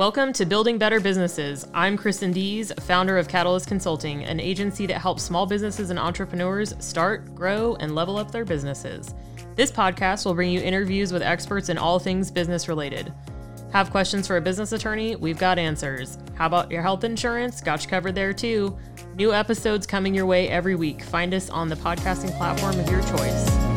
Welcome 0.00 0.32
to 0.32 0.46
Building 0.46 0.78
Better 0.78 0.98
Businesses. 0.98 1.68
I'm 1.74 1.98
Kristin 1.98 2.32
Dees, 2.32 2.72
founder 2.80 3.18
of 3.18 3.28
Catalyst 3.28 3.66
Consulting, 3.66 4.24
an 4.24 4.40
agency 4.40 4.86
that 4.86 4.98
helps 4.98 5.22
small 5.22 5.44
businesses 5.44 5.90
and 5.90 5.98
entrepreneurs 5.98 6.74
start, 6.78 7.34
grow, 7.34 7.76
and 7.80 7.94
level 7.94 8.16
up 8.16 8.30
their 8.30 8.46
businesses. 8.46 9.14
This 9.56 9.70
podcast 9.70 10.24
will 10.24 10.32
bring 10.32 10.52
you 10.52 10.62
interviews 10.62 11.12
with 11.12 11.20
experts 11.20 11.68
in 11.68 11.76
all 11.76 11.98
things 11.98 12.30
business 12.30 12.66
related. 12.66 13.12
Have 13.74 13.90
questions 13.90 14.26
for 14.26 14.38
a 14.38 14.40
business 14.40 14.72
attorney? 14.72 15.16
We've 15.16 15.38
got 15.38 15.58
answers. 15.58 16.16
How 16.34 16.46
about 16.46 16.70
your 16.70 16.80
health 16.80 17.04
insurance? 17.04 17.60
Got 17.60 17.84
you 17.84 17.90
covered 17.90 18.14
there 18.14 18.32
too. 18.32 18.78
New 19.16 19.34
episodes 19.34 19.86
coming 19.86 20.14
your 20.14 20.24
way 20.24 20.48
every 20.48 20.76
week. 20.76 21.02
Find 21.02 21.34
us 21.34 21.50
on 21.50 21.68
the 21.68 21.76
podcasting 21.76 22.34
platform 22.38 22.80
of 22.80 22.88
your 22.88 23.02
choice. 23.02 23.69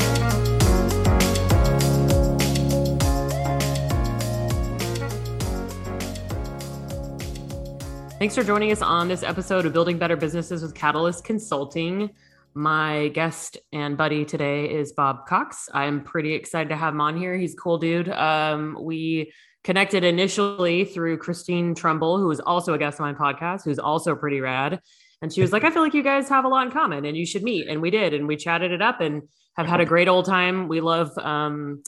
Thanks 8.23 8.35
for 8.35 8.43
joining 8.45 8.71
us 8.71 8.81
on 8.81 9.09
this 9.09 9.21
episode 9.21 9.65
of 9.65 9.73
Building 9.73 9.97
Better 9.97 10.15
Businesses 10.15 10.61
with 10.61 10.73
Catalyst 10.73 11.25
Consulting. 11.25 12.11
My 12.53 13.09
guest 13.09 13.57
and 13.73 13.97
buddy 13.97 14.23
today 14.23 14.73
is 14.73 14.93
Bob 14.93 15.27
Cox. 15.27 15.67
I'm 15.73 16.05
pretty 16.05 16.33
excited 16.33 16.69
to 16.69 16.77
have 16.77 16.93
him 16.93 17.01
on 17.01 17.17
here. 17.17 17.35
He's 17.35 17.53
a 17.53 17.57
cool 17.57 17.79
dude. 17.79 18.07
Um, 18.07 18.77
we 18.79 19.33
connected 19.65 20.05
initially 20.05 20.85
through 20.85 21.17
Christine 21.17 21.75
Trumbull, 21.75 22.17
who 22.17 22.31
is 22.31 22.39
also 22.39 22.73
a 22.73 22.77
guest 22.77 23.01
on 23.01 23.13
my 23.13 23.19
podcast, 23.19 23.65
who's 23.65 23.77
also 23.77 24.15
pretty 24.15 24.39
rad. 24.39 24.79
And 25.21 25.33
she 25.33 25.41
was 25.41 25.51
like, 25.51 25.65
I 25.65 25.69
feel 25.69 25.81
like 25.81 25.93
you 25.93 26.01
guys 26.01 26.29
have 26.29 26.45
a 26.45 26.47
lot 26.47 26.65
in 26.65 26.71
common 26.71 27.03
and 27.03 27.17
you 27.17 27.25
should 27.25 27.43
meet. 27.43 27.67
And 27.67 27.81
we 27.81 27.91
did. 27.91 28.13
And 28.13 28.25
we 28.25 28.37
chatted 28.37 28.71
it 28.71 28.81
up 28.81 29.01
and 29.01 29.23
have 29.57 29.67
had 29.67 29.81
a 29.81 29.85
great 29.85 30.07
old 30.07 30.23
time. 30.23 30.69
We 30.69 30.79
love 30.79 31.11
um, 31.17 31.83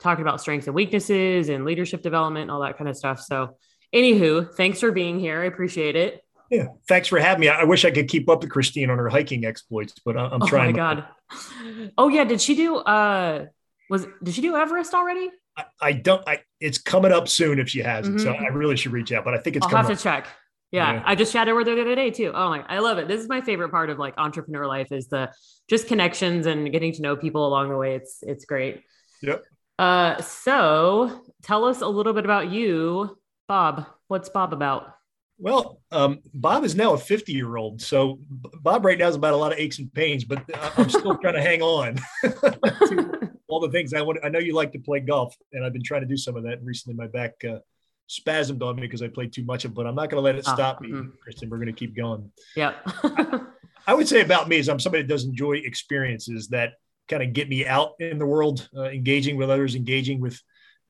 talking 0.00 0.22
about 0.22 0.40
strengths 0.40 0.66
and 0.66 0.74
weaknesses 0.74 1.48
and 1.48 1.64
leadership 1.64 2.02
development 2.02 2.42
and 2.42 2.50
all 2.50 2.62
that 2.62 2.76
kind 2.76 2.90
of 2.90 2.96
stuff. 2.96 3.20
So 3.20 3.56
Anywho, 3.94 4.52
thanks 4.54 4.80
for 4.80 4.92
being 4.92 5.18
here. 5.18 5.42
I 5.42 5.46
appreciate 5.46 5.96
it. 5.96 6.22
Yeah, 6.50 6.66
thanks 6.88 7.08
for 7.08 7.18
having 7.18 7.40
me. 7.40 7.48
I 7.48 7.64
wish 7.64 7.84
I 7.84 7.90
could 7.90 8.08
keep 8.08 8.28
up 8.28 8.42
with 8.42 8.50
Christine 8.50 8.90
on 8.90 8.98
her 8.98 9.08
hiking 9.08 9.44
exploits, 9.44 9.94
but 10.04 10.16
I'm 10.16 10.40
trying. 10.46 10.78
Oh 10.78 10.84
my 10.84 10.94
god! 10.94 11.92
Oh 11.98 12.08
yeah, 12.08 12.24
did 12.24 12.40
she 12.40 12.54
do? 12.54 12.76
uh 12.76 13.46
Was 13.90 14.06
did 14.22 14.34
she 14.34 14.42
do 14.42 14.54
Everest 14.56 14.94
already? 14.94 15.30
I, 15.56 15.64
I 15.80 15.92
don't. 15.92 16.22
I 16.26 16.42
it's 16.60 16.78
coming 16.78 17.12
up 17.12 17.28
soon 17.28 17.58
if 17.58 17.68
she 17.68 17.80
hasn't. 17.80 18.18
Mm-hmm. 18.18 18.24
So 18.24 18.32
I 18.32 18.48
really 18.48 18.76
should 18.76 18.92
reach 18.92 19.12
out, 19.12 19.24
but 19.24 19.34
I 19.34 19.38
think 19.38 19.56
it's. 19.56 19.66
I'll 19.66 19.76
have 19.76 19.88
to 19.88 19.96
check. 19.96 20.28
Yeah, 20.70 20.94
yeah, 20.94 21.02
I 21.04 21.14
just 21.14 21.32
chatted 21.32 21.54
with 21.54 21.66
her 21.68 21.74
the 21.74 21.82
other 21.82 21.94
day 21.94 22.10
too. 22.10 22.32
Oh 22.34 22.48
my, 22.48 22.64
I 22.68 22.78
love 22.78 22.98
it. 22.98 23.08
This 23.08 23.20
is 23.20 23.28
my 23.28 23.40
favorite 23.40 23.70
part 23.70 23.90
of 23.90 23.98
like 23.98 24.14
entrepreneur 24.18 24.66
life 24.66 24.92
is 24.92 25.08
the 25.08 25.32
just 25.68 25.88
connections 25.88 26.46
and 26.46 26.70
getting 26.70 26.92
to 26.92 27.02
know 27.02 27.16
people 27.16 27.46
along 27.46 27.70
the 27.70 27.76
way. 27.76 27.94
It's 27.94 28.18
it's 28.22 28.44
great. 28.44 28.82
Yep. 29.22 29.44
Uh, 29.78 30.20
so 30.22 31.22
tell 31.42 31.64
us 31.64 31.82
a 31.82 31.88
little 31.88 32.12
bit 32.12 32.24
about 32.24 32.50
you 32.50 33.16
Bob, 33.48 33.86
what's 34.08 34.28
Bob 34.28 34.52
about? 34.52 34.94
Well, 35.38 35.80
um, 35.92 36.20
Bob 36.32 36.64
is 36.64 36.74
now 36.74 36.94
a 36.94 36.98
50 36.98 37.32
year 37.32 37.56
old. 37.56 37.82
So 37.82 38.18
Bob 38.30 38.84
right 38.84 38.98
now 38.98 39.08
is 39.08 39.16
about 39.16 39.34
a 39.34 39.36
lot 39.36 39.52
of 39.52 39.58
aches 39.58 39.78
and 39.78 39.92
pains, 39.92 40.24
but 40.24 40.42
I'm 40.76 40.88
still 40.88 41.16
trying 41.20 41.34
to 41.34 41.42
hang 41.42 41.62
on 41.62 41.96
to 42.22 43.30
all 43.48 43.60
the 43.60 43.70
things 43.70 43.92
I 43.92 44.02
want. 44.02 44.18
I 44.24 44.28
know 44.28 44.38
you 44.38 44.54
like 44.54 44.72
to 44.72 44.78
play 44.78 45.00
golf, 45.00 45.34
and 45.52 45.64
I've 45.64 45.72
been 45.72 45.82
trying 45.82 46.00
to 46.00 46.06
do 46.06 46.16
some 46.16 46.36
of 46.36 46.44
that. 46.44 46.62
recently, 46.62 46.96
my 46.96 47.06
back 47.06 47.34
uh, 47.44 47.58
spasmed 48.08 48.62
on 48.62 48.76
me 48.76 48.82
because 48.82 49.02
I 49.02 49.08
played 49.08 49.32
too 49.32 49.44
much 49.44 49.64
of 49.64 49.72
it, 49.72 49.74
but 49.74 49.86
I'm 49.86 49.94
not 49.94 50.10
going 50.10 50.22
to 50.22 50.24
let 50.24 50.36
it 50.36 50.44
ah, 50.46 50.54
stop 50.54 50.80
me, 50.80 50.90
mm-hmm. 50.90 51.10
Kristin. 51.26 51.50
We're 51.50 51.58
going 51.58 51.66
to 51.66 51.72
keep 51.72 51.94
going. 51.94 52.30
Yeah. 52.56 52.72
I, 52.86 53.40
I, 53.86 53.94
would 53.94 54.08
say 54.08 54.22
about 54.22 54.48
me 54.48 54.56
is 54.56 54.68
I'm 54.68 54.80
somebody 54.80 55.02
that 55.02 55.08
does 55.08 55.24
enjoy 55.24 55.54
experiences 55.54 56.48
that 56.48 56.74
kind 57.08 57.22
of 57.22 57.32
get 57.34 57.48
me 57.48 57.66
out 57.66 57.92
in 58.00 58.18
the 58.18 58.26
world, 58.26 58.68
uh, 58.76 58.84
engaging 58.84 59.36
with 59.36 59.50
others, 59.50 59.74
engaging 59.74 60.20
with 60.20 60.40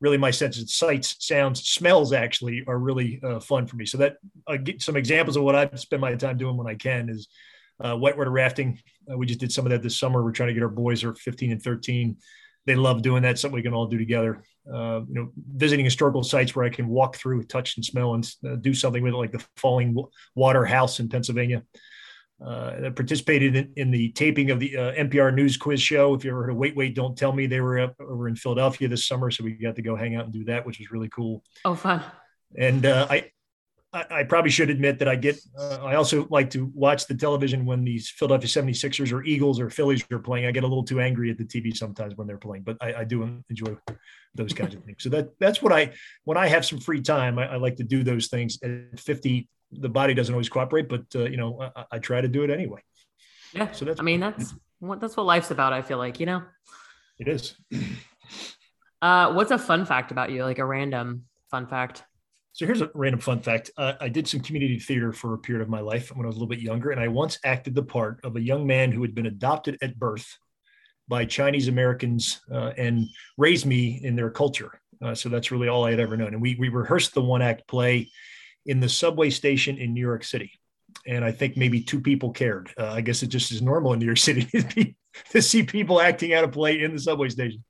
really 0.01 0.19
my 0.19 0.31
sense 0.31 0.61
of 0.61 0.69
sights, 0.69 1.17
sounds, 1.21 1.65
smells 1.65 2.13
actually 2.13 2.65
are 2.67 2.79
really 2.79 3.21
uh, 3.23 3.41
fun 3.41 3.67
for 3.67 3.77
me. 3.77 3.87
So 3.87 3.99
that 3.99 4.17
get 4.65 4.83
some 4.83 4.97
examples 4.97 5.37
of 5.37 5.43
what 5.43 5.55
I 5.55 5.69
spend 5.77 6.01
my 6.01 6.15
time 6.15 6.37
doing 6.37 6.57
when 6.57 6.67
I 6.67 6.75
can 6.75 7.09
is 7.09 7.29
uh, 7.81 7.97
whitewater 7.97 8.31
rafting. 8.31 8.79
Uh, 9.11 9.17
we 9.17 9.27
just 9.27 9.41
did 9.41 9.53
some 9.53 9.67
of 9.67 9.71
that 9.71 9.83
this 9.83 9.99
summer. 9.99 10.23
We're 10.23 10.33
trying 10.33 10.49
to 10.49 10.55
get 10.55 10.63
our 10.63 10.69
boys 10.69 11.05
are 11.05 11.15
15 11.15 11.53
and 11.53 11.63
13. 11.63 12.17
They 12.67 12.75
love 12.75 13.03
doing 13.03 13.23
that. 13.23 13.39
Something 13.39 13.55
we 13.55 13.63
can 13.63 13.75
all 13.75 13.87
do 13.87 13.99
together. 13.99 14.43
Uh, 14.71 15.01
you 15.09 15.15
know, 15.15 15.33
visiting 15.55 15.85
historical 15.85 16.25
sites 16.25 16.57
where 16.57 16.65
I 16.65 16.71
can 16.71 16.89
walk 16.89 17.17
through, 17.17 17.45
touch 17.45 17.77
and 17.77 17.85
smell 17.85 18.15
and 18.15 18.29
uh, 18.47 18.57
do 18.57 18.75
something 18.75 19.03
with 19.03 19.15
it, 19.15 19.17
like 19.17 19.33
the 19.33 19.45
Falling 19.57 19.97
Water 20.35 20.65
House 20.65 20.99
in 20.99 21.09
Pennsylvania 21.09 21.63
uh, 22.45 22.73
I 22.85 22.91
participated 22.91 23.57
in, 23.57 23.73
in, 23.77 23.91
the 23.91 24.11
taping 24.11 24.51
of 24.51 24.61
the 24.61 24.77
uh, 24.77 24.93
NPR 24.93 25.35
News 25.35 25.57
Quiz 25.57 25.81
Show. 25.81 26.15
If 26.15 26.25
you 26.25 26.31
ever 26.31 26.43
heard 26.43 26.51
of 26.51 26.57
Wait, 26.57 26.77
Wait, 26.77 26.95
Don't 26.95 27.17
Tell 27.17 27.33
Me, 27.33 27.47
they 27.47 27.61
were 27.61 27.79
up 27.79 27.95
over 27.99 28.29
in 28.29 28.37
Philadelphia 28.37 28.89
this 28.89 29.07
summer, 29.07 29.31
so 29.31 29.43
we 29.43 29.53
got 29.53 29.75
to 29.77 29.83
go 29.83 29.97
hang 29.97 30.17
out 30.17 30.25
and 30.25 30.33
do 30.33 30.45
that, 30.45 30.67
which 30.67 30.79
was 30.79 30.91
really 30.91 31.09
cool. 31.09 31.43
Oh, 31.65 31.75
fun! 31.75 32.03
And 32.59 32.85
uh, 32.85 33.07
I, 33.09 33.31
I, 33.95 34.05
I, 34.11 34.23
probably 34.25 34.51
should 34.51 34.69
admit 34.69 34.99
that 34.99 35.09
I 35.09 35.17
get. 35.17 35.41
Uh, 35.59 35.79
I 35.83 35.95
also 35.95 36.27
like 36.29 36.51
to 36.51 36.71
watch 36.75 37.07
the 37.07 37.15
television 37.15 37.65
when 37.65 37.85
these 37.85 38.11
Philadelphia 38.11 38.49
76ers 38.49 39.13
or 39.13 39.25
Eagles 39.25 39.59
or 39.59 39.71
Phillies 39.71 40.05
are 40.13 40.19
playing. 40.19 40.45
I 40.45 40.51
get 40.51 40.65
a 40.65 40.67
little 40.67 40.85
too 40.85 41.01
angry 41.01 41.31
at 41.31 41.39
the 41.39 41.45
TV 41.45 41.75
sometimes 41.75 42.17
when 42.17 42.27
they're 42.27 42.37
playing, 42.37 42.65
but 42.65 42.77
I, 42.83 42.95
I 42.95 43.05
do 43.05 43.41
enjoy 43.49 43.77
those 44.35 44.53
kinds 44.53 44.75
of 44.75 44.85
things. 44.85 45.03
So 45.03 45.09
that 45.09 45.31
that's 45.39 45.63
what 45.63 45.73
I 45.73 45.93
when 46.25 46.37
I 46.37 46.49
have 46.49 46.67
some 46.67 46.81
free 46.81 47.01
time, 47.01 47.39
I, 47.39 47.53
I 47.53 47.57
like 47.57 47.77
to 47.77 47.85
do 47.85 48.03
those 48.03 48.27
things. 48.29 48.59
At 48.63 49.01
50, 49.01 49.49
the 49.73 49.89
body 49.89 50.15
doesn't 50.15 50.35
always 50.35 50.49
cooperate, 50.49 50.89
but 50.89 51.05
uh, 51.15 51.25
you 51.25 51.37
know, 51.37 51.61
I, 51.61 51.85
I, 51.93 51.99
try 51.99 52.21
to 52.21 52.29
do 52.29 52.45
it 52.45 52.51
anyway. 52.51 52.81
Yeah. 53.53 53.73
So 53.73 53.85
that's, 53.85 54.01
I 54.01 54.03
mean, 54.03 54.21
that's 54.21 54.55
what, 54.79 55.01
that's 55.01 55.17
what 55.17 55.27
life's 55.27 55.51
about. 55.51 55.73
I 55.73 55.83
feel 55.83 55.99
like, 55.99 56.21
you 56.21 56.27
know, 56.27 56.43
it 57.19 57.29
is. 57.29 57.55
uh, 59.03 59.33
what's 59.33 59.51
a 59.51 59.59
fun 59.59 59.85
fact 59.85 60.11
about 60.11 60.31
you? 60.31 60.45
Like 60.45 60.59
a 60.59 60.65
random 60.65 61.25
fun 61.51 61.67
fact. 61.67 62.05
So 62.53 62.65
here's 62.65 62.81
a 62.81 62.91
random 62.95 63.21
fun 63.21 63.41
fact. 63.41 63.71
Uh, 63.77 63.95
I 64.01 64.09
did 64.09 64.27
some 64.27 64.41
community 64.41 64.79
theater 64.79 65.13
for 65.13 65.35
a 65.35 65.39
period 65.39 65.63
of 65.63 65.69
my 65.69 65.81
life 65.81 66.15
when 66.17 66.25
I 66.25 66.29
was 66.29 66.37
a 66.37 66.39
little 66.39 66.49
bit 66.49 66.61
younger, 66.61 66.91
and 66.91 66.99
I 66.99 67.09
once 67.09 67.39
acted 67.45 67.75
the 67.75 67.83
part 67.83 68.19
of 68.25 68.37
a 68.37 68.41
young 68.41 68.67
man 68.67 68.93
who 68.93 69.03
had 69.03 69.15
been 69.15 69.27
adopted 69.27 69.77
at 69.83 69.99
birth 69.99 70.39
by 71.07 71.27
Chinese 71.27 71.69
Americans 71.69 72.41
uh, 72.51 72.73
and 72.79 73.09
raised 73.37 73.67
me 73.67 74.01
in 74.03 74.17
their 74.17 74.31
culture. 74.31 74.81
Uh, 75.03 75.15
so 75.15 75.29
that's 75.29 75.51
really 75.51 75.69
all 75.69 75.85
I 75.85 75.91
had 75.91 76.01
ever 76.01 76.17
known. 76.17 76.33
And 76.33 76.41
we 76.41 76.57
we 76.59 76.69
rehearsed 76.71 77.13
the 77.13 77.21
one 77.21 77.43
act 77.43 77.69
play 77.69 78.11
in 78.67 78.81
the 78.81 78.89
subway 78.89 79.31
station 79.31 79.79
in 79.79 79.95
New 79.95 80.01
York 80.01 80.25
City. 80.25 80.53
And 81.07 81.25
I 81.25 81.33
think 81.33 81.57
maybe 81.57 81.81
two 81.81 82.01
people 82.01 82.33
cared. 82.33 82.71
Uh, 82.79 82.89
I 82.89 83.01
guess 83.01 83.23
it 83.23 83.29
just 83.29 83.53
is 83.53 83.63
normal 83.63 83.93
in 83.93 83.99
New 83.99 84.07
York 84.07 84.19
City 84.19 84.97
to 85.31 85.43
see 85.43 85.63
people 85.63 86.01
acting 86.01 86.35
out 86.35 86.45
a 86.45 86.49
play 86.49 86.83
in 86.83 86.93
the 86.93 87.01
subway 87.01 87.29
station. 87.29 87.65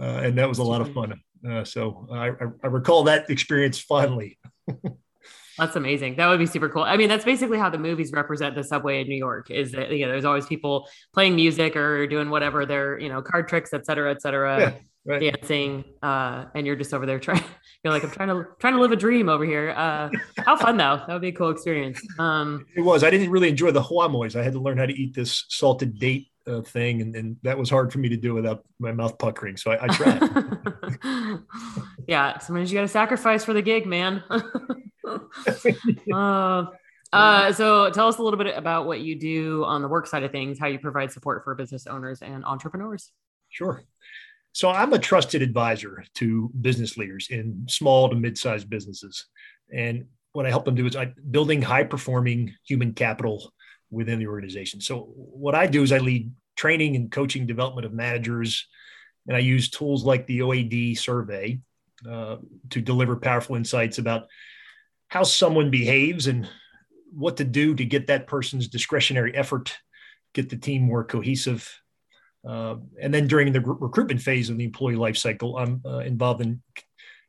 Uh, 0.00 0.20
and 0.22 0.38
that 0.38 0.48
was 0.48 0.58
a 0.58 0.64
lot 0.64 0.80
of 0.80 0.92
fun. 0.92 1.20
Uh, 1.48 1.64
so 1.64 2.08
I, 2.10 2.30
I, 2.62 2.66
recall 2.66 3.04
that 3.04 3.30
experience 3.30 3.78
fondly. 3.78 4.38
That's 5.58 5.76
amazing. 5.76 6.16
That 6.16 6.28
would 6.28 6.38
be 6.38 6.46
super 6.46 6.68
cool. 6.68 6.82
I 6.82 6.96
mean, 6.96 7.08
that's 7.08 7.24
basically 7.24 7.58
how 7.58 7.70
the 7.70 7.78
movies 7.78 8.10
represent 8.10 8.56
the 8.56 8.64
subway 8.64 9.02
in 9.02 9.08
New 9.08 9.14
York. 9.14 9.52
Is 9.52 9.70
that 9.70 9.90
you 9.90 10.04
know, 10.04 10.10
there's 10.10 10.24
always 10.24 10.46
people 10.46 10.88
playing 11.12 11.36
music 11.36 11.76
or 11.76 12.08
doing 12.08 12.28
whatever 12.28 12.66
their 12.66 12.98
you 12.98 13.08
know 13.08 13.22
card 13.22 13.46
tricks, 13.46 13.72
et 13.72 13.86
cetera, 13.86 14.10
et 14.10 14.20
cetera. 14.20 14.58
Yeah 14.58 14.72
right. 15.04 15.20
dancing 15.20 15.84
uh, 16.02 16.46
and 16.54 16.66
you're 16.66 16.76
just 16.76 16.94
over 16.94 17.06
there 17.06 17.18
trying 17.18 17.42
you're 17.84 17.92
like 17.92 18.04
i'm 18.04 18.10
trying 18.10 18.28
to 18.28 18.46
trying 18.58 18.74
to 18.74 18.80
live 18.80 18.92
a 18.92 18.96
dream 18.96 19.28
over 19.28 19.44
here. 19.44 19.74
Uh, 19.76 20.08
how 20.38 20.56
fun 20.56 20.76
though. 20.76 21.02
That 21.06 21.12
would 21.12 21.22
be 21.22 21.28
a 21.28 21.32
cool 21.32 21.50
experience. 21.50 22.00
Um, 22.18 22.66
it 22.76 22.80
was. 22.80 23.04
I 23.04 23.10
didn't 23.10 23.30
really 23.30 23.48
enjoy 23.48 23.70
the 23.70 23.82
huamoys 23.82 24.38
i 24.38 24.42
had 24.42 24.52
to 24.52 24.60
learn 24.60 24.78
how 24.78 24.86
to 24.86 24.94
eat 24.94 25.14
this 25.14 25.44
salted 25.48 25.98
date 25.98 26.28
uh, 26.46 26.60
thing 26.60 27.00
and, 27.00 27.16
and 27.16 27.36
that 27.42 27.56
was 27.56 27.70
hard 27.70 27.90
for 27.92 27.98
me 27.98 28.08
to 28.10 28.16
do 28.16 28.34
without 28.34 28.64
my 28.78 28.92
mouth 28.92 29.18
puckering 29.18 29.56
so 29.56 29.70
i, 29.70 29.84
I 29.84 29.88
tried. 29.88 31.40
Yeah 32.06 32.38
sometimes 32.38 32.70
you 32.70 32.76
got 32.76 32.82
to 32.82 32.88
sacrifice 32.88 33.44
for 33.44 33.52
the 33.52 33.62
gig 33.62 33.86
man. 33.86 34.22
Uh, 36.12 36.64
uh, 37.12 37.52
so 37.52 37.90
tell 37.90 38.08
us 38.08 38.16
a 38.16 38.22
little 38.22 38.38
bit 38.38 38.56
about 38.56 38.86
what 38.86 39.00
you 39.00 39.14
do 39.14 39.62
on 39.64 39.82
the 39.82 39.88
work 39.88 40.06
side 40.06 40.22
of 40.22 40.32
things 40.32 40.58
how 40.58 40.66
you 40.66 40.78
provide 40.78 41.12
support 41.12 41.44
for 41.44 41.54
business 41.54 41.86
owners 41.86 42.22
and 42.22 42.44
entrepreneurs. 42.44 43.12
Sure 43.50 43.84
so 44.54 44.70
I'm 44.70 44.92
a 44.92 45.00
trusted 45.00 45.42
advisor 45.42 46.04
to 46.14 46.48
business 46.60 46.96
leaders 46.96 47.26
in 47.28 47.66
small 47.68 48.08
to 48.08 48.14
mid-sized 48.14 48.70
businesses. 48.70 49.26
And 49.72 50.06
what 50.32 50.46
I 50.46 50.50
help 50.50 50.64
them 50.64 50.76
do 50.76 50.86
is 50.86 50.94
I 50.94 51.12
building 51.28 51.60
high 51.60 51.82
performing 51.82 52.54
human 52.64 52.94
capital 52.94 53.52
within 53.90 54.20
the 54.20 54.28
organization. 54.28 54.80
So 54.80 55.12
what 55.16 55.56
I 55.56 55.66
do 55.66 55.82
is 55.82 55.90
I 55.90 55.98
lead 55.98 56.30
training 56.56 56.94
and 56.94 57.10
coaching 57.10 57.48
development 57.48 57.84
of 57.84 57.92
managers, 57.92 58.68
and 59.26 59.36
I 59.36 59.40
use 59.40 59.70
tools 59.70 60.04
like 60.04 60.24
the 60.28 60.42
OAD 60.42 60.98
survey 60.98 61.58
uh, 62.08 62.36
to 62.70 62.80
deliver 62.80 63.16
powerful 63.16 63.56
insights 63.56 63.98
about 63.98 64.28
how 65.08 65.24
someone 65.24 65.70
behaves 65.70 66.28
and 66.28 66.48
what 67.12 67.38
to 67.38 67.44
do 67.44 67.74
to 67.74 67.84
get 67.84 68.06
that 68.06 68.28
person's 68.28 68.68
discretionary 68.68 69.34
effort, 69.34 69.76
get 70.32 70.48
the 70.48 70.56
team 70.56 70.82
more 70.82 71.02
cohesive, 71.02 71.68
uh, 72.46 72.76
and 73.00 73.12
then 73.12 73.26
during 73.26 73.52
the 73.52 73.60
recruitment 73.60 74.20
phase 74.20 74.50
of 74.50 74.58
the 74.58 74.64
employee 74.64 74.96
life 74.96 75.16
cycle, 75.16 75.56
I'm 75.56 75.80
uh, 75.84 75.98
involved 75.98 76.42
in 76.42 76.62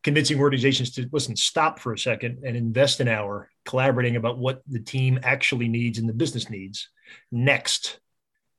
convincing 0.03 0.39
organizations 0.39 0.91
to 0.91 1.09
listen, 1.11 1.35
stop 1.35 1.79
for 1.79 1.93
a 1.93 1.97
second 1.97 2.43
and 2.45 2.55
invest 2.55 2.99
an 2.99 3.07
hour 3.07 3.49
collaborating 3.65 4.17
about 4.17 4.37
what 4.37 4.61
the 4.67 4.79
team 4.79 5.19
actually 5.23 5.67
needs 5.67 5.97
and 5.97 6.07
the 6.07 6.13
business 6.13 6.49
needs 6.49 6.89
next 7.31 7.99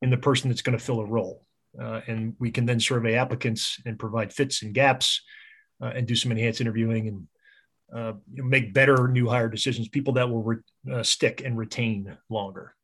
in 0.02 0.10
the 0.10 0.16
person 0.16 0.50
that's 0.50 0.62
going 0.62 0.76
to 0.76 0.84
fill 0.84 1.00
a 1.00 1.06
role. 1.06 1.46
Uh, 1.80 2.00
and 2.06 2.34
we 2.38 2.50
can 2.50 2.64
then 2.66 2.80
survey 2.80 3.14
applicants 3.14 3.80
and 3.84 3.98
provide 3.98 4.32
fits 4.32 4.62
and 4.62 4.74
gaps 4.74 5.22
uh, 5.82 5.92
and 5.94 6.06
do 6.06 6.16
some 6.16 6.32
enhanced 6.32 6.60
interviewing 6.60 7.08
and 7.08 7.28
uh, 7.94 8.12
make 8.32 8.74
better 8.74 9.08
new 9.08 9.28
hire 9.28 9.48
decisions, 9.48 9.88
people 9.88 10.14
that 10.14 10.28
will 10.28 10.42
re- 10.42 10.56
uh, 10.92 11.02
stick 11.02 11.42
and 11.44 11.56
retain 11.56 12.16
longer. 12.28 12.74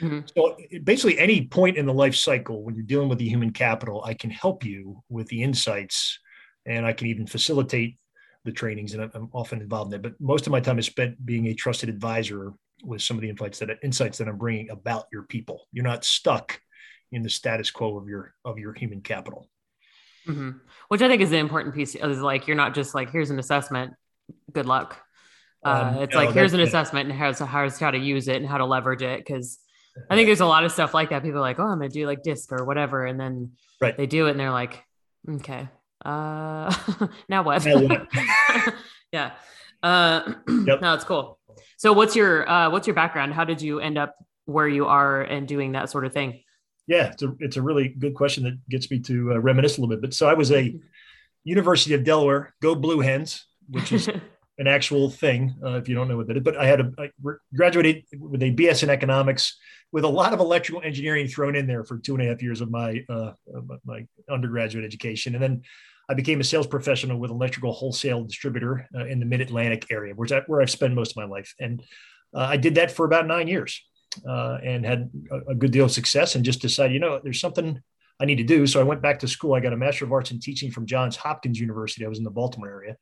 Mm-hmm. 0.00 0.20
So 0.36 0.56
basically, 0.82 1.18
any 1.18 1.46
point 1.46 1.76
in 1.76 1.86
the 1.86 1.94
life 1.94 2.14
cycle 2.14 2.62
when 2.62 2.74
you're 2.74 2.84
dealing 2.84 3.08
with 3.08 3.18
the 3.18 3.28
human 3.28 3.50
capital, 3.50 4.02
I 4.04 4.14
can 4.14 4.30
help 4.30 4.64
you 4.64 5.02
with 5.08 5.28
the 5.28 5.42
insights, 5.42 6.18
and 6.66 6.86
I 6.86 6.92
can 6.92 7.06
even 7.06 7.26
facilitate 7.26 7.98
the 8.44 8.52
trainings, 8.52 8.94
and 8.94 9.10
I'm 9.14 9.28
often 9.32 9.60
involved 9.60 9.92
in 9.92 10.00
that. 10.00 10.08
But 10.08 10.20
most 10.20 10.46
of 10.46 10.52
my 10.52 10.60
time 10.60 10.78
is 10.78 10.86
spent 10.86 11.24
being 11.24 11.46
a 11.46 11.54
trusted 11.54 11.88
advisor 11.88 12.52
with 12.84 13.02
some 13.02 13.16
of 13.16 13.22
the 13.22 13.28
insights 13.28 13.58
that 13.58 13.70
insights 13.82 14.18
that 14.18 14.28
I'm 14.28 14.38
bringing 14.38 14.70
about 14.70 15.06
your 15.12 15.24
people. 15.24 15.66
You're 15.72 15.84
not 15.84 16.04
stuck 16.04 16.60
in 17.12 17.22
the 17.22 17.30
status 17.30 17.70
quo 17.70 17.96
of 17.98 18.08
your 18.08 18.34
of 18.44 18.58
your 18.58 18.74
human 18.74 19.00
capital. 19.00 19.48
Mm-hmm. 20.26 20.58
Which 20.88 21.02
I 21.02 21.08
think 21.08 21.22
is 21.22 21.30
the 21.30 21.38
important 21.38 21.74
piece. 21.74 21.94
Is 21.94 22.20
like 22.20 22.46
you're 22.46 22.56
not 22.56 22.74
just 22.74 22.94
like 22.94 23.10
here's 23.10 23.30
an 23.30 23.38
assessment, 23.38 23.94
good 24.52 24.66
luck. 24.66 24.98
Uh, 25.64 25.92
um, 25.94 26.02
it's 26.02 26.14
no, 26.14 26.24
like 26.24 26.34
here's 26.34 26.52
an 26.52 26.60
assessment 26.60 27.10
and 27.10 27.18
how's 27.18 27.40
how's 27.40 27.80
how 27.80 27.90
to 27.90 27.98
use 27.98 28.28
it 28.28 28.36
and 28.36 28.46
how 28.46 28.58
to 28.58 28.64
leverage 28.64 29.02
it 29.02 29.18
because 29.18 29.58
I 30.10 30.16
think 30.16 30.26
there's 30.26 30.40
a 30.40 30.46
lot 30.46 30.64
of 30.64 30.72
stuff 30.72 30.94
like 30.94 31.10
that. 31.10 31.22
People 31.22 31.38
are 31.38 31.42
like, 31.42 31.58
oh, 31.58 31.64
I'm 31.64 31.78
gonna 31.78 31.88
do 31.88 32.06
like 32.06 32.22
DISC 32.22 32.52
or 32.52 32.64
whatever, 32.64 33.06
and 33.06 33.18
then 33.18 33.52
right. 33.80 33.96
they 33.96 34.06
do 34.06 34.26
it 34.26 34.32
and 34.32 34.40
they're 34.40 34.50
like, 34.50 34.82
okay, 35.28 35.68
uh, 36.04 36.74
now 37.28 37.42
what? 37.42 37.64
yeah. 39.12 39.32
Uh, 39.82 40.32
yep. 40.66 40.80
no, 40.80 40.94
it's 40.94 41.04
cool. 41.04 41.38
So 41.76 41.92
what's 41.92 42.16
your 42.16 42.48
uh, 42.48 42.70
what's 42.70 42.86
your 42.86 42.94
background? 42.94 43.34
How 43.34 43.44
did 43.44 43.62
you 43.62 43.80
end 43.80 43.98
up 43.98 44.14
where 44.46 44.68
you 44.68 44.86
are 44.86 45.22
and 45.22 45.46
doing 45.46 45.72
that 45.72 45.90
sort 45.90 46.04
of 46.04 46.12
thing? 46.12 46.42
Yeah, 46.86 47.10
it's 47.12 47.22
a, 47.22 47.34
it's 47.38 47.56
a 47.56 47.62
really 47.62 47.88
good 47.88 48.14
question 48.14 48.44
that 48.44 48.58
gets 48.68 48.90
me 48.90 48.98
to 49.00 49.32
uh, 49.32 49.38
reminisce 49.38 49.76
a 49.76 49.80
little 49.80 49.94
bit. 49.94 50.00
But 50.00 50.14
so 50.14 50.28
I 50.28 50.34
was 50.34 50.50
a 50.50 50.74
University 51.44 51.94
of 51.94 52.02
Delaware, 52.02 52.54
go 52.62 52.74
Blue 52.74 53.00
Hens, 53.00 53.44
which 53.68 53.92
is 53.92 54.08
an 54.58 54.66
actual 54.66 55.10
thing 55.10 55.54
uh, 55.62 55.74
if 55.74 55.88
you 55.88 55.94
don't 55.94 56.08
know 56.08 56.16
what 56.16 56.28
that 56.28 56.38
is. 56.38 56.42
But 56.42 56.56
I 56.56 56.66
had 56.66 56.80
a 56.80 56.92
I 56.98 57.10
graduated 57.54 58.04
with 58.18 58.42
a 58.42 58.52
BS 58.52 58.82
in 58.82 58.90
economics 58.90 59.58
with 59.92 60.04
a 60.04 60.08
lot 60.08 60.32
of 60.32 60.40
electrical 60.40 60.82
engineering 60.82 61.26
thrown 61.26 61.56
in 61.56 61.66
there 61.66 61.84
for 61.84 61.98
two 61.98 62.14
and 62.14 62.22
a 62.22 62.28
half 62.28 62.42
years 62.42 62.60
of 62.60 62.70
my 62.70 63.04
uh, 63.08 63.32
my 63.84 64.06
undergraduate 64.30 64.84
education, 64.84 65.34
and 65.34 65.42
then 65.42 65.62
I 66.08 66.14
became 66.14 66.40
a 66.40 66.44
sales 66.44 66.66
professional 66.66 67.18
with 67.18 67.30
electrical 67.30 67.72
wholesale 67.72 68.24
distributor 68.24 68.88
uh, 68.94 69.04
in 69.04 69.20
the 69.20 69.26
Mid 69.26 69.40
Atlantic 69.40 69.86
area, 69.90 70.14
where, 70.14 70.42
where 70.46 70.62
I've 70.62 70.70
spent 70.70 70.94
most 70.94 71.12
of 71.12 71.16
my 71.16 71.24
life, 71.24 71.54
and 71.60 71.82
uh, 72.34 72.40
I 72.40 72.56
did 72.56 72.76
that 72.76 72.90
for 72.90 73.04
about 73.04 73.26
nine 73.26 73.48
years, 73.48 73.82
uh, 74.26 74.58
and 74.62 74.84
had 74.84 75.10
a, 75.30 75.52
a, 75.52 75.54
good 75.54 75.70
deal 75.70 75.84
of 75.84 75.90
success, 75.90 76.34
and 76.34 76.44
just 76.44 76.62
decided, 76.62 76.94
you 76.94 77.00
know, 77.00 77.20
there's 77.22 77.40
something 77.40 77.80
I 78.20 78.24
need 78.24 78.36
to 78.36 78.44
do. 78.44 78.66
So 78.66 78.80
I 78.80 78.84
went 78.84 79.02
back 79.02 79.18
to 79.20 79.28
school. 79.28 79.54
I 79.54 79.60
got 79.60 79.72
a 79.72 79.76
Master 79.76 80.04
of 80.04 80.12
Arts 80.12 80.30
in 80.30 80.40
Teaching 80.40 80.70
from 80.70 80.86
Johns 80.86 81.16
Hopkins 81.16 81.60
University. 81.60 82.04
I 82.04 82.08
was 82.08 82.18
in 82.18 82.24
the 82.24 82.30
Baltimore 82.30 82.68
area. 82.68 82.96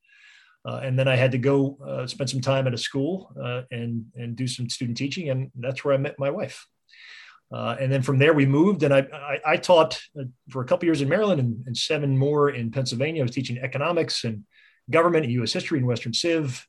Uh, 0.66 0.80
and 0.82 0.98
then 0.98 1.06
I 1.06 1.14
had 1.14 1.30
to 1.30 1.38
go 1.38 1.78
uh, 1.86 2.06
spend 2.08 2.28
some 2.28 2.40
time 2.40 2.66
at 2.66 2.74
a 2.74 2.78
school 2.78 3.32
uh, 3.40 3.62
and 3.70 4.04
and 4.16 4.34
do 4.34 4.48
some 4.48 4.68
student 4.68 4.98
teaching, 4.98 5.30
and 5.30 5.50
that's 5.54 5.84
where 5.84 5.94
I 5.94 5.96
met 5.96 6.18
my 6.18 6.28
wife. 6.28 6.66
Uh, 7.52 7.76
and 7.80 7.92
then 7.92 8.02
from 8.02 8.18
there 8.18 8.34
we 8.34 8.44
moved, 8.44 8.82
and 8.82 8.92
I 8.92 9.06
I, 9.12 9.52
I 9.52 9.56
taught 9.56 10.00
uh, 10.18 10.24
for 10.50 10.62
a 10.62 10.66
couple 10.66 10.86
years 10.86 11.00
in 11.00 11.08
Maryland 11.08 11.40
and, 11.40 11.62
and, 11.66 11.76
seven 11.76 12.18
more 12.18 12.50
in 12.50 12.72
Pennsylvania. 12.72 13.22
I 13.22 13.24
was 13.24 13.30
teaching 13.30 13.58
economics 13.58 14.24
and 14.24 14.42
government 14.90 15.24
and 15.24 15.32
U.S. 15.34 15.52
history 15.52 15.78
and 15.78 15.86
Western 15.86 16.12
Civ. 16.12 16.66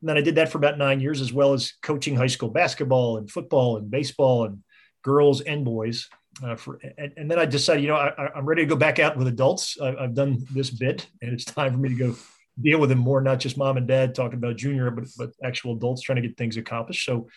And 0.00 0.08
then 0.08 0.18
I 0.18 0.20
did 0.20 0.34
that 0.34 0.50
for 0.50 0.58
about 0.58 0.78
nine 0.78 1.00
years, 1.00 1.20
as 1.20 1.32
well 1.32 1.54
as 1.54 1.74
coaching 1.82 2.16
high 2.16 2.26
school 2.26 2.50
basketball 2.50 3.18
and 3.18 3.30
football 3.30 3.76
and 3.76 3.90
baseball 3.90 4.44
and 4.44 4.62
girls 5.02 5.40
and 5.40 5.64
boys. 5.64 6.08
Uh, 6.42 6.56
for 6.56 6.78
and, 6.98 7.12
and, 7.16 7.30
then 7.30 7.38
I 7.38 7.44
decided, 7.44 7.82
you 7.82 7.88
know, 7.88 7.96
I, 7.96 8.36
am 8.36 8.46
ready 8.46 8.62
to 8.62 8.68
go 8.68 8.76
back 8.76 8.98
out 8.98 9.16
with 9.16 9.28
adults. 9.28 9.78
I, 9.80 9.94
I've 9.94 10.14
done 10.14 10.44
this 10.50 10.70
bit, 10.70 11.06
and 11.20 11.32
it's 11.32 11.44
time 11.44 11.72
for 11.72 11.78
me 11.78 11.90
to 11.90 11.94
go 11.94 12.16
deal 12.60 12.80
with 12.80 12.90
them 12.90 12.98
more, 12.98 13.20
not 13.20 13.38
just 13.38 13.56
mom 13.56 13.76
and 13.76 13.86
dad 13.86 14.14
talking 14.14 14.38
about 14.38 14.56
junior, 14.56 14.90
but 14.90 15.04
but 15.16 15.30
actual 15.44 15.74
adults 15.76 16.02
trying 16.02 16.20
to 16.20 16.26
get 16.26 16.36
things 16.36 16.56
accomplished. 16.56 17.04
So 17.04 17.28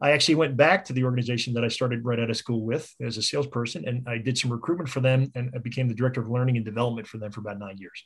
I 0.00 0.12
actually 0.12 0.36
went 0.36 0.56
back 0.56 0.84
to 0.84 0.92
the 0.92 1.04
organization 1.04 1.54
that 1.54 1.64
I 1.64 1.68
started 1.68 2.04
right 2.04 2.20
out 2.20 2.30
of 2.30 2.36
school 2.36 2.64
with 2.64 2.94
as 3.00 3.16
a 3.16 3.22
salesperson, 3.22 3.86
and 3.86 4.08
I 4.08 4.18
did 4.18 4.38
some 4.38 4.52
recruitment 4.52 4.88
for 4.88 5.00
them, 5.00 5.32
and 5.34 5.50
I 5.54 5.58
became 5.58 5.88
the 5.88 5.94
director 5.94 6.20
of 6.20 6.30
learning 6.30 6.56
and 6.56 6.64
development 6.64 7.08
for 7.08 7.18
them 7.18 7.32
for 7.32 7.40
about 7.40 7.58
nine 7.58 7.78
years, 7.78 8.04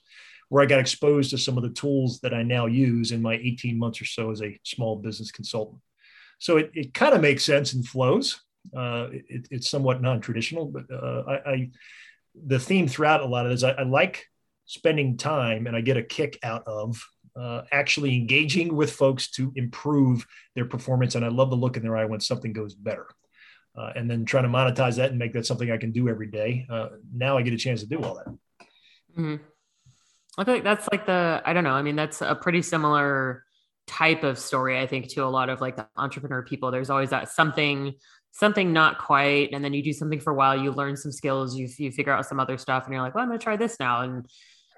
where 0.48 0.62
I 0.62 0.66
got 0.66 0.80
exposed 0.80 1.30
to 1.30 1.38
some 1.38 1.58
of 1.58 1.62
the 1.62 1.70
tools 1.70 2.20
that 2.20 2.32
I 2.32 2.42
now 2.42 2.64
use 2.64 3.12
in 3.12 3.20
my 3.20 3.34
18 3.34 3.78
months 3.78 4.00
or 4.00 4.06
so 4.06 4.30
as 4.30 4.40
a 4.42 4.58
small 4.64 4.96
business 4.96 5.30
consultant. 5.30 5.82
So 6.38 6.56
it, 6.56 6.70
it 6.74 6.94
kind 6.94 7.14
of 7.14 7.20
makes 7.20 7.44
sense 7.44 7.74
and 7.74 7.86
flows. 7.86 8.40
Uh, 8.74 9.08
it, 9.12 9.48
it's 9.50 9.68
somewhat 9.68 10.00
non-traditional, 10.00 10.66
but 10.66 10.84
uh, 10.90 11.24
I, 11.28 11.50
I, 11.50 11.70
the 12.46 12.58
theme 12.58 12.88
throughout 12.88 13.20
a 13.20 13.26
lot 13.26 13.44
of 13.44 13.52
this, 13.52 13.64
I, 13.64 13.72
I 13.72 13.82
like 13.82 14.26
spending 14.64 15.18
time, 15.18 15.66
and 15.66 15.76
I 15.76 15.82
get 15.82 15.98
a 15.98 16.02
kick 16.02 16.38
out 16.42 16.66
of 16.66 17.02
uh, 17.36 17.62
actually 17.72 18.14
engaging 18.16 18.74
with 18.74 18.92
folks 18.92 19.30
to 19.32 19.52
improve 19.56 20.26
their 20.54 20.64
performance. 20.64 21.14
And 21.14 21.24
I 21.24 21.28
love 21.28 21.50
the 21.50 21.56
look 21.56 21.76
in 21.76 21.82
their 21.82 21.96
eye 21.96 22.04
when 22.04 22.20
something 22.20 22.52
goes 22.52 22.74
better. 22.74 23.06
Uh, 23.76 23.90
and 23.96 24.10
then 24.10 24.26
trying 24.26 24.42
to 24.42 24.50
monetize 24.50 24.96
that 24.96 25.10
and 25.10 25.18
make 25.18 25.32
that 25.32 25.46
something 25.46 25.70
I 25.70 25.78
can 25.78 25.92
do 25.92 26.08
every 26.08 26.26
day. 26.26 26.66
Uh, 26.68 26.88
now 27.14 27.38
I 27.38 27.42
get 27.42 27.54
a 27.54 27.58
chance 27.58 27.80
to 27.80 27.86
do 27.86 28.02
all 28.02 28.16
that. 28.16 28.26
Mm-hmm. 29.18 29.36
I 30.38 30.44
feel 30.44 30.54
like 30.54 30.64
that's 30.64 30.88
like 30.92 31.06
the, 31.06 31.42
I 31.44 31.52
don't 31.52 31.64
know. 31.64 31.72
I 31.72 31.82
mean, 31.82 31.96
that's 31.96 32.20
a 32.20 32.34
pretty 32.34 32.62
similar 32.62 33.44
type 33.86 34.24
of 34.24 34.38
story, 34.38 34.78
I 34.78 34.86
think, 34.86 35.08
to 35.10 35.24
a 35.24 35.26
lot 35.26 35.48
of 35.48 35.60
like 35.60 35.76
the 35.76 35.88
entrepreneur 35.96 36.42
people. 36.42 36.70
There's 36.70 36.90
always 36.90 37.10
that 37.10 37.30
something, 37.30 37.94
something 38.30 38.72
not 38.72 38.98
quite. 38.98 39.52
And 39.52 39.64
then 39.64 39.74
you 39.74 39.82
do 39.82 39.92
something 39.92 40.20
for 40.20 40.32
a 40.32 40.34
while, 40.34 40.56
you 40.56 40.70
learn 40.70 40.96
some 40.96 41.12
skills, 41.12 41.56
you, 41.56 41.68
you 41.78 41.90
figure 41.92 42.12
out 42.12 42.26
some 42.26 42.40
other 42.40 42.56
stuff, 42.58 42.84
and 42.84 42.92
you're 42.94 43.02
like, 43.02 43.14
well, 43.14 43.22
I'm 43.22 43.28
going 43.28 43.38
to 43.38 43.42
try 43.42 43.56
this 43.56 43.78
now. 43.80 44.02
And 44.02 44.26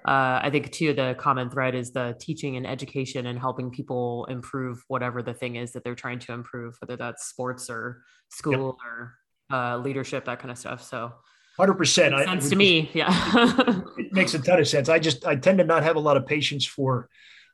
uh, 0.07 0.39
I 0.43 0.49
think 0.51 0.71
too 0.71 0.93
the 0.93 1.15
common 1.17 1.49
thread 1.49 1.73
is 1.73 1.91
the 1.91 2.15
teaching 2.19 2.57
and 2.57 2.67
education 2.67 3.25
and 3.25 3.39
helping 3.39 3.71
people 3.71 4.25
improve 4.29 4.83
whatever 4.87 5.23
the 5.23 5.33
thing 5.33 5.55
is 5.55 5.71
that 5.71 5.83
they're 5.83 5.95
trying 5.95 6.19
to 6.19 6.33
improve, 6.33 6.75
whether 6.79 6.95
that's 6.95 7.25
sports 7.25 7.71
or 7.71 8.03
school 8.29 8.77
yep. 8.79 8.85
or 8.85 9.15
uh, 9.51 9.77
leadership, 9.77 10.25
that 10.25 10.39
kind 10.39 10.51
of 10.51 10.59
stuff. 10.59 10.83
So, 10.83 11.11
hundred 11.57 11.73
percent. 11.73 12.15
Sense 12.15 12.45
I, 12.45 12.49
to 12.49 12.55
me, 12.55 12.91
yeah. 12.93 13.07
it 13.97 14.13
makes 14.13 14.35
a 14.35 14.39
ton 14.39 14.59
of 14.59 14.67
sense. 14.67 14.89
I 14.89 14.99
just 14.99 15.25
I 15.25 15.35
tend 15.35 15.57
to 15.57 15.63
not 15.63 15.81
have 15.81 15.95
a 15.95 15.99
lot 15.99 16.17
of 16.17 16.27
patience 16.27 16.67
for 16.67 17.09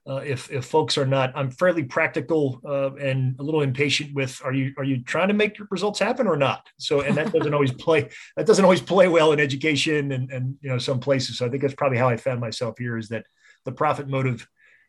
uh, 0.08 0.16
if 0.26 0.52
if 0.52 0.66
folks 0.66 0.98
are 0.98 1.06
not 1.06 1.32
i'm 1.36 1.52
fairly 1.52 1.84
practical 1.84 2.60
uh, 2.66 2.94
and 2.96 3.36
a 3.40 3.44
little 3.44 3.62
impatient 3.62 4.14
with 4.14 4.42
are 4.44 4.54
you 4.54 4.74
are 4.78 4.84
you 4.84 5.04
trying 5.04 5.28
to 5.28 5.34
make 5.34 5.58
your 5.58 5.68
results 5.70 6.00
happen 6.00 6.28
or 6.28 6.36
not? 6.36 6.68
So 6.80 7.02
and 7.02 7.16
that 7.18 7.32
doesn't 7.32 7.54
always 7.54 7.72
play 7.72 8.10
that 8.38 8.48
doesn't 8.48 8.66
always 8.66 8.82
play 8.82 9.08
well 9.08 9.32
in 9.32 9.40
education 9.40 10.12
and 10.12 10.32
and 10.32 10.58
you 10.62 10.70
know 10.70 10.78
some 10.78 11.00
places. 11.00 11.38
So 11.38 11.46
i 11.46 11.50
think 11.50 11.62
that's 11.62 11.76
probably 11.76 11.98
how 11.98 12.10
i 12.10 12.18
found 12.18 12.40
myself 12.40 12.78
here 12.78 12.98
is 12.98 13.10
that 13.10 13.26
the 13.66 13.72
profit 13.72 14.08
motive 14.08 14.48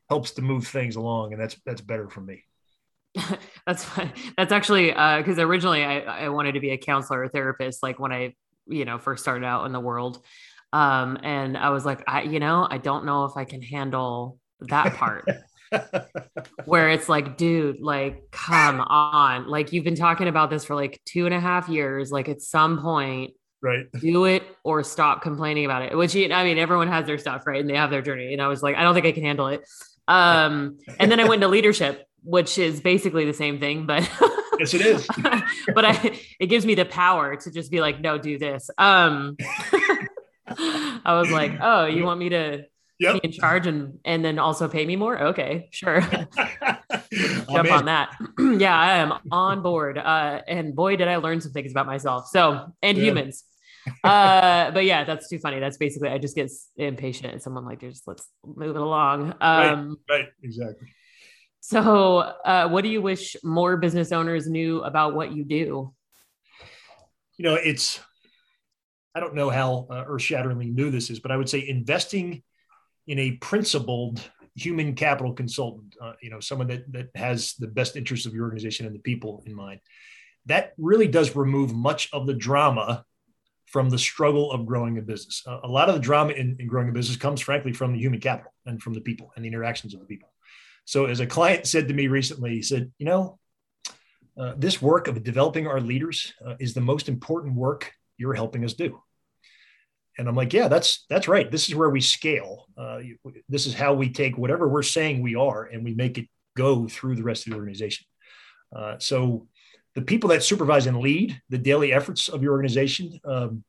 helps 0.09 0.33
to 0.33 0.43
move 0.43 0.67
things 0.67 0.97
along 0.97 1.33
and 1.33 1.41
that's 1.41 1.57
that's 1.67 1.81
better 1.81 2.09
for 2.09 2.21
me. 2.21 2.45
That's 3.67 3.87
that's 4.39 4.53
actually 4.53 4.87
because 4.89 5.39
uh, 5.39 5.47
originally 5.47 5.85
I, 5.85 6.25
I 6.25 6.29
wanted 6.31 6.53
to 6.53 6.61
be 6.61 6.71
a 6.71 6.79
counselor 6.79 7.21
or 7.21 7.29
therapist 7.29 7.83
like 7.83 8.01
when 8.01 8.11
i 8.11 8.35
you 8.67 8.87
know 8.87 8.99
first 8.99 9.23
started 9.23 9.45
out 9.45 9.67
in 9.67 9.73
the 9.73 9.81
world. 9.81 10.25
Um, 10.73 11.19
and 11.23 11.59
i 11.59 11.69
was 11.69 11.85
like 11.85 12.03
i 12.09 12.23
you 12.23 12.41
know 12.41 12.67
i 12.69 12.79
don't 12.79 13.05
know 13.05 13.27
if 13.27 13.37
i 13.37 13.45
can 13.45 13.61
handle 13.61 14.41
that 14.69 14.95
part 14.95 15.29
where 16.67 16.91
it's 16.91 17.09
like, 17.09 17.37
dude, 17.37 17.81
like, 17.81 18.31
come 18.31 18.81
on. 18.81 19.49
Like, 19.49 19.73
you've 19.73 19.85
been 19.85 19.97
talking 19.97 20.29
about 20.29 20.51
this 20.51 20.65
for 20.65 20.75
like 20.75 21.01
two 21.07 21.25
and 21.27 21.35
a 21.35 21.41
half 21.41 21.69
years. 21.69 22.13
Like, 22.13 22.29
at 22.29 22.43
some 22.43 22.81
point, 22.81 23.33
right. 23.63 23.87
do 23.93 24.25
it 24.25 24.43
or 24.65 24.83
stop 24.83 25.23
complaining 25.23 25.65
about 25.65 25.83
it 25.83 25.97
which 25.97 26.15
i 26.15 26.45
mean 26.45 26.59
everyone 26.59 26.89
has 26.89 27.07
their 27.07 27.19
stuff 27.19 27.47
right? 27.47 27.61
And 27.61 27.71
they 27.71 27.77
have 27.77 27.91
their 27.91 28.03
journey. 28.03 28.33
And 28.33 28.43
i 28.43 28.49
was 28.49 28.63
like 28.63 28.77
i 28.77 28.83
don't 28.83 28.95
think 28.95 29.07
i 29.07 29.13
can 29.13 29.23
handle 29.23 29.49
it. 29.49 29.67
Um 30.09 30.79
and 30.99 31.11
then 31.11 31.21
i 31.21 31.25
went 31.25 31.41
to 31.43 31.49
leadership 31.49 32.05
which 32.25 32.59
is 32.59 32.81
basically 32.81 33.25
the 33.25 33.33
same 33.33 33.59
thing 33.59 33.87
but 33.87 34.09
yes 34.59 34.75
it 34.75 34.81
is. 34.83 35.07
but 35.75 35.85
i 35.85 36.19
it 36.39 36.47
gives 36.47 36.67
me 36.67 36.75
the 36.75 36.85
power 36.85 37.37
to 37.37 37.51
just 37.51 37.71
be 37.71 37.81
like 37.81 38.01
no 38.01 38.19
do 38.19 38.39
this. 38.39 38.69
Um 38.79 39.37
i 40.49 41.15
was 41.19 41.31
like 41.31 41.53
oh 41.63 41.87
you 41.87 42.05
want 42.05 42.19
me 42.19 42.31
to 42.31 42.65
yep. 42.99 43.15
be 43.15 43.29
in 43.29 43.33
charge 43.33 43.67
and 43.67 43.99
and 44.05 44.25
then 44.25 44.39
also 44.39 44.69
pay 44.69 44.85
me 44.87 44.97
more? 44.97 45.21
Okay 45.21 45.69
sure. 45.71 46.01
Jump 47.13 47.71
on 47.71 47.87
that. 47.87 48.17
Yeah 48.39 48.79
i 48.79 48.97
am 48.97 49.15
on 49.31 49.63
board. 49.63 49.99
Uh 49.99 50.41
and 50.47 50.75
boy 50.75 50.97
did 50.97 51.09
i 51.09 51.17
learn 51.17 51.41
some 51.41 51.53
things 51.53 51.71
about 51.71 51.87
myself. 51.87 52.29
So 52.29 52.73
and 52.83 52.99
yeah. 52.99 53.05
humans. 53.05 53.45
Uh 54.05 54.71
but 54.71 54.85
yeah 54.85 55.03
that's 55.03 55.29
too 55.29 55.41
funny. 55.41 55.59
That's 55.59 55.77
basically 55.77 56.09
i 56.09 56.17
just 56.19 56.37
get 56.37 56.53
impatient 56.77 57.33
and 57.33 57.43
someone 57.43 57.65
like 57.65 57.81
just 57.81 58.07
let's 58.07 58.29
move 58.45 58.77
it 58.77 58.83
along. 58.83 59.35
Um 59.41 59.97
right, 60.09 60.21
right. 60.21 60.29
exactly. 60.43 60.89
so 61.61 62.19
uh 62.19 62.69
what 62.69 62.83
do 62.83 62.89
you 62.89 63.03
wish 63.03 63.37
more 63.43 63.77
business 63.77 64.13
owners 64.13 64.49
knew 64.49 64.83
about 64.83 65.15
what 65.15 65.33
you 65.33 65.45
do? 65.45 65.93
You 67.39 67.45
know 67.45 67.55
it's 67.55 67.99
I 69.15 69.21
don't 69.21 69.35
know 69.35 69.51
how 69.51 69.87
uh, 69.91 70.05
earth 70.07 70.23
shatteringly 70.23 70.71
new 70.71 70.91
this 70.91 71.11
is, 71.11 71.21
but 71.21 71.31
I 71.31 71.37
would 71.37 71.49
say 71.49 71.67
investing 71.67 72.43
in 73.07 73.19
a 73.19 73.33
principled 73.33 74.31
human 74.55 74.95
capital 74.95 75.33
consultant, 75.33 75.97
uh, 76.01 76.13
you 76.23 76.31
know, 76.31 76.41
someone 76.41 76.69
that, 76.69 76.91
that 76.93 77.09
has 77.15 77.55
the 77.55 77.67
best 77.67 77.97
interests 77.97 78.27
of 78.27 78.35
your 78.35 78.45
organization 78.45 78.87
and 78.87 78.95
the 78.95 79.01
people 79.01 79.43
in 79.47 79.55
mind. 79.55 79.81
That 80.47 80.73
really 80.77 81.09
does 81.09 81.37
remove 81.37 81.75
much 81.75 82.09
of 82.13 82.27
the 82.27 82.35
drama 82.35 83.05
from 83.67 83.89
the 83.89 83.99
struggle 83.99 84.53
of 84.53 84.67
growing 84.67 84.99
a 84.99 85.03
business. 85.03 85.43
Uh, 85.47 85.61
a 85.63 85.69
lot 85.69 85.89
of 85.89 85.95
the 85.95 86.01
drama 86.01 86.33
in, 86.33 86.57
in, 86.59 86.67
growing 86.67 86.91
a 86.91 86.93
business 86.93 87.17
comes, 87.17 87.41
frankly, 87.41 87.73
from 87.73 87.93
the 87.93 87.99
human 87.99 88.21
capital 88.21 88.53
and 88.67 88.83
from 88.83 88.93
the 88.93 89.01
people 89.01 89.33
and 89.35 89.45
the 89.45 89.49
interactions 89.49 89.95
of 89.95 90.01
the 90.01 90.07
people. 90.07 90.31
So, 90.85 91.07
as 91.07 91.21
a 91.21 91.27
client 91.27 91.67
said 91.67 91.89
to 91.89 91.95
me 91.95 92.09
recently, 92.09 92.51
he 92.51 92.63
said, 92.63 92.93
You 92.99 93.07
know, 93.07 93.39
uh, 94.39 94.55
this 94.59 94.83
work 94.83 95.09
of 95.09 95.23
developing 95.23 95.67
our 95.67 95.81
leaders 95.81 96.35
uh, 96.45 96.57
is 96.59 96.75
the 96.75 96.81
most 96.81 97.09
important 97.09 97.55
work 97.55 97.93
you're 98.19 98.35
helping 98.35 98.65
us 98.65 98.75
do. 98.75 99.01
And 100.19 100.29
I'm 100.29 100.35
like, 100.35 100.53
yeah, 100.53 100.69
that's 100.69 101.05
that's 101.09 101.29
right. 101.29 101.51
This 101.51 101.69
is 101.69 101.75
where 101.75 101.91
we 101.91 102.01
scale. 102.01 102.67
Uh, 102.77 103.01
this 103.49 103.67
is 103.67 103.75
how 103.75 103.95
we 103.95 104.11
take 104.11 104.37
whatever 104.37 104.69
we're 104.69 104.83
saying 104.83 105.23
we 105.23 105.35
are 105.35 105.65
and 105.65 105.85
we 105.85 105.95
make 105.95 106.19
it 106.19 106.29
go 106.57 106.87
through 106.87 107.17
the 107.17 107.23
rest 107.23 107.47
of 107.47 107.53
the 107.53 107.59
organization. 107.59 108.07
Uh, 108.75 108.99
so 108.99 109.47
the 109.95 110.03
people 110.03 110.31
that 110.31 110.43
supervise 110.43 110.87
and 110.87 110.99
lead 110.99 111.41
the 111.49 111.59
daily 111.59 111.93
efforts 111.93 112.29
of 112.29 112.43
your 112.43 112.53
organization, 112.53 113.19
um, 113.25 113.65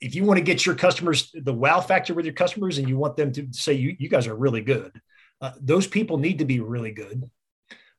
if 0.00 0.14
you 0.14 0.24
want 0.24 0.38
to 0.38 0.44
get 0.44 0.66
your 0.66 0.74
customers 0.74 1.30
the 1.34 1.52
wow 1.52 1.80
factor 1.80 2.14
with 2.14 2.24
your 2.24 2.34
customers 2.34 2.78
and 2.78 2.88
you 2.88 2.98
want 2.98 3.16
them 3.16 3.32
to 3.32 3.48
say 3.52 3.72
you, 3.72 3.96
you 3.98 4.08
guys 4.08 4.26
are 4.26 4.34
really 4.34 4.60
good, 4.60 5.00
uh, 5.40 5.52
those 5.60 5.86
people 5.86 6.18
need 6.18 6.38
to 6.38 6.44
be 6.44 6.60
really 6.60 6.92
good 6.92 7.30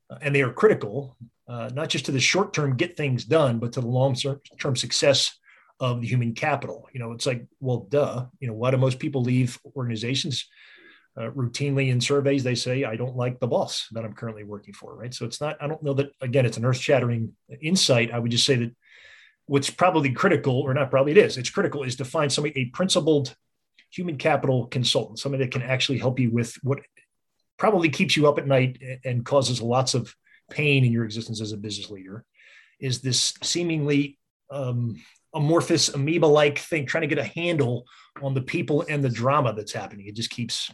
uh, 0.10 0.18
and 0.22 0.36
they 0.36 0.42
are 0.42 0.54
critical, 0.54 1.18
uh, 1.48 1.70
not 1.74 1.90
just 1.90 2.06
to 2.06 2.12
the 2.12 2.20
short 2.20 2.54
term 2.54 2.76
get 2.76 2.98
things 2.98 3.26
done, 3.26 3.60
but 3.60 3.74
to 3.74 3.82
the 3.82 3.88
long 3.88 4.16
term 4.60 4.76
success 4.76 5.38
of 5.80 6.02
the 6.02 6.08
human 6.08 6.34
capital. 6.34 6.88
You 6.94 7.00
know, 7.00 7.12
it's 7.12 7.26
like, 7.26 7.46
well, 7.60 7.88
duh. 7.90 8.26
You 8.40 8.48
know, 8.48 8.54
why 8.54 8.72
do 8.72 8.78
most 8.78 9.00
people 9.00 9.22
leave 9.22 9.60
organizations? 9.76 10.48
Uh, 11.18 11.30
routinely 11.30 11.92
in 11.92 12.02
surveys, 12.02 12.44
they 12.44 12.56
say, 12.56 12.84
I 12.84 12.98
don't 12.98 13.16
like 13.16 13.40
the 13.40 13.48
boss 13.48 13.88
that 13.94 14.04
I'm 14.04 14.14
currently 14.14 14.44
working 14.44 14.74
for, 14.74 14.94
right? 14.98 15.14
So 15.14 15.26
it's 15.26 15.40
not, 15.40 15.56
I 15.62 15.68
don't 15.68 15.82
know 15.82 15.94
that, 15.94 16.12
again, 16.20 16.46
it's 16.46 16.58
an 16.58 16.66
earth 16.66 16.78
shattering 16.78 17.32
insight. 17.62 18.12
I 18.12 18.20
would 18.20 18.32
just 18.32 18.46
say 18.46 18.56
that 18.56 18.76
what's 19.46 19.70
probably 19.70 20.12
critical, 20.12 20.60
or 20.60 20.74
not 20.74 20.92
probably 20.92 21.14
it 21.14 21.18
is, 21.18 21.38
it's 21.38 21.50
critical, 21.50 21.84
is 21.84 21.96
to 21.98 22.06
find 22.06 22.30
somebody, 22.30 22.60
a 22.60 22.66
principled 22.66 23.34
human 23.92 24.18
capital 24.18 24.68
consultant, 24.68 25.20
somebody 25.20 25.46
that 25.46 25.54
can 25.54 25.62
actually 25.62 26.00
help 26.00 26.20
you 26.20 26.32
with 26.32 26.54
what 26.64 26.80
probably 27.58 27.88
keeps 27.88 28.18
you 28.18 28.28
up 28.28 28.38
at 28.38 28.46
night 28.46 28.82
and 29.06 29.26
causes 29.26 29.62
lots 29.62 29.94
of 29.94 30.14
pain 30.52 30.84
in 30.84 30.92
your 30.92 31.06
existence 31.06 31.40
as 31.40 31.54
a 31.54 31.58
business 31.58 31.90
leader 31.90 32.26
is 32.80 33.02
this 33.02 33.34
seemingly 33.42 34.20
um, 34.52 34.96
amorphous 35.36 35.90
amoeba 35.90 36.26
like 36.26 36.58
thing 36.58 36.86
trying 36.86 37.02
to 37.02 37.08
get 37.08 37.18
a 37.18 37.24
handle 37.24 37.86
on 38.22 38.34
the 38.34 38.42
people 38.42 38.86
and 38.90 39.04
the 39.04 39.10
drama 39.10 39.54
that's 39.54 39.74
happening. 39.74 40.08
It 40.08 40.16
just 40.16 40.30
keeps 40.30 40.72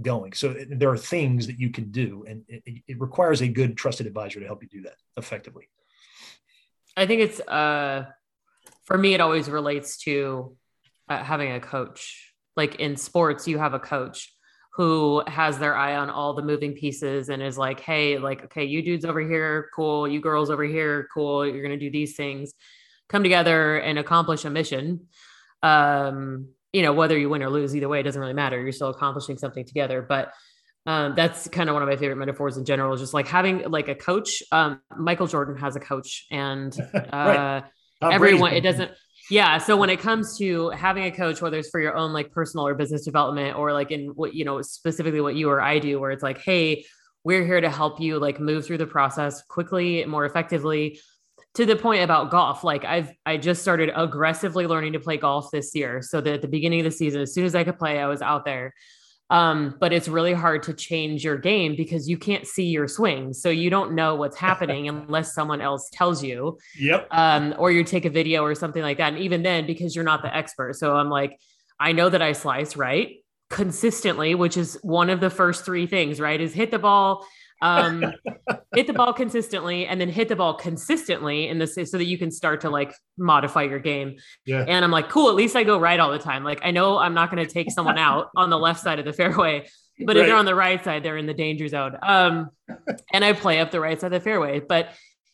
going. 0.00 0.32
So 0.32 0.54
there 0.70 0.90
are 0.90 0.96
things 0.96 1.46
that 1.48 1.58
you 1.58 1.70
can 1.70 1.90
do 1.90 2.24
and 2.28 2.44
it, 2.48 2.82
it 2.86 3.00
requires 3.00 3.42
a 3.42 3.48
good 3.48 3.76
trusted 3.76 4.06
advisor 4.06 4.40
to 4.40 4.46
help 4.46 4.62
you 4.62 4.68
do 4.68 4.82
that 4.82 4.94
effectively. 5.16 5.68
I 6.96 7.06
think 7.06 7.20
it's 7.22 7.40
uh 7.40 8.06
for 8.84 8.96
me 8.96 9.14
it 9.14 9.20
always 9.20 9.50
relates 9.50 9.98
to 10.04 10.56
uh, 11.08 11.22
having 11.22 11.52
a 11.52 11.60
coach. 11.60 12.32
Like 12.56 12.76
in 12.76 12.96
sports 12.96 13.48
you 13.48 13.58
have 13.58 13.74
a 13.74 13.80
coach 13.80 14.32
who 14.78 15.24
has 15.26 15.58
their 15.58 15.74
eye 15.74 15.96
on 15.96 16.08
all 16.08 16.34
the 16.34 16.42
moving 16.42 16.72
pieces 16.72 17.30
and 17.30 17.42
is 17.42 17.58
like, 17.58 17.80
hey, 17.80 18.16
like, 18.16 18.44
okay, 18.44 18.62
you 18.62 18.80
dudes 18.80 19.04
over 19.04 19.18
here, 19.20 19.70
cool. 19.74 20.06
You 20.06 20.20
girls 20.20 20.50
over 20.50 20.62
here, 20.62 21.08
cool. 21.12 21.44
You're 21.44 21.64
going 21.64 21.76
to 21.76 21.84
do 21.84 21.90
these 21.90 22.14
things, 22.14 22.54
come 23.08 23.22
together 23.22 23.78
and 23.78 23.98
accomplish 23.98 24.44
a 24.44 24.50
mission. 24.50 25.06
Um, 25.62 26.48
you 26.72 26.82
know, 26.82 26.92
whether 26.92 27.18
you 27.18 27.28
win 27.28 27.42
or 27.42 27.50
lose, 27.50 27.74
either 27.74 27.88
way, 27.88 28.00
it 28.00 28.02
doesn't 28.02 28.20
really 28.20 28.34
matter. 28.34 28.60
You're 28.60 28.72
still 28.72 28.90
accomplishing 28.90 29.38
something 29.38 29.64
together. 29.64 30.02
But 30.02 30.32
um, 30.86 31.14
that's 31.16 31.48
kind 31.48 31.68
of 31.68 31.74
one 31.74 31.82
of 31.82 31.88
my 31.88 31.96
favorite 31.96 32.16
metaphors 32.16 32.56
in 32.56 32.64
general, 32.64 32.92
is 32.94 33.00
just 33.00 33.14
like 33.14 33.26
having 33.26 33.70
like 33.70 33.88
a 33.88 33.94
coach. 33.94 34.42
Um, 34.52 34.80
Michael 34.96 35.26
Jordan 35.26 35.56
has 35.56 35.76
a 35.76 35.80
coach, 35.80 36.26
and 36.30 36.74
uh, 36.94 37.00
right. 37.12 37.64
everyone, 38.02 38.52
it 38.52 38.60
doesn't 38.60 38.90
yeah 39.30 39.58
so 39.58 39.76
when 39.76 39.90
it 39.90 40.00
comes 40.00 40.38
to 40.38 40.70
having 40.70 41.04
a 41.04 41.10
coach 41.10 41.42
whether 41.42 41.58
it's 41.58 41.68
for 41.68 41.80
your 41.80 41.96
own 41.96 42.12
like 42.12 42.30
personal 42.32 42.66
or 42.66 42.74
business 42.74 43.04
development 43.04 43.56
or 43.56 43.72
like 43.72 43.90
in 43.90 44.08
what 44.14 44.34
you 44.34 44.44
know 44.44 44.62
specifically 44.62 45.20
what 45.20 45.34
you 45.34 45.50
or 45.50 45.60
i 45.60 45.78
do 45.78 46.00
where 46.00 46.10
it's 46.10 46.22
like 46.22 46.38
hey 46.38 46.84
we're 47.24 47.44
here 47.44 47.60
to 47.60 47.70
help 47.70 48.00
you 48.00 48.18
like 48.18 48.40
move 48.40 48.64
through 48.64 48.78
the 48.78 48.86
process 48.86 49.42
quickly 49.42 50.02
and 50.02 50.10
more 50.10 50.24
effectively 50.24 50.98
to 51.54 51.66
the 51.66 51.76
point 51.76 52.02
about 52.02 52.30
golf 52.30 52.62
like 52.64 52.84
i've 52.84 53.12
i 53.26 53.36
just 53.36 53.62
started 53.62 53.90
aggressively 53.94 54.66
learning 54.66 54.92
to 54.92 55.00
play 55.00 55.16
golf 55.16 55.50
this 55.50 55.74
year 55.74 56.02
so 56.02 56.20
that 56.20 56.34
at 56.34 56.42
the 56.42 56.48
beginning 56.48 56.80
of 56.80 56.84
the 56.84 56.90
season 56.90 57.20
as 57.20 57.32
soon 57.32 57.44
as 57.44 57.54
i 57.54 57.64
could 57.64 57.78
play 57.78 57.98
i 57.98 58.06
was 58.06 58.22
out 58.22 58.44
there 58.44 58.72
um, 59.30 59.76
but 59.78 59.92
it's 59.92 60.08
really 60.08 60.32
hard 60.32 60.62
to 60.64 60.72
change 60.72 61.22
your 61.22 61.36
game 61.36 61.76
because 61.76 62.08
you 62.08 62.16
can't 62.16 62.46
see 62.46 62.64
your 62.64 62.88
swing. 62.88 63.34
So 63.34 63.50
you 63.50 63.68
don't 63.68 63.92
know 63.92 64.14
what's 64.14 64.36
happening 64.48 64.88
unless 64.88 65.34
someone 65.34 65.60
else 65.60 65.88
tells 65.92 66.22
you. 66.24 66.58
Yep. 66.78 67.08
Um, 67.10 67.54
or 67.58 67.70
you 67.70 67.84
take 67.84 68.04
a 68.04 68.10
video 68.10 68.42
or 68.42 68.54
something 68.54 68.82
like 68.82 68.98
that. 68.98 69.12
And 69.12 69.22
even 69.22 69.42
then, 69.42 69.66
because 69.66 69.94
you're 69.94 70.04
not 70.04 70.22
the 70.22 70.34
expert. 70.34 70.76
So 70.76 70.96
I'm 70.96 71.10
like, 71.10 71.38
I 71.78 71.92
know 71.92 72.08
that 72.08 72.22
I 72.22 72.32
slice 72.32 72.76
right 72.76 73.16
consistently, 73.50 74.34
which 74.34 74.56
is 74.56 74.78
one 74.82 75.10
of 75.10 75.20
the 75.20 75.30
first 75.30 75.64
three 75.64 75.86
things, 75.86 76.20
right? 76.20 76.40
Is 76.40 76.52
hit 76.52 76.70
the 76.70 76.78
ball 76.78 77.26
um, 77.60 78.04
hit 78.74 78.86
the 78.86 78.92
ball 78.92 79.12
consistently 79.12 79.86
and 79.86 80.00
then 80.00 80.08
hit 80.08 80.28
the 80.28 80.36
ball 80.36 80.54
consistently 80.54 81.48
in 81.48 81.58
this 81.58 81.74
so 81.74 81.98
that 81.98 82.04
you 82.04 82.18
can 82.18 82.30
start 82.30 82.60
to 82.62 82.70
like 82.70 82.94
modify 83.16 83.62
your 83.62 83.78
game. 83.78 84.16
Yeah. 84.44 84.64
And 84.66 84.84
I'm 84.84 84.90
like, 84.90 85.08
cool, 85.08 85.28
at 85.28 85.34
least 85.34 85.56
I 85.56 85.64
go 85.64 85.78
right 85.78 85.98
all 85.98 86.12
the 86.12 86.18
time. 86.18 86.44
Like 86.44 86.60
I 86.62 86.70
know 86.70 86.98
I'm 86.98 87.14
not 87.14 87.30
going 87.30 87.44
to 87.44 87.52
take 87.52 87.70
someone 87.70 87.98
out 87.98 88.28
on 88.36 88.50
the 88.50 88.58
left 88.58 88.80
side 88.80 88.98
of 88.98 89.04
the 89.04 89.12
fairway, 89.12 89.68
but 89.98 90.16
right. 90.16 90.22
if 90.22 90.26
they're 90.26 90.36
on 90.36 90.44
the 90.44 90.54
right 90.54 90.82
side, 90.82 91.02
they're 91.02 91.16
in 91.16 91.26
the 91.26 91.34
danger 91.34 91.68
zone. 91.68 91.96
Um, 92.02 92.50
and 93.12 93.24
I 93.24 93.32
play 93.32 93.60
up 93.60 93.70
the 93.70 93.80
right 93.80 94.00
side 94.00 94.12
of 94.12 94.20
the 94.20 94.24
fairway, 94.24 94.60
but 94.60 94.90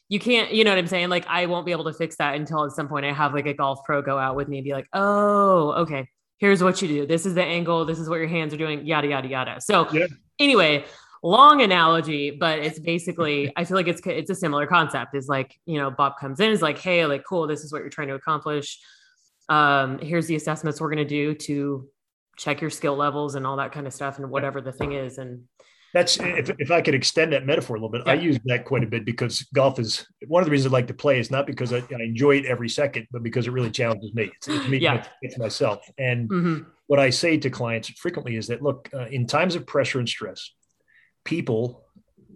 you 0.09 0.21
can't, 0.21 0.53
you 0.53 0.65
know 0.65 0.71
what 0.71 0.79
I'm 0.79 0.87
saying? 0.87 1.09
Like 1.09 1.27
I 1.29 1.47
won't 1.47 1.67
be 1.67 1.73
able 1.73 1.85
to 1.85 1.93
fix 1.93 2.17
that 2.17 2.35
until 2.35 2.65
at 2.65 2.73
some 2.73 2.89
point 2.89 3.07
I 3.07 3.13
have 3.13 3.35
like 3.35 3.47
a 3.47 3.55
golf 3.55 3.81
pro 3.85 4.03
go 4.03 4.19
out 4.19 4.37
with 4.37 4.49
me 4.49 4.59
and 4.59 4.65
be 4.65 4.73
like, 4.73 4.87
oh, 4.93 5.73
okay, 5.83 6.09
here's 6.39 6.63
what 6.63 6.83
you 6.83 6.89
do. 6.89 7.07
This 7.07 7.27
is 7.27 7.35
the 7.35 7.43
angle. 7.43 7.85
This 7.85 7.99
is 7.99 8.09
what 8.09 8.17
your 8.17 8.29
hands 8.29 8.53
are 8.53 8.59
doing, 8.59 8.87
yada, 8.87 9.09
yada, 9.09 9.29
yada. 9.29 9.61
So 9.61 9.91
yeah. 9.93 10.07
anyway, 10.39 10.85
long 11.25 11.63
analogy, 11.63 12.31
but 12.31 12.61
it's 12.61 12.79
basically 12.79 13.53
I 13.57 13.65
feel 13.65 13.77
like 13.77 13.89
it's 13.89 14.01
it's 14.05 14.31
a 14.31 14.35
similar 14.35 14.67
concept. 14.67 15.17
Is 15.17 15.27
like 15.27 15.59
you 15.67 15.79
know 15.79 15.91
Bob 15.91 16.15
comes 16.21 16.39
in 16.39 16.51
is 16.51 16.63
like 16.63 16.79
hey 16.79 17.05
like 17.07 17.25
cool 17.29 17.47
this 17.49 17.65
is 17.65 17.73
what 17.73 17.81
you're 17.81 17.91
trying 17.91 18.09
to 18.09 18.15
accomplish. 18.15 18.79
Um, 19.49 19.99
here's 19.99 20.27
the 20.27 20.37
assessments 20.37 20.81
we're 20.81 20.89
going 20.89 20.99
to 20.99 21.05
do 21.05 21.35
to 21.35 21.89
check 22.39 22.61
your 22.61 22.71
skill 22.71 22.97
levels 22.97 23.35
and 23.35 23.47
all 23.47 23.57
that 23.57 23.73
kind 23.73 23.87
of 23.87 23.93
stuff 23.93 24.19
and 24.19 24.31
whatever 24.31 24.61
the 24.61 24.73
thing 24.73 24.93
is 24.93 25.19
and 25.19 25.45
that's 25.93 26.19
if, 26.19 26.51
if 26.59 26.73
I 26.73 26.81
could 26.81 26.95
extend 26.95 27.33
that 27.35 27.47
metaphor 27.47 27.77
a 27.77 27.79
little 27.79 27.89
bit. 27.89 28.03
Yeah. 28.05 28.13
I 28.13 28.17
use 28.17 28.37
that 28.47 28.65
quite 28.65 28.83
a 28.83 28.87
bit 28.87 29.05
because 29.05 29.43
golf 29.55 29.79
is 29.79 30.05
one 30.27 30.43
of 30.43 30.47
the 30.47 30.51
reasons 30.51 30.73
I 30.73 30.77
like 30.77 30.89
to 30.89 30.95
play 30.95 31.21
is 31.21 31.31
not 31.31 31.47
because 31.47 31.73
I, 31.73 31.79
I 31.79 32.03
enjoy 32.03 32.39
it 32.39 32.47
every 32.47 32.69
second, 32.69 33.07
but 33.13 33.23
because 33.23 33.47
it 33.47 33.53
really 33.53 33.71
challenges 33.71 34.13
me. 34.13 34.33
It's, 34.35 34.49
it's 34.49 34.69
me, 34.69 34.79
yeah. 34.79 35.07
it's 35.23 35.39
myself. 35.39 35.89
And 35.97 36.29
mm-hmm. 36.29 36.63
what 36.89 36.99
I 36.99 37.11
say 37.11 37.37
to 37.37 37.49
clients 37.49 37.91
frequently 37.91 38.35
is 38.35 38.49
that 38.49 38.61
look, 38.61 38.91
uh, 38.93 39.07
in 39.07 39.29
times 39.29 39.55
of 39.55 39.69
pressure 39.69 40.01
and 40.01 40.09
stress, 40.09 40.51
people 41.25 41.85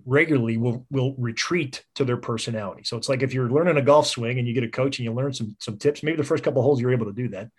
regularly 0.05 0.57
will 0.57 0.87
will 0.91 1.15
retreat 1.19 1.85
to 1.95 2.05
their 2.05 2.17
personality. 2.17 2.83
So 2.85 2.97
it's 2.97 3.09
like 3.09 3.23
if 3.23 3.35
you're 3.35 3.51
learning 3.51 3.77
a 3.77 3.83
golf 3.83 4.07
swing 4.07 4.39
and 4.39 4.49
you 4.49 4.55
get 4.55 4.65
a 4.65 4.69
coach 4.69 4.99
and 4.99 5.05
you 5.05 5.13
learn 5.13 5.33
some 5.33 5.57
some 5.61 5.79
tips, 5.79 6.03
maybe 6.03 6.17
the 6.17 6.25
first 6.25 6.45
couple 6.45 6.63
holes 6.63 6.81
you're 6.81 6.93
able 6.93 7.07
to 7.07 7.13
do 7.13 7.29
that. 7.29 7.51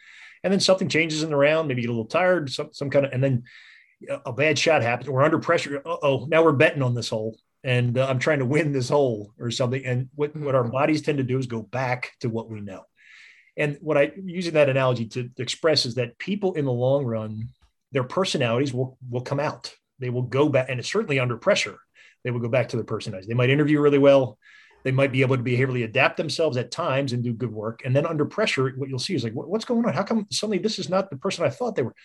And 0.43 0.53
then 0.53 0.59
something 0.59 0.89
changes 0.89 1.21
in 1.21 1.29
the 1.29 1.35
round, 1.35 1.67
maybe 1.67 1.81
you 1.81 1.87
get 1.87 1.91
a 1.91 1.97
little 1.97 2.05
tired, 2.05 2.49
some 2.49 2.69
some 2.71 2.89
kind 2.89 3.05
of 3.05 3.11
and 3.11 3.23
then 3.23 3.43
a 4.25 4.31
bad 4.31 4.57
shot 4.57 4.81
happens. 4.81 5.09
We're 5.09 5.23
under 5.23 5.39
pressure. 5.39 5.81
oh, 5.85 6.25
now 6.29 6.43
we're 6.43 6.53
betting 6.53 6.81
on 6.81 6.95
this 6.95 7.09
hole 7.09 7.37
and 7.63 7.97
uh, 7.97 8.07
I'm 8.07 8.19
trying 8.19 8.39
to 8.39 8.45
win 8.45 8.71
this 8.71 8.89
hole 8.89 9.33
or 9.39 9.51
something. 9.51 9.83
And 9.85 10.09
what, 10.15 10.35
what 10.35 10.55
our 10.55 10.63
bodies 10.63 11.01
tend 11.01 11.17
to 11.17 11.23
do 11.23 11.37
is 11.37 11.47
go 11.47 11.61
back 11.61 12.11
to 12.21 12.29
what 12.29 12.49
we 12.49 12.61
know. 12.61 12.85
And 13.57 13.77
what 13.81 13.97
I 13.97 14.13
using 14.23 14.53
that 14.53 14.69
analogy 14.69 15.05
to 15.07 15.29
express 15.37 15.85
is 15.85 15.95
that 15.95 16.17
people 16.17 16.53
in 16.53 16.63
the 16.63 16.71
long 16.71 17.05
run, 17.05 17.49
their 17.91 18.03
personalities 18.03 18.73
will 18.73 18.97
will 19.09 19.21
come 19.21 19.39
out 19.39 19.75
they 19.99 20.09
will 20.09 20.23
go 20.23 20.49
back, 20.49 20.69
and 20.69 20.79
it's 20.79 20.91
certainly 20.91 21.19
under 21.19 21.37
pressure. 21.37 21.77
They 22.23 22.31
will 22.31 22.39
go 22.39 22.49
back 22.49 22.69
to 22.69 22.77
their 22.77 22.85
personality. 22.85 23.27
They 23.27 23.33
might 23.33 23.49
interview 23.49 23.79
really 23.79 23.97
well. 23.97 24.37
They 24.83 24.91
might 24.91 25.11
be 25.11 25.21
able 25.21 25.37
to 25.37 25.43
behaviorally 25.43 25.83
adapt 25.83 26.17
themselves 26.17 26.57
at 26.57 26.71
times 26.71 27.11
and 27.13 27.23
do 27.23 27.33
good 27.33 27.51
work. 27.51 27.81
And 27.83 27.95
then 27.95 28.05
under 28.05 28.25
pressure, 28.25 28.71
what 28.77 28.89
you'll 28.89 28.99
see 28.99 29.15
is 29.15 29.23
like, 29.23 29.33
what's 29.33 29.65
going 29.65 29.85
on? 29.85 29.93
How 29.93 30.03
come 30.03 30.27
suddenly 30.31 30.57
this 30.57 30.79
is 30.79 30.89
not 30.89 31.09
the 31.09 31.17
person 31.17 31.45
I 31.45 31.49
thought 31.49 31.75
they 31.75 31.81
were? 31.83 31.95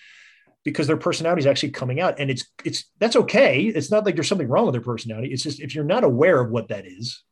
Because 0.64 0.86
their 0.86 0.96
personality 0.96 1.40
is 1.40 1.46
actually 1.46 1.70
coming 1.70 2.00
out, 2.00 2.18
and 2.18 2.30
it's 2.30 2.46
it's 2.64 2.84
that's 2.98 3.16
okay. 3.16 3.64
It's 3.64 3.90
not 3.90 4.06
like 4.06 4.14
there's 4.14 4.28
something 4.28 4.48
wrong 4.48 4.64
with 4.64 4.72
their 4.72 4.80
personality. 4.80 5.32
It's 5.32 5.42
just 5.42 5.60
if 5.60 5.74
you're 5.74 5.84
not 5.84 6.04
aware 6.04 6.40
of 6.40 6.50
what 6.50 6.68
that 6.68 6.86
is, 6.86 7.22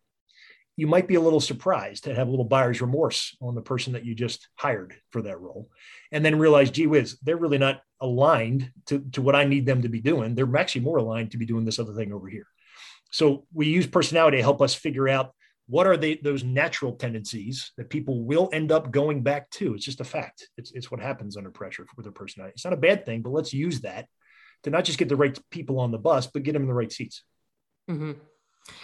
you 0.76 0.86
might 0.86 1.06
be 1.06 1.16
a 1.16 1.20
little 1.20 1.40
surprised 1.40 2.04
to 2.04 2.14
have 2.14 2.28
a 2.28 2.30
little 2.30 2.46
buyer's 2.46 2.80
remorse 2.80 3.36
on 3.40 3.54
the 3.54 3.60
person 3.60 3.92
that 3.92 4.04
you 4.04 4.14
just 4.14 4.48
hired 4.56 4.94
for 5.10 5.22
that 5.22 5.40
role. 5.40 5.68
And 6.10 6.24
then 6.24 6.38
realize, 6.38 6.70
gee 6.70 6.86
whiz, 6.86 7.18
they're 7.22 7.36
really 7.36 7.58
not 7.58 7.82
aligned 8.00 8.72
to, 8.86 9.00
to 9.12 9.22
what 9.22 9.36
I 9.36 9.44
need 9.44 9.66
them 9.66 9.82
to 9.82 9.88
be 9.88 10.00
doing. 10.00 10.34
They're 10.34 10.56
actually 10.56 10.82
more 10.82 10.96
aligned 10.96 11.32
to 11.32 11.38
be 11.38 11.46
doing 11.46 11.64
this 11.64 11.78
other 11.78 11.94
thing 11.94 12.12
over 12.12 12.28
here. 12.28 12.46
So 13.10 13.46
we 13.52 13.66
use 13.66 13.86
personality 13.86 14.38
to 14.38 14.42
help 14.42 14.62
us 14.62 14.74
figure 14.74 15.08
out 15.08 15.34
what 15.68 15.86
are 15.86 15.96
they, 15.96 16.16
those 16.16 16.42
natural 16.42 16.94
tendencies 16.94 17.72
that 17.76 17.90
people 17.90 18.24
will 18.24 18.48
end 18.52 18.72
up 18.72 18.90
going 18.90 19.22
back 19.22 19.50
to. 19.50 19.74
It's 19.74 19.84
just 19.84 20.00
a 20.00 20.04
fact. 20.04 20.48
It's, 20.56 20.72
it's 20.72 20.90
what 20.90 21.00
happens 21.00 21.36
under 21.36 21.50
pressure 21.50 21.86
with 21.96 22.04
their 22.04 22.12
personality. 22.12 22.54
It's 22.54 22.64
not 22.64 22.74
a 22.74 22.78
bad 22.78 23.06
thing, 23.06 23.22
but 23.22 23.30
let's 23.32 23.52
use 23.52 23.82
that 23.82 24.06
to 24.64 24.70
not 24.70 24.84
just 24.84 24.98
get 24.98 25.08
the 25.08 25.16
right 25.16 25.38
people 25.50 25.78
on 25.78 25.90
the 25.90 25.98
bus, 25.98 26.26
but 26.26 26.42
get 26.42 26.52
them 26.52 26.62
in 26.62 26.68
the 26.68 26.74
right 26.74 26.90
seats. 26.90 27.22
Mm-hmm. 27.90 28.12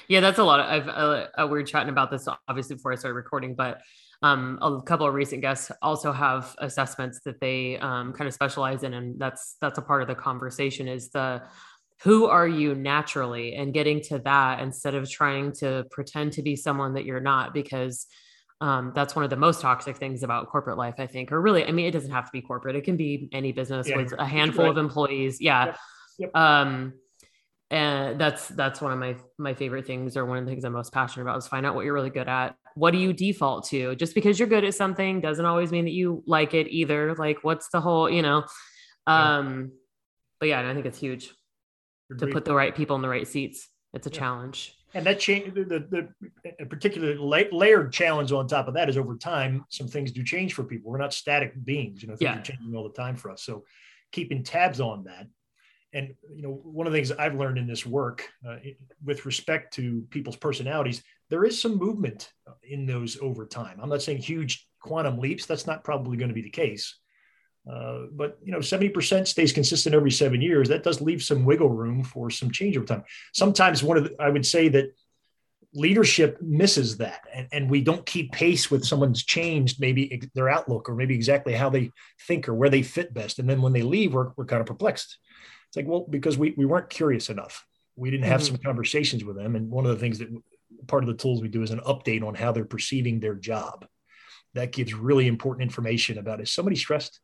Yeah, 0.09 0.21
that's 0.21 0.39
a 0.39 0.45
lot. 0.45 0.61
Of, 0.61 0.67
I've 0.67 0.89
uh, 0.89 1.27
uh, 1.43 1.47
we 1.47 1.61
are 1.61 1.65
chatting 1.65 1.91
about 1.91 2.11
this 2.11 2.27
obviously 2.49 2.77
before 2.77 2.93
I 2.93 2.97
started 2.97 3.15
recording, 3.15 3.55
but 3.55 3.81
um, 4.23 4.59
a 4.61 4.83
couple 4.83 5.07
of 5.07 5.15
recent 5.15 5.43
guests 5.43 5.71
also 5.81 6.13
have 6.13 6.55
assessments 6.59 7.21
that 7.25 7.41
they 7.41 7.79
um, 7.79 8.13
kind 8.13 8.27
of 8.27 8.35
specialize 8.35 8.83
in, 8.83 8.95
and 8.95 9.19
that's 9.19 9.57
that's 9.61 9.79
a 9.79 9.83
part 9.83 10.03
of 10.03 10.09
the 10.09 10.15
conversation. 10.15 10.89
Is 10.89 11.11
the 11.11 11.43
who 12.03 12.27
are 12.27 12.47
you 12.47 12.75
naturally 12.75 13.55
and 13.55 13.75
getting 13.75 14.01
to 14.01 14.19
that 14.21 14.61
instead 14.61 14.95
of 14.95 15.11
trying 15.11 15.53
to 15.53 15.85
pretend 15.91 16.33
to 16.33 16.43
be 16.43 16.55
someone 16.57 16.95
that 16.95 17.05
you're 17.05 17.21
not 17.21 17.53
because 17.53 18.07
um, 18.61 18.93
that's 18.95 19.15
one 19.15 19.25
of 19.25 19.31
the 19.31 19.37
most 19.37 19.61
toxic 19.61 19.97
things 19.97 20.23
about 20.23 20.49
corporate 20.49 20.77
life 20.77 20.95
i 20.99 21.07
think 21.07 21.31
or 21.33 21.41
really 21.41 21.65
i 21.65 21.71
mean 21.71 21.87
it 21.87 21.93
doesn't 21.93 22.11
have 22.11 22.25
to 22.25 22.31
be 22.33 22.41
corporate 22.41 22.77
it 22.77 22.85
can 22.85 22.97
be 22.97 23.29
any 23.33 23.53
business 23.53 23.89
yeah, 23.89 23.97
with 23.97 24.13
a 24.19 24.25
handful 24.25 24.65
right. 24.65 24.71
of 24.71 24.79
employees 24.79 25.41
yeah 25.41 25.67
yep. 25.67 25.77
Yep. 26.19 26.37
um 26.37 26.93
and 27.71 28.19
that's 28.19 28.49
that's 28.49 28.81
one 28.81 28.93
of 28.93 28.99
my 28.99 29.17
my 29.37 29.53
favorite 29.53 29.87
things 29.87 30.17
or 30.17 30.25
one 30.25 30.39
of 30.39 30.45
the 30.45 30.51
things 30.51 30.65
i'm 30.65 30.73
most 30.73 30.93
passionate 30.93 31.25
about 31.25 31.37
is 31.37 31.47
find 31.47 31.67
out 31.67 31.75
what 31.75 31.85
you're 31.85 31.95
really 31.95 32.11
good 32.11 32.29
at. 32.29 32.55
What 32.75 32.93
do 32.93 32.99
you 32.99 33.13
default 33.13 33.67
to? 33.69 33.97
Just 33.97 34.15
because 34.15 34.39
you're 34.39 34.49
good 34.49 34.65
at 34.65 34.75
something 34.75 35.21
doesn't 35.21 35.45
always 35.45 35.73
mean 35.73 35.85
that 35.85 35.93
you 35.93 36.23
like 36.27 36.55
it 36.55 36.69
either. 36.69 37.15
Like 37.15 37.39
what's 37.43 37.69
the 37.69 37.81
whole 37.81 38.09
you 38.09 38.23
know 38.23 38.45
um 39.07 39.73
but 40.39 40.51
yeah 40.51 40.69
i 40.69 40.75
think 40.75 40.85
it's 40.85 40.99
huge 40.99 41.33
to 42.19 42.27
put 42.27 42.45
the 42.45 42.55
right 42.55 42.75
people 42.75 42.97
in 42.97 43.03
the 43.03 43.09
right 43.09 43.27
seats. 43.27 43.69
It's 43.93 44.07
a 44.07 44.11
yeah. 44.11 44.19
challenge. 44.19 44.75
And 44.95 45.05
that 45.05 45.21
change 45.21 45.53
the, 45.55 45.65
the, 45.65 46.09
the 46.59 46.67
particular 46.67 47.15
la- 47.17 47.43
layered 47.53 47.93
challenge 47.93 48.33
on 48.33 48.49
top 48.49 48.69
of 48.69 48.75
that 48.75 48.89
is 48.89 48.97
over 48.97 49.17
time 49.17 49.67
some 49.69 49.89
things 49.89 50.13
do 50.13 50.25
change 50.25 50.55
for 50.55 50.65
people. 50.65 50.91
We're 50.91 50.99
not 50.99 51.13
static 51.13 51.53
beings 51.65 52.03
you 52.03 52.09
know 52.09 52.17
things 52.17 52.23
yeah. 52.23 52.39
are 52.39 52.43
changing 52.43 52.75
all 52.75 52.85
the 52.85 52.95
time 52.95 53.17
for 53.17 53.31
us. 53.31 53.43
So 53.43 53.65
keeping 54.13 54.43
tabs 54.43 54.81
on 54.81 55.05
that 55.05 55.27
and 55.95 56.15
you 56.35 56.43
know 56.43 56.61
one 56.65 56.87
of 56.87 56.93
the 56.93 56.99
things 56.99 57.11
i've 57.13 57.35
learned 57.35 57.59
in 57.59 57.67
this 57.67 57.87
work 57.87 58.29
uh, 58.49 58.57
with 59.05 59.25
respect 59.25 59.73
to 59.75 60.07
people's 60.11 60.37
personalities 60.37 61.03
there 61.31 61.45
is 61.45 61.61
some 61.61 61.77
movement 61.77 62.33
in 62.63 62.87
those 62.87 63.19
over 63.21 63.47
time. 63.47 63.79
I'm 63.83 63.89
not 63.89 64.03
saying 64.03 64.19
huge 64.19 64.67
quantum 64.81 65.19
leaps. 65.19 65.47
That's 65.47 65.67
not 65.67 65.85
probably 65.85 66.17
going 66.17 66.29
to 66.29 66.35
be 66.35 66.43
the 66.43 66.51
case. 66.51 66.97
Uh, 67.71 68.07
but 68.13 68.39
you 68.43 68.51
know 68.51 68.59
70% 68.59 69.27
stays 69.27 69.53
consistent 69.53 69.95
every 69.95 70.11
seven 70.11 70.41
years. 70.41 70.69
That 70.69 70.83
does 70.83 71.03
leave 71.03 71.23
some 71.23 71.45
wiggle 71.45 71.69
room 71.69 72.03
for 72.03 72.31
some 72.31 72.51
change 72.51 72.77
over 72.77 72.87
time. 72.87 73.05
Sometimes 73.35 73.83
one 73.83 73.99
of 73.99 74.05
the, 74.05 74.17
i 74.19 74.31
would 74.31 74.47
say 74.47 74.69
that 74.69 74.95
leadership 75.75 76.41
misses 76.41 76.97
that 76.97 77.21
and, 77.35 77.47
and 77.53 77.71
we 77.71 77.83
don't 77.83 78.07
keep 78.07 78.33
pace 78.33 78.71
with 78.71 78.87
someone's 78.87 79.23
changed 79.23 79.79
maybe 79.79 80.23
their 80.35 80.49
outlook 80.49 80.89
or 80.89 80.95
maybe 80.95 81.15
exactly 81.15 81.53
how 81.53 81.69
they 81.69 81.91
think 82.27 82.49
or 82.49 82.55
where 82.55 82.71
they 82.71 82.83
fit 82.83 83.13
best. 83.13 83.39
And 83.39 83.51
then 83.51 83.61
when 83.61 83.75
they 83.75 83.83
leave 83.83 84.15
we're, 84.15 84.31
we're 84.35 84.47
kind 84.47 84.63
of 84.63 84.67
perplexed 84.67 85.19
it's 85.69 85.77
like, 85.77 85.87
well, 85.87 86.07
because 86.09 86.39
we, 86.39 86.55
we 86.57 86.67
weren't 86.67 86.91
curious 86.91 87.29
enough. 87.31 87.67
We 87.97 88.11
didn't 88.11 88.27
have 88.27 88.41
mm-hmm. 88.41 88.55
some 88.55 88.63
conversations 88.63 89.25
with 89.25 89.37
them. 89.37 89.57
And 89.57 89.71
one 89.71 89.87
of 89.87 89.93
the 89.93 89.99
things 89.99 90.19
that 90.19 90.29
part 90.87 91.03
of 91.03 91.09
the 91.09 91.15
tools 91.15 91.43
we 91.43 91.49
do 91.49 91.63
is 91.63 91.71
an 91.71 91.81
update 91.81 92.27
on 92.27 92.35
how 92.35 92.53
they're 92.53 92.65
perceiving 92.65 93.21
their 93.21 93.35
job. 93.35 93.87
That 94.55 94.73
gives 94.73 94.95
really 94.95 95.27
important 95.27 95.63
information 95.63 96.19
about 96.19 96.41
is 96.41 96.51
somebody 96.51 96.77
stressed? 96.77 97.21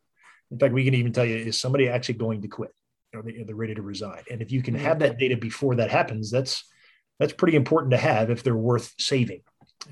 In 0.51 0.59
fact, 0.59 0.75
we 0.75 0.85
can 0.85 0.95
even 0.95 1.13
tell 1.13 1.25
you, 1.25 1.37
is 1.37 1.59
somebody 1.59 1.89
actually 1.89 2.17
going 2.17 2.43
to 2.43 2.49
quit? 2.49 2.71
Are 3.15 3.23
they, 3.23 3.41
are 3.41 3.45
they 3.45 3.53
ready 3.53 3.75
to 3.75 3.83
resign? 3.83 4.23
And 4.31 4.43
if 4.43 4.53
you 4.53 4.63
can 4.63 4.75
have 4.75 4.99
that 4.99 5.19
data 5.19 5.37
before 5.37 5.77
that 5.77 5.91
happens, 5.91 6.31
that's 6.31 6.65
that's 7.19 7.33
pretty 7.33 7.57
important 7.57 7.93
to 7.93 7.97
have 7.97 8.31
if 8.31 8.43
they're 8.43 8.57
worth 8.57 8.93
saving. 8.99 9.43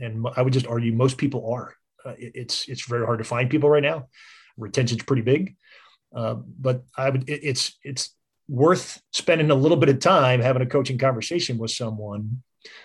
And 0.00 0.26
I 0.36 0.42
would 0.42 0.52
just 0.52 0.66
argue 0.66 0.92
most 0.92 1.18
people 1.18 1.52
are. 1.52 1.74
Uh, 2.04 2.14
it, 2.18 2.32
it's 2.34 2.68
it's 2.68 2.86
very 2.86 3.06
hard 3.06 3.18
to 3.18 3.24
find 3.24 3.48
people 3.48 3.70
right 3.70 3.82
now. 3.82 4.08
Retention's 4.56 5.04
pretty 5.04 5.22
big, 5.22 5.56
uh, 6.14 6.34
but 6.34 6.82
I 6.96 7.10
would 7.10 7.28
it, 7.28 7.40
it's 7.44 7.78
it's 7.82 8.14
worth 8.48 9.00
spending 9.12 9.50
a 9.50 9.54
little 9.54 9.76
bit 9.76 9.88
of 9.88 9.98
time 10.00 10.40
having 10.40 10.62
a 10.62 10.66
coaching 10.66 10.98
conversation 10.98 11.58
with 11.58 11.70
someone. 11.70 12.42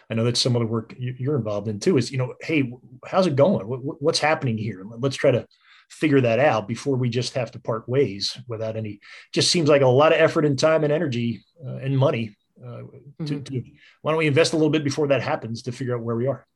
I 0.10 0.16
know 0.16 0.24
that's 0.24 0.40
some 0.40 0.56
of 0.56 0.62
the 0.62 0.68
work 0.68 0.96
you're 0.98 1.36
involved 1.36 1.68
in 1.68 1.80
too. 1.80 1.98
Is 1.98 2.12
you 2.12 2.18
know, 2.18 2.34
hey, 2.42 2.72
how's 3.06 3.28
it 3.28 3.36
going? 3.36 3.66
What's 3.66 4.20
happening 4.20 4.58
here? 4.58 4.84
Let's 5.00 5.16
try 5.18 5.32
to 5.32 5.46
figure 5.90 6.22
that 6.22 6.40
out 6.40 6.68
before 6.68 6.98
we 6.98 7.10
just 7.10 7.34
have 7.36 7.52
to 7.52 7.60
part 7.60 7.88
ways 7.88 8.38
without 8.48 8.76
any. 8.76 9.00
Just 9.34 9.52
seems 9.52 9.70
like 9.70 9.82
a 9.82 9.88
lot 9.88 10.14
of 10.14 10.20
effort 10.20 10.46
and 10.46 10.58
time 10.58 10.84
and 10.84 10.92
energy 10.92 11.44
uh, 11.66 11.76
and 11.76 11.98
money. 11.98 12.36
Uh, 12.60 12.82
mm-hmm. 13.22 13.26
to, 13.26 13.40
to, 13.42 13.64
why 14.02 14.12
don't 14.12 14.18
we 14.18 14.26
invest 14.26 14.54
a 14.54 14.56
little 14.56 14.72
bit 14.72 14.84
before 14.84 15.08
that 15.08 15.22
happens 15.22 15.62
to 15.62 15.72
figure 15.72 15.96
out 15.96 16.02
where 16.02 16.16
we 16.16 16.26
are? 16.26 16.48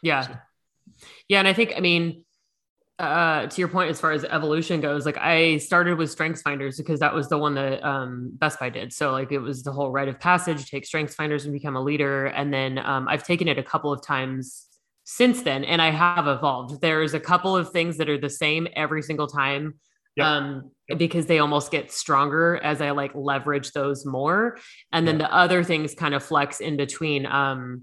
Yeah, 0.00 0.20
so. 0.20 0.36
yeah, 1.28 1.38
and 1.40 1.48
I 1.48 1.52
think 1.52 1.74
I 1.76 1.80
mean 1.80 2.23
uh 3.00 3.46
to 3.48 3.60
your 3.60 3.68
point 3.68 3.90
as 3.90 4.00
far 4.00 4.12
as 4.12 4.24
evolution 4.24 4.80
goes 4.80 5.04
like 5.04 5.18
i 5.18 5.56
started 5.56 5.98
with 5.98 6.08
strengths 6.08 6.42
finders 6.42 6.76
because 6.76 7.00
that 7.00 7.12
was 7.12 7.28
the 7.28 7.36
one 7.36 7.54
that 7.54 7.84
um 7.84 8.30
Best 8.34 8.60
Buy 8.60 8.70
did. 8.70 8.92
So 8.92 9.10
like 9.10 9.32
it 9.32 9.38
was 9.38 9.64
the 9.64 9.72
whole 9.72 9.90
rite 9.90 10.08
of 10.08 10.20
passage 10.20 10.70
take 10.70 10.84
strengths 10.84 11.14
finders 11.14 11.44
and 11.44 11.52
become 11.52 11.74
a 11.74 11.82
leader. 11.82 12.26
And 12.26 12.54
then 12.54 12.78
um, 12.78 13.08
i've 13.08 13.24
taken 13.24 13.48
it 13.48 13.58
a 13.58 13.62
couple 13.62 13.92
of 13.92 14.00
times 14.04 14.66
since 15.02 15.42
then 15.42 15.64
and 15.64 15.82
i 15.82 15.90
have 15.90 16.28
evolved. 16.28 16.80
There's 16.80 17.14
a 17.14 17.20
couple 17.20 17.56
of 17.56 17.70
things 17.72 17.96
that 17.96 18.08
are 18.08 18.18
the 18.18 18.30
same 18.30 18.68
every 18.76 19.02
single 19.02 19.26
time 19.26 19.74
yep. 20.14 20.26
um 20.26 20.70
yep. 20.88 20.98
because 20.98 21.26
they 21.26 21.40
almost 21.40 21.72
get 21.72 21.90
stronger 21.90 22.60
as 22.62 22.80
i 22.80 22.92
like 22.92 23.10
leverage 23.14 23.72
those 23.72 24.06
more. 24.06 24.56
And 24.92 25.06
then 25.06 25.18
the 25.18 25.32
other 25.34 25.64
things 25.64 25.94
kind 25.94 26.14
of 26.14 26.22
flex 26.22 26.60
in 26.60 26.76
between 26.76 27.26
um 27.26 27.82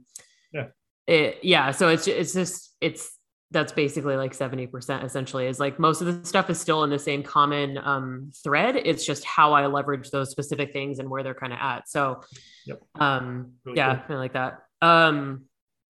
yeah. 0.54 0.68
it 1.08 1.40
yeah 1.44 1.72
so 1.72 1.90
it's 1.90 2.08
it's 2.08 2.34
just 2.34 2.76
it's 2.80 3.18
that's 3.52 3.74
basically 3.74 4.16
like 4.16 4.32
70% 4.32 5.04
essentially 5.04 5.46
is 5.46 5.60
like 5.60 5.78
most 5.78 6.02
of 6.02 6.08
the 6.08 6.26
stuff 6.26 6.50
is 6.50 6.60
still 6.60 6.84
in 6.84 6.90
the 6.90 6.98
same 6.98 7.22
common 7.22 7.78
um, 7.78 8.32
thread 8.44 8.78
it's 8.78 9.06
just 9.06 9.24
how 9.26 9.54
i 9.54 9.68
leverage 9.68 10.10
those 10.10 10.32
specific 10.32 10.74
things 10.74 11.00
and 11.00 11.10
where 11.10 11.22
they're 11.22 11.34
kind 11.34 11.54
of 11.54 11.60
at 11.62 11.88
so 11.90 12.22
yep. 12.66 12.82
um 12.96 13.52
really 13.66 13.78
yeah 13.78 14.02
cool. 14.08 14.16
i 14.16 14.20
like 14.20 14.34
that 14.34 14.60
um 14.82 15.44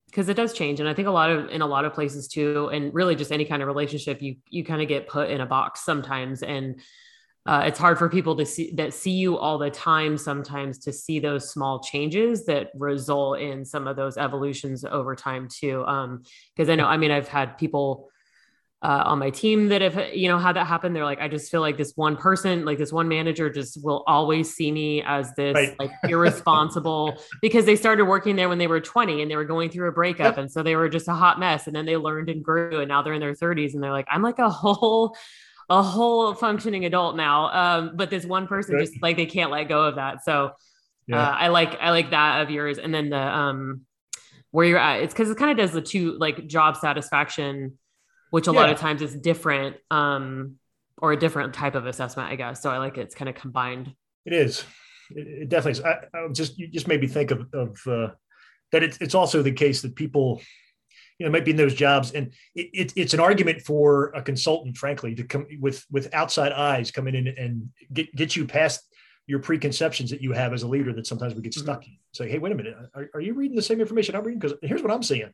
because 0.08 0.28
it 0.28 0.34
does 0.34 0.54
change 0.54 0.80
and 0.80 0.90
i 0.90 0.94
think 0.94 1.08
a 1.08 1.12
lot 1.12 1.30
of 1.30 1.50
in 1.50 1.62
a 1.62 1.68
lot 1.68 1.86
of 1.86 1.94
places 1.94 2.28
too 2.28 2.70
and 2.74 2.94
really 2.94 3.16
just 3.16 3.32
any 3.32 3.46
kind 3.46 3.62
of 3.62 3.68
relationship 3.68 4.22
you 4.22 4.36
you 4.50 4.64
kind 4.66 4.82
of 4.82 4.88
get 4.88 5.08
put 5.08 5.30
in 5.30 5.40
a 5.40 5.46
box 5.46 5.86
sometimes 5.86 6.44
and 6.44 6.82
uh, 7.48 7.64
it's 7.66 7.80
hard 7.80 7.98
for 7.98 8.08
people 8.08 8.36
to 8.36 8.46
see 8.46 8.72
that 8.76 8.94
see 8.94 9.12
you 9.12 9.38
all 9.38 9.58
the 9.58 9.70
time 9.70 10.18
sometimes 10.18 10.78
to 10.78 10.94
see 10.94 11.20
those 11.20 11.50
small 11.50 11.80
changes 11.80 12.46
that 12.46 12.70
result 12.76 13.40
in 13.40 13.66
some 13.66 13.88
of 13.88 13.96
those 13.96 14.18
evolutions 14.18 14.86
over 14.86 15.16
time 15.16 15.48
too 15.48 15.84
um 15.86 16.22
because 16.56 16.70
i 16.70 16.76
know 16.76 16.86
i 16.86 16.98
mean 16.98 17.12
i've 17.12 17.28
had 17.28 17.58
people 17.58 18.10
uh, 18.84 19.04
on 19.06 19.20
my 19.20 19.30
team 19.30 19.68
that 19.68 19.82
have 19.82 20.12
you 20.12 20.28
know 20.28 20.40
had 20.40 20.56
that 20.56 20.66
happen 20.66 20.92
they're 20.92 21.06
like 21.06 21.22
i 21.22 21.28
just 21.28 21.52
feel 21.52 21.62
like 21.62 21.78
this 21.78 21.94
one 21.96 22.18
person 22.18 22.66
like 22.66 22.80
this 22.80 22.92
one 22.92 23.08
manager 23.08 23.48
just 23.48 23.84
will 23.84 24.04
always 24.08 24.52
see 24.52 24.72
me 24.72 25.04
as 25.04 25.32
this 25.36 25.54
right. 25.54 25.76
like 25.78 25.92
irresponsible 26.06 27.16
because 27.44 27.66
they 27.66 27.76
started 27.76 28.06
working 28.06 28.36
there 28.36 28.50
when 28.50 28.58
they 28.58 28.66
were 28.66 28.82
20 28.82 29.22
and 29.22 29.30
they 29.30 29.36
were 29.36 29.46
going 29.46 29.70
through 29.70 29.88
a 29.88 29.92
breakup 29.92 30.36
yep. 30.36 30.38
and 30.40 30.52
so 30.52 30.64
they 30.64 30.76
were 30.76 30.90
just 30.90 31.08
a 31.08 31.14
hot 31.14 31.40
mess 31.40 31.68
and 31.68 31.76
then 31.76 31.86
they 31.86 31.96
learned 31.96 32.28
and 32.28 32.44
grew 32.44 32.80
and 32.80 32.88
now 32.88 33.04
they're 33.04 33.14
in 33.14 33.20
their 33.20 33.36
30s 33.36 33.76
and 33.76 33.84
they're 33.84 33.92
like 33.92 34.08
i'm 34.10 34.24
like 34.24 34.40
a 34.40 34.50
whole 34.50 35.16
a 35.72 35.82
whole 35.82 36.34
functioning 36.34 36.84
adult 36.84 37.16
now. 37.16 37.46
Um, 37.48 37.92
but 37.96 38.10
this 38.10 38.26
one 38.26 38.46
person 38.46 38.76
right. 38.76 38.86
just 38.86 39.02
like 39.02 39.16
they 39.16 39.26
can't 39.26 39.52
let 39.52 39.70
go 39.70 39.86
of 39.86 39.96
that. 39.96 40.24
So 40.26 40.52
yeah. 41.08 41.30
uh, 41.30 41.32
I 41.32 41.48
like 41.48 41.78
I 41.80 41.92
like 41.92 42.12
that 42.12 42.42
of 42.42 42.50
yours. 42.50 42.78
And 42.78 42.94
then 42.94 43.10
the 43.10 43.18
um 43.18 43.82
where 44.52 44.66
you're 44.66 44.78
at, 44.78 45.02
it's 45.02 45.14
because 45.14 45.30
it 45.30 45.38
kind 45.38 45.50
of 45.50 45.58
does 45.58 45.72
the 45.72 45.82
two 45.82 46.18
like 46.18 46.46
job 46.46 46.76
satisfaction, 46.76 47.78
which 48.32 48.50
a 48.50 48.52
yeah. 48.52 48.60
lot 48.60 48.70
of 48.70 48.80
times 48.80 49.02
is 49.02 49.16
different, 49.16 49.78
um, 49.90 50.58
or 50.98 51.14
a 51.14 51.18
different 51.18 51.54
type 51.54 51.76
of 51.76 51.86
assessment, 51.86 52.30
I 52.30 52.36
guess. 52.36 52.62
So 52.62 52.70
I 52.70 52.78
like 52.78 52.98
it. 52.98 53.04
It's 53.04 53.16
kind 53.16 53.30
of 53.30 53.36
combined. 53.36 53.96
It 54.26 54.34
is. 54.34 54.66
It, 55.10 55.26
it 55.44 55.50
definitely 55.50 55.80
is. 55.80 55.86
I, 55.86 56.00
I, 56.14 56.28
just 56.34 56.60
you 56.60 56.68
just 56.68 56.90
made 56.90 57.00
me 57.00 57.08
think 57.08 57.32
of 57.32 57.48
of 57.54 57.80
uh, 57.88 58.10
that. 58.74 58.84
It's 58.84 58.98
it's 59.00 59.16
also 59.16 59.42
the 59.42 59.54
case 59.54 59.82
that 59.84 59.96
people 59.96 60.42
you 61.22 61.28
know, 61.28 61.32
might 61.32 61.46
be 61.46 61.52
in 61.52 61.58
those 61.58 61.76
jobs. 61.76 62.14
And 62.14 62.34
it, 62.56 62.70
it, 62.74 62.94
it's 62.96 63.14
an 63.14 63.20
argument 63.20 63.62
for 63.62 64.08
a 64.16 64.24
consultant, 64.24 64.76
frankly, 64.76 65.14
to 65.14 65.24
come 65.24 65.46
with 65.60 65.86
with 65.92 66.12
outside 66.14 66.52
eyes 66.52 66.90
coming 66.90 67.14
in 67.14 67.28
and 67.28 67.70
get 67.94 68.14
get 68.16 68.36
you 68.36 68.48
past 68.48 68.82
your 69.28 69.40
preconceptions 69.40 70.10
that 70.10 70.22
you 70.22 70.32
have 70.32 70.52
as 70.52 70.64
a 70.64 70.68
leader 70.68 70.92
that 70.94 71.06
sometimes 71.06 71.36
we 71.36 71.42
get 71.42 71.54
mm-hmm. 71.54 71.64
stuck 71.64 71.86
in. 71.86 71.96
Say, 72.12 72.28
hey, 72.28 72.40
wait 72.40 72.52
a 72.52 72.56
minute, 72.56 72.76
are, 72.96 73.10
are 73.14 73.22
you 73.22 73.36
reading 73.36 73.56
the 73.56 73.62
same 73.62 73.80
information 73.80 74.16
I'm 74.16 74.24
reading? 74.24 74.40
Because 74.40 74.58
here's 74.64 74.82
what 74.82 74.92
I'm 74.92 75.04
seeing. 75.04 75.32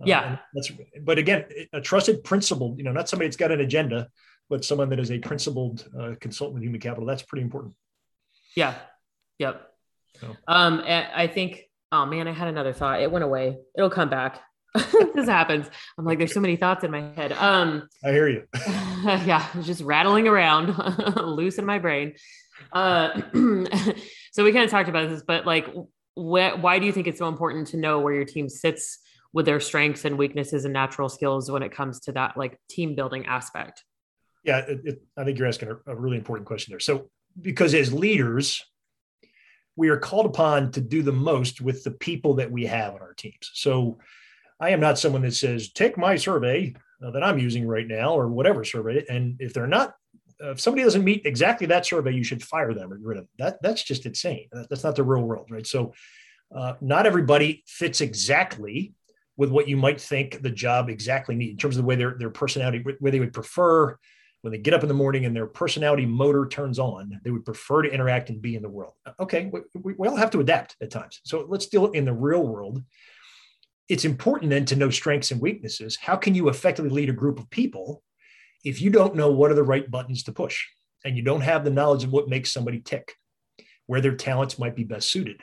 Uh, 0.00 0.04
yeah. 0.04 0.20
Uh, 0.20 0.36
that's 0.54 0.72
but 1.02 1.18
again, 1.18 1.44
a 1.74 1.80
trusted 1.80 2.24
principal, 2.24 2.74
you 2.78 2.84
know, 2.84 2.92
not 2.92 3.08
somebody 3.08 3.28
that's 3.28 3.36
got 3.36 3.52
an 3.52 3.60
agenda, 3.60 4.08
but 4.48 4.64
someone 4.64 4.88
that 4.88 4.98
is 4.98 5.10
a 5.10 5.18
principled 5.18 5.86
uh, 5.98 6.14
consultant 6.20 6.54
with 6.54 6.62
human 6.62 6.80
capital. 6.80 7.04
That's 7.04 7.22
pretty 7.22 7.42
important. 7.42 7.74
Yeah. 8.56 8.74
Yep. 9.38 9.62
So. 10.20 10.36
Um, 10.48 10.82
I 10.86 11.26
think, 11.26 11.64
oh 11.92 12.06
man, 12.06 12.26
I 12.26 12.32
had 12.32 12.48
another 12.48 12.72
thought. 12.72 13.02
It 13.02 13.10
went 13.12 13.24
away. 13.24 13.58
It'll 13.76 13.90
come 13.90 14.08
back. 14.08 14.40
this 15.14 15.26
happens. 15.26 15.66
I'm 15.96 16.04
like, 16.04 16.18
there's 16.18 16.34
so 16.34 16.40
many 16.40 16.56
thoughts 16.56 16.84
in 16.84 16.90
my 16.90 17.00
head. 17.14 17.32
Um, 17.32 17.88
I 18.04 18.10
hear 18.10 18.28
you. 18.28 18.44
yeah, 19.04 19.46
it's 19.54 19.66
just 19.66 19.82
rattling 19.82 20.28
around, 20.28 20.76
loose 21.16 21.58
in 21.58 21.64
my 21.64 21.78
brain. 21.78 22.14
Uh, 22.72 23.20
so 24.32 24.44
we 24.44 24.52
kind 24.52 24.64
of 24.64 24.70
talked 24.70 24.88
about 24.88 25.08
this, 25.08 25.22
but 25.26 25.46
like, 25.46 25.66
wh- 26.14 26.54
why 26.60 26.78
do 26.78 26.86
you 26.86 26.92
think 26.92 27.06
it's 27.06 27.18
so 27.18 27.28
important 27.28 27.68
to 27.68 27.76
know 27.76 28.00
where 28.00 28.14
your 28.14 28.24
team 28.24 28.48
sits 28.48 28.98
with 29.32 29.46
their 29.46 29.60
strengths 29.60 30.04
and 30.04 30.18
weaknesses 30.18 30.64
and 30.64 30.72
natural 30.72 31.08
skills 31.08 31.50
when 31.50 31.62
it 31.62 31.72
comes 31.72 32.00
to 32.00 32.12
that 32.12 32.36
like 32.36 32.58
team 32.68 32.94
building 32.94 33.26
aspect? 33.26 33.84
Yeah, 34.44 34.58
it, 34.58 34.80
it, 34.84 35.02
I 35.16 35.24
think 35.24 35.38
you're 35.38 35.48
asking 35.48 35.70
a, 35.70 35.92
a 35.92 35.96
really 35.96 36.16
important 36.16 36.46
question 36.46 36.72
there. 36.72 36.80
So, 36.80 37.10
because 37.40 37.74
as 37.74 37.92
leaders, 37.92 38.64
we 39.76 39.90
are 39.90 39.96
called 39.96 40.26
upon 40.26 40.72
to 40.72 40.80
do 40.80 41.02
the 41.02 41.12
most 41.12 41.60
with 41.60 41.84
the 41.84 41.90
people 41.92 42.34
that 42.34 42.50
we 42.50 42.66
have 42.66 42.94
on 42.94 43.00
our 43.00 43.14
teams. 43.14 43.50
So 43.54 43.98
I 44.60 44.70
am 44.70 44.80
not 44.80 44.98
someone 44.98 45.22
that 45.22 45.34
says, 45.34 45.70
take 45.72 45.96
my 45.96 46.16
survey 46.16 46.74
uh, 47.04 47.10
that 47.12 47.22
I'm 47.22 47.38
using 47.38 47.66
right 47.66 47.86
now 47.86 48.14
or 48.14 48.28
whatever 48.28 48.64
survey. 48.64 49.04
And 49.08 49.36
if 49.40 49.54
they're 49.54 49.66
not 49.66 49.94
uh, 50.42 50.52
if 50.52 50.60
somebody 50.60 50.84
doesn't 50.84 51.04
meet 51.04 51.26
exactly 51.26 51.66
that 51.66 51.86
survey, 51.86 52.12
you 52.12 52.22
should 52.22 52.42
fire 52.42 52.72
them 52.72 52.92
or 52.92 52.96
get 52.96 53.06
rid 53.06 53.18
of 53.18 53.24
them. 53.24 53.30
That 53.38 53.62
that's 53.62 53.82
just 53.82 54.06
insane. 54.06 54.48
That's 54.52 54.84
not 54.84 54.94
the 54.94 55.02
real 55.02 55.22
world, 55.22 55.48
right? 55.50 55.66
So, 55.66 55.92
uh, 56.54 56.74
not 56.80 57.06
everybody 57.06 57.64
fits 57.66 58.00
exactly 58.00 58.94
with 59.36 59.50
what 59.50 59.68
you 59.68 59.76
might 59.76 60.00
think 60.00 60.40
the 60.42 60.50
job 60.50 60.88
exactly 60.88 61.34
needs 61.34 61.52
in 61.52 61.56
terms 61.58 61.76
of 61.76 61.82
the 61.82 61.88
way 61.88 61.96
their 61.96 62.16
their 62.18 62.30
personality, 62.30 62.84
where 63.00 63.10
they 63.10 63.20
would 63.20 63.32
prefer 63.32 63.98
when 64.42 64.52
they 64.52 64.58
get 64.58 64.74
up 64.74 64.82
in 64.82 64.88
the 64.88 64.94
morning 64.94 65.24
and 65.24 65.34
their 65.34 65.46
personality 65.46 66.06
motor 66.06 66.46
turns 66.46 66.78
on, 66.78 67.20
they 67.24 67.30
would 67.30 67.44
prefer 67.44 67.82
to 67.82 67.90
interact 67.90 68.30
and 68.30 68.40
be 68.40 68.54
in 68.54 68.62
the 68.62 68.68
world. 68.68 68.92
Okay, 69.18 69.50
we, 69.52 69.94
we 69.94 70.06
all 70.06 70.16
have 70.16 70.30
to 70.30 70.40
adapt 70.40 70.76
at 70.80 70.90
times. 70.90 71.20
So 71.24 71.44
let's 71.48 71.66
deal 71.66 71.86
in 71.86 72.04
the 72.04 72.12
real 72.12 72.46
world. 72.46 72.82
It's 73.88 74.04
important 74.04 74.50
then 74.50 74.64
to 74.66 74.76
know 74.76 74.90
strengths 74.90 75.30
and 75.30 75.40
weaknesses. 75.40 75.96
How 76.00 76.16
can 76.16 76.34
you 76.34 76.48
effectively 76.48 76.90
lead 76.90 77.08
a 77.08 77.14
group 77.14 77.38
of 77.38 77.48
people 77.50 78.02
if 78.64 78.82
you 78.82 78.90
don't 78.90 79.14
know 79.14 79.30
what 79.30 79.50
are 79.50 79.54
the 79.54 79.62
right 79.62 79.90
buttons 79.90 80.24
to 80.24 80.32
push 80.32 80.66
and 81.04 81.16
you 81.16 81.22
don't 81.22 81.40
have 81.40 81.64
the 81.64 81.70
knowledge 81.70 82.04
of 82.04 82.12
what 82.12 82.28
makes 82.28 82.52
somebody 82.52 82.80
tick, 82.80 83.14
where 83.86 84.00
their 84.00 84.16
talents 84.16 84.58
might 84.58 84.76
be 84.76 84.84
best 84.84 85.10
suited? 85.10 85.40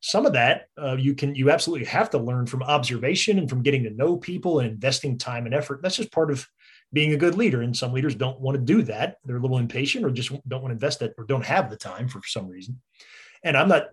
Some 0.00 0.26
of 0.26 0.32
that 0.32 0.66
uh, 0.80 0.96
you 0.96 1.14
can 1.14 1.34
you 1.34 1.50
absolutely 1.50 1.86
have 1.86 2.10
to 2.10 2.18
learn 2.18 2.46
from 2.46 2.62
observation 2.62 3.38
and 3.38 3.48
from 3.48 3.62
getting 3.62 3.84
to 3.84 3.90
know 3.90 4.16
people 4.16 4.58
and 4.58 4.68
investing 4.68 5.18
time 5.18 5.46
and 5.46 5.54
effort. 5.54 5.80
That's 5.82 5.96
just 5.96 6.12
part 6.12 6.30
of 6.30 6.46
being 6.92 7.12
a 7.12 7.18
good 7.18 7.36
leader. 7.36 7.62
And 7.62 7.76
some 7.76 7.92
leaders 7.92 8.14
don't 8.14 8.40
want 8.40 8.56
to 8.56 8.62
do 8.62 8.82
that. 8.82 9.16
They're 9.24 9.36
a 9.36 9.40
little 9.40 9.58
impatient 9.58 10.04
or 10.04 10.10
just 10.10 10.30
don't 10.48 10.62
want 10.62 10.70
to 10.70 10.74
invest 10.74 11.02
it 11.02 11.14
or 11.16 11.24
don't 11.24 11.44
have 11.44 11.70
the 11.70 11.76
time 11.76 12.08
for 12.08 12.20
some 12.24 12.48
reason. 12.48 12.80
And 13.44 13.56
I'm 13.56 13.68
not 13.68 13.88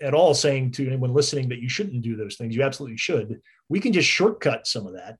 at 0.00 0.14
all 0.14 0.34
saying 0.34 0.72
to 0.72 0.86
anyone 0.86 1.12
listening 1.12 1.48
that 1.48 1.60
you 1.60 1.68
shouldn't 1.68 2.02
do 2.02 2.16
those 2.16 2.36
things. 2.36 2.54
You 2.54 2.62
absolutely 2.62 2.96
should. 2.96 3.40
We 3.68 3.80
can 3.80 3.92
just 3.92 4.08
shortcut 4.08 4.66
some 4.66 4.86
of 4.86 4.94
that 4.94 5.16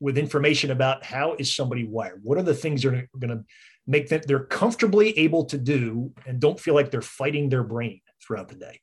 with 0.00 0.18
information 0.18 0.70
about 0.70 1.04
how 1.04 1.34
is 1.34 1.54
somebody 1.54 1.84
wired. 1.84 2.20
What 2.22 2.36
are 2.36 2.42
the 2.42 2.54
things 2.54 2.82
that 2.82 2.94
are 2.94 3.08
going 3.18 3.38
to 3.38 3.44
make 3.86 4.08
them 4.08 4.20
they're 4.26 4.44
comfortably 4.44 5.16
able 5.18 5.44
to 5.46 5.58
do 5.58 6.12
and 6.26 6.40
don't 6.40 6.58
feel 6.58 6.74
like 6.74 6.90
they're 6.90 7.02
fighting 7.02 7.48
their 7.48 7.64
brain 7.64 8.00
throughout 8.22 8.48
the 8.48 8.54
day. 8.54 8.80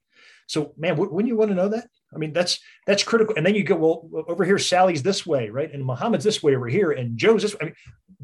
So, 0.48 0.74
man, 0.78 0.98
when 0.98 1.28
you 1.28 1.38
want 1.38 1.50
to 1.50 1.56
know 1.56 1.70
that, 1.70 1.88
I 2.14 2.18
mean, 2.18 2.34
that's 2.34 2.60
that's 2.86 3.04
critical. 3.04 3.36
And 3.38 3.46
then 3.46 3.56
you 3.56 3.64
go, 3.64 3.76
well, 3.76 4.26
over 4.28 4.44
here, 4.44 4.58
Sally's 4.58 5.02
this 5.02 5.26
way, 5.26 5.50
right? 5.50 5.74
And 5.74 5.86
Muhammad's 5.86 6.26
this 6.26 6.44
way 6.44 6.56
over 6.56 6.68
here, 6.68 6.92
and 6.92 7.18
Joe's 7.18 7.42
this. 7.42 7.54
Way. 7.54 7.60
I 7.62 7.66
mean, 7.66 7.76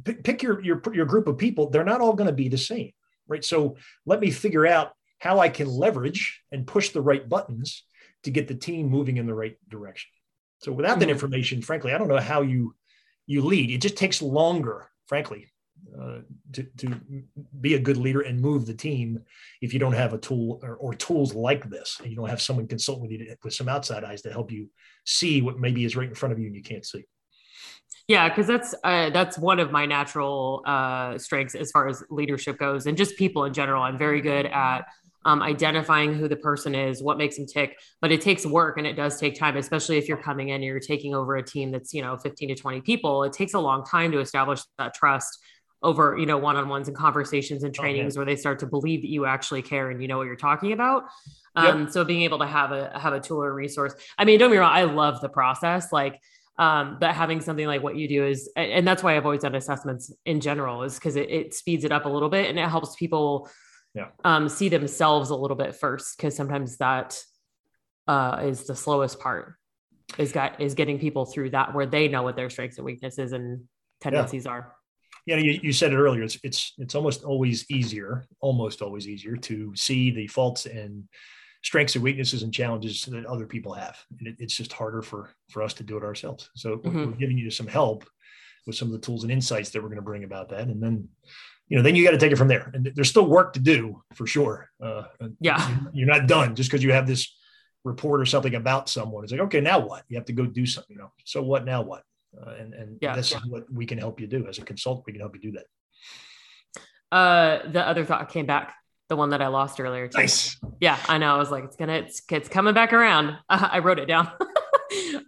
pick, 0.04 0.23
pick 0.23 0.43
your 0.43 0.62
your 0.62 0.82
your 0.93 1.06
group 1.06 1.28
of 1.28 1.38
people. 1.38 1.69
They're 1.69 1.86
not 1.86 2.02
all 2.02 2.13
going 2.13 2.28
to 2.28 2.34
be 2.34 2.50
the 2.50 2.58
same, 2.58 2.91
right? 3.30 3.45
So 3.45 3.78
let 4.06 4.19
me 4.19 4.30
figure 4.30 4.67
out 4.67 4.91
how 5.19 5.39
I 5.39 5.49
can 5.49 5.67
leverage 5.67 6.41
and 6.51 6.67
push 6.67 6.89
the 6.89 7.01
right 7.01 7.27
buttons 7.27 7.84
to 8.23 8.32
get 8.32 8.47
the 8.47 8.56
team 8.56 8.89
moving 8.89 9.17
in 9.17 9.25
the 9.25 9.34
right 9.34 9.58
direction. 9.69 10.10
So 10.60 10.71
without 10.71 10.91
mm-hmm. 10.91 11.01
that 11.01 11.10
information, 11.10 11.62
frankly, 11.62 11.93
I 11.93 11.97
don't 11.97 12.08
know 12.08 12.19
how 12.19 12.41
you 12.41 12.75
you 13.25 13.41
lead. 13.41 13.71
It 13.71 13.82
just 13.82 13.97
takes 13.97 14.21
longer, 14.21 14.89
frankly, 15.06 15.51
uh, 15.99 16.19
to, 16.53 16.63
to 16.77 16.95
be 17.60 17.73
a 17.73 17.80
good 17.80 17.97
leader 17.97 18.21
and 18.21 18.39
move 18.39 18.65
the 18.65 18.73
team 18.73 19.19
if 19.62 19.73
you 19.73 19.80
don't 19.80 19.93
have 19.93 20.13
a 20.13 20.17
tool 20.17 20.60
or, 20.62 20.75
or 20.75 20.93
tools 20.93 21.34
like 21.34 21.69
this 21.69 21.97
and 21.99 22.10
you 22.10 22.15
don't 22.15 22.30
have 22.30 22.41
someone 22.41 22.67
consult 22.67 23.01
with 23.01 23.12
you 23.12 23.17
to, 23.17 23.38
with 23.43 23.53
some 23.53 23.67
outside 23.67 24.03
eyes 24.03 24.21
to 24.21 24.32
help 24.32 24.51
you 24.51 24.69
see 25.06 25.41
what 25.41 25.60
maybe 25.60 25.86
is 25.86 25.95
right 25.95 26.10
in 26.10 26.15
front 26.15 26.34
of 26.34 26.39
you 26.39 26.47
and 26.47 26.56
you 26.56 26.62
can't 26.62 26.86
see 26.86 27.03
yeah 28.08 28.30
because 28.30 28.45
that's 28.45 28.75
uh, 28.84 29.10
that's 29.10 29.38
one 29.38 29.60
of 29.60 29.71
my 29.71 29.86
natural 29.86 30.62
uh, 30.65 31.17
strengths 31.17 31.56
as 31.56 31.71
far 31.71 31.88
as 31.88 32.03
leadership 32.10 32.60
goes 32.60 32.86
and 32.86 32.97
just 32.97 33.17
people 33.17 33.45
in 33.45 33.53
general 33.53 33.82
i'm 33.82 33.97
very 33.97 34.21
good 34.21 34.45
at 34.45 34.86
um, 35.25 35.41
identifying 35.41 36.13
who 36.13 36.27
the 36.27 36.36
person 36.36 36.73
is, 36.73 37.03
what 37.03 37.17
makes 37.17 37.38
them 37.38 37.45
tick. 37.45 37.77
But 38.01 38.12
it 38.12 38.21
takes 38.21 38.45
work 38.45 38.77
and 38.77 38.88
it 38.88 38.93
does 38.93 39.19
take 39.19 39.38
time, 39.38 39.58
especially 39.58 39.97
if 39.97 40.08
you're 40.08 40.21
coming 40.21 40.49
in 40.49 40.56
and 40.56 40.63
you're 40.63 40.80
taking 40.80 41.13
over 41.13 41.36
a 41.36 41.43
team 41.43 41.71
that's, 41.71 41.93
you 41.93 42.01
know, 42.01 42.17
15 42.17 42.49
to 42.49 42.56
20 42.56 42.82
people. 42.82 43.23
It 43.23 43.34
takes 43.34 43.53
a 43.53 43.60
long 43.60 43.84
time 43.84 44.12
to 44.13 44.19
establish 44.19 44.62
that 44.77 44.93
trust 44.93 45.39
over 45.84 46.17
you 46.17 46.25
know 46.25 46.38
one-on-ones 46.38 46.88
and 46.88 46.97
conversations 46.97 47.63
and 47.63 47.73
trainings 47.73 48.13
okay. 48.13 48.19
where 48.19 48.25
they 48.25 48.36
start 48.36 48.60
to 48.60 48.65
believe 48.65 49.01
that 49.01 49.10
you 49.10 49.25
actually 49.25 49.62
care 49.62 49.91
and 49.91 50.01
you 50.01 50.08
know 50.08 50.17
what 50.17 50.25
you're 50.25 50.36
talking 50.36 50.71
about 50.71 51.03
um, 51.56 51.82
yep. 51.82 51.91
so 51.91 52.03
being 52.03 52.23
able 52.23 52.39
to 52.39 52.47
have 52.47 52.71
a 52.71 52.97
have 52.99 53.13
a 53.13 53.19
tool 53.19 53.43
or 53.43 53.53
resource 53.53 53.93
i 54.17 54.25
mean 54.25 54.39
don't 54.39 54.49
be 54.49 54.58
wrong 54.58 54.71
i 54.73 54.84
love 54.84 55.21
the 55.21 55.30
process 55.30 55.91
like 55.91 56.19
um, 56.60 56.97
but 56.99 57.13
having 57.13 57.39
something 57.39 57.67
like 57.67 57.84
what 57.84 57.95
you 57.95 58.08
do 58.08 58.25
is 58.25 58.49
and 58.56 58.88
that's 58.88 59.03
why 59.03 59.15
i've 59.15 59.25
always 59.25 59.41
done 59.41 59.53
assessments 59.53 60.12
in 60.25 60.41
general 60.41 60.82
is 60.82 60.95
because 60.95 61.15
it, 61.15 61.30
it, 61.30 61.53
speeds 61.53 61.84
it 61.84 61.91
up 61.91 62.06
a 62.06 62.10
little 62.10 62.30
bit 62.30 62.49
and 62.49 62.58
it 62.58 62.67
helps 62.67 62.95
people 62.95 63.47
yeah. 63.97 64.07
um, 64.23 64.47
see 64.47 64.69
themselves 64.69 65.29
a 65.29 65.36
little 65.36 65.57
bit 65.57 65.75
first 65.75 66.17
because 66.17 66.36
sometimes 66.36 66.77
that 66.77 67.19
uh, 68.07 68.41
is 68.43 68.65
the 68.65 68.75
slowest 68.75 69.19
part 69.19 69.55
is 70.17 70.31
got 70.31 70.62
is 70.62 70.73
getting 70.73 70.99
people 70.99 71.25
through 71.25 71.49
that 71.49 71.73
where 71.73 71.86
they 71.86 72.07
know 72.07 72.23
what 72.23 72.36
their 72.36 72.49
strengths 72.49 72.77
and 72.77 72.86
weaknesses 72.86 73.33
and 73.33 73.63
tendencies 73.99 74.45
yeah. 74.45 74.51
are 74.51 74.73
yeah, 75.27 75.36
you, 75.36 75.60
you 75.62 75.73
said 75.73 75.91
it 75.91 75.97
earlier. 75.97 76.23
It's 76.23 76.39
it's 76.41 76.73
it's 76.77 76.95
almost 76.95 77.25
always 77.25 77.69
easier, 77.69 78.25
almost 78.39 78.81
always 78.81 79.10
easier 79.10 79.36
to 79.36 79.75
see 79.75 80.10
the 80.10 80.25
faults 80.27 80.65
and 80.65 81.03
strengths 81.63 81.95
and 81.95 82.03
weaknesses 82.03 82.43
and 82.43 82.53
challenges 82.53 83.03
that 83.03 83.25
other 83.25 83.45
people 83.45 83.73
have. 83.73 83.97
And 84.17 84.29
it, 84.29 84.36
it's 84.39 84.55
just 84.55 84.71
harder 84.71 85.01
for 85.01 85.29
for 85.49 85.62
us 85.62 85.73
to 85.75 85.83
do 85.83 85.97
it 85.97 86.03
ourselves. 86.03 86.49
So 86.55 86.77
mm-hmm. 86.77 86.97
we're 86.97 87.17
giving 87.17 87.38
you 87.38 87.51
some 87.51 87.67
help 87.67 88.05
with 88.65 88.77
some 88.77 88.88
of 88.88 88.93
the 88.93 89.05
tools 89.05 89.23
and 89.23 89.31
insights 89.31 89.69
that 89.71 89.81
we're 89.83 89.89
going 89.89 89.97
to 89.97 90.01
bring 90.01 90.23
about 90.23 90.47
that, 90.49 90.69
and 90.69 90.81
then 90.81 91.10
you 91.67 91.77
know 91.77 91.84
then 91.84 91.95
you 91.95 92.03
got 92.03 92.12
to 92.12 92.17
take 92.17 92.32
it 92.32 92.38
from 92.38 92.47
there. 92.47 92.71
And 92.73 92.91
there's 92.95 93.10
still 93.10 93.27
work 93.27 93.53
to 93.53 93.60
do 93.60 94.01
for 94.13 94.25
sure. 94.25 94.69
Uh, 94.82 95.03
yeah, 95.39 95.77
you're 95.93 96.08
not 96.08 96.27
done 96.27 96.56
just 96.56 96.69
because 96.69 96.84
you 96.84 96.93
have 96.93 97.08
this 97.08 97.36
report 97.84 98.21
or 98.21 98.25
something 98.25 98.56
about 98.56 98.89
someone. 98.89 99.23
It's 99.23 99.32
like 99.32 99.41
okay, 99.41 99.62
now 99.62 99.80
what? 99.80 100.03
You 100.08 100.17
have 100.17 100.25
to 100.25 100.34
go 100.34 100.45
do 100.45 100.65
something. 100.65 100.95
You 100.95 101.03
know, 101.03 101.12
so 101.25 101.41
what? 101.41 101.65
Now 101.65 101.82
what? 101.82 102.03
Uh, 102.39 102.51
and 102.60 102.73
and 102.73 102.97
yeah, 103.01 103.15
this 103.15 103.32
yeah. 103.32 103.39
is 103.39 103.45
what 103.47 103.71
we 103.71 103.86
can 103.86 103.97
help 103.97 104.19
you 104.19 104.27
do 104.27 104.47
as 104.47 104.58
a 104.58 104.62
consultant. 104.62 105.06
We 105.06 105.13
can 105.13 105.21
help 105.21 105.36
you 105.36 105.41
do 105.41 105.58
that. 105.58 105.65
Uh, 107.12 107.69
the 107.69 107.88
other 107.88 108.06
thought 108.06 108.30
came 108.30 108.45
back, 108.45 108.75
the 109.10 109.15
one 109.15 109.30
that 109.30 109.41
I 109.41 109.47
lost 109.47 109.80
earlier. 109.80 110.08
Too. 110.08 110.17
Nice. 110.17 110.58
Yeah, 110.80 110.97
I 111.08 111.17
know. 111.17 111.36
I 111.36 111.38
was 111.38 111.51
like, 111.51 111.63
it's 111.63 111.75
gonna, 111.75 111.93
it's, 111.93 112.21
it's 112.30 112.49
coming 112.49 112.73
back 112.73 112.93
around. 112.93 113.38
Uh, 113.49 113.69
I 113.71 113.80
wrote 113.80 113.99
it 113.99 114.08
down. 114.08 114.30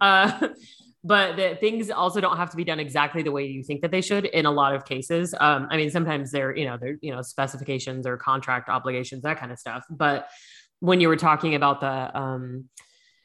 but 1.02 1.36
the 1.36 1.56
things 1.60 1.90
also 1.90 2.20
don't 2.20 2.36
have 2.36 2.50
to 2.50 2.56
be 2.56 2.64
done 2.64 2.78
exactly 2.78 3.22
the 3.22 3.32
way 3.32 3.46
you 3.46 3.62
think 3.62 3.80
that 3.82 3.90
they 3.90 4.00
should 4.00 4.26
in 4.26 4.46
a 4.46 4.50
lot 4.50 4.74
of 4.74 4.84
cases. 4.84 5.34
Um, 5.38 5.66
I 5.70 5.76
mean, 5.76 5.90
sometimes 5.90 6.30
they're, 6.30 6.54
you 6.54 6.66
know, 6.66 6.76
they're, 6.78 6.98
you 7.00 7.14
know, 7.14 7.22
specifications 7.22 8.06
or 8.06 8.16
contract 8.16 8.68
obligations, 8.68 9.22
that 9.22 9.38
kind 9.38 9.50
of 9.50 9.58
stuff. 9.58 9.84
But 9.88 10.28
when 10.80 11.00
you 11.00 11.08
were 11.08 11.16
talking 11.16 11.54
about 11.54 11.80
the 11.80 12.18
um, 12.18 12.68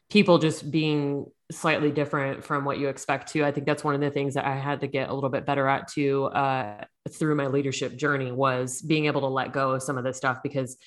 people 0.09 0.38
just 0.38 0.69
being 0.71 1.25
slightly 1.51 1.91
different 1.91 2.43
from 2.43 2.65
what 2.65 2.79
you 2.79 2.88
expect 2.88 3.31
to. 3.33 3.43
I 3.43 3.51
think 3.51 3.65
that's 3.65 3.83
one 3.83 3.95
of 3.95 4.01
the 4.01 4.09
things 4.09 4.33
that 4.33 4.45
I 4.45 4.55
had 4.55 4.81
to 4.81 4.88
get 4.88 5.09
a 5.09 5.13
little 5.13 5.29
bit 5.29 5.45
better 5.45 5.67
at 5.67 5.88
too 5.88 6.25
uh, 6.25 6.83
through 7.09 7.35
my 7.35 7.47
leadership 7.47 7.95
journey 7.95 8.31
was 8.31 8.81
being 8.81 9.05
able 9.05 9.21
to 9.21 9.27
let 9.27 9.53
go 9.53 9.71
of 9.71 9.83
some 9.83 9.97
of 9.97 10.03
this 10.03 10.17
stuff 10.17 10.39
because 10.41 10.77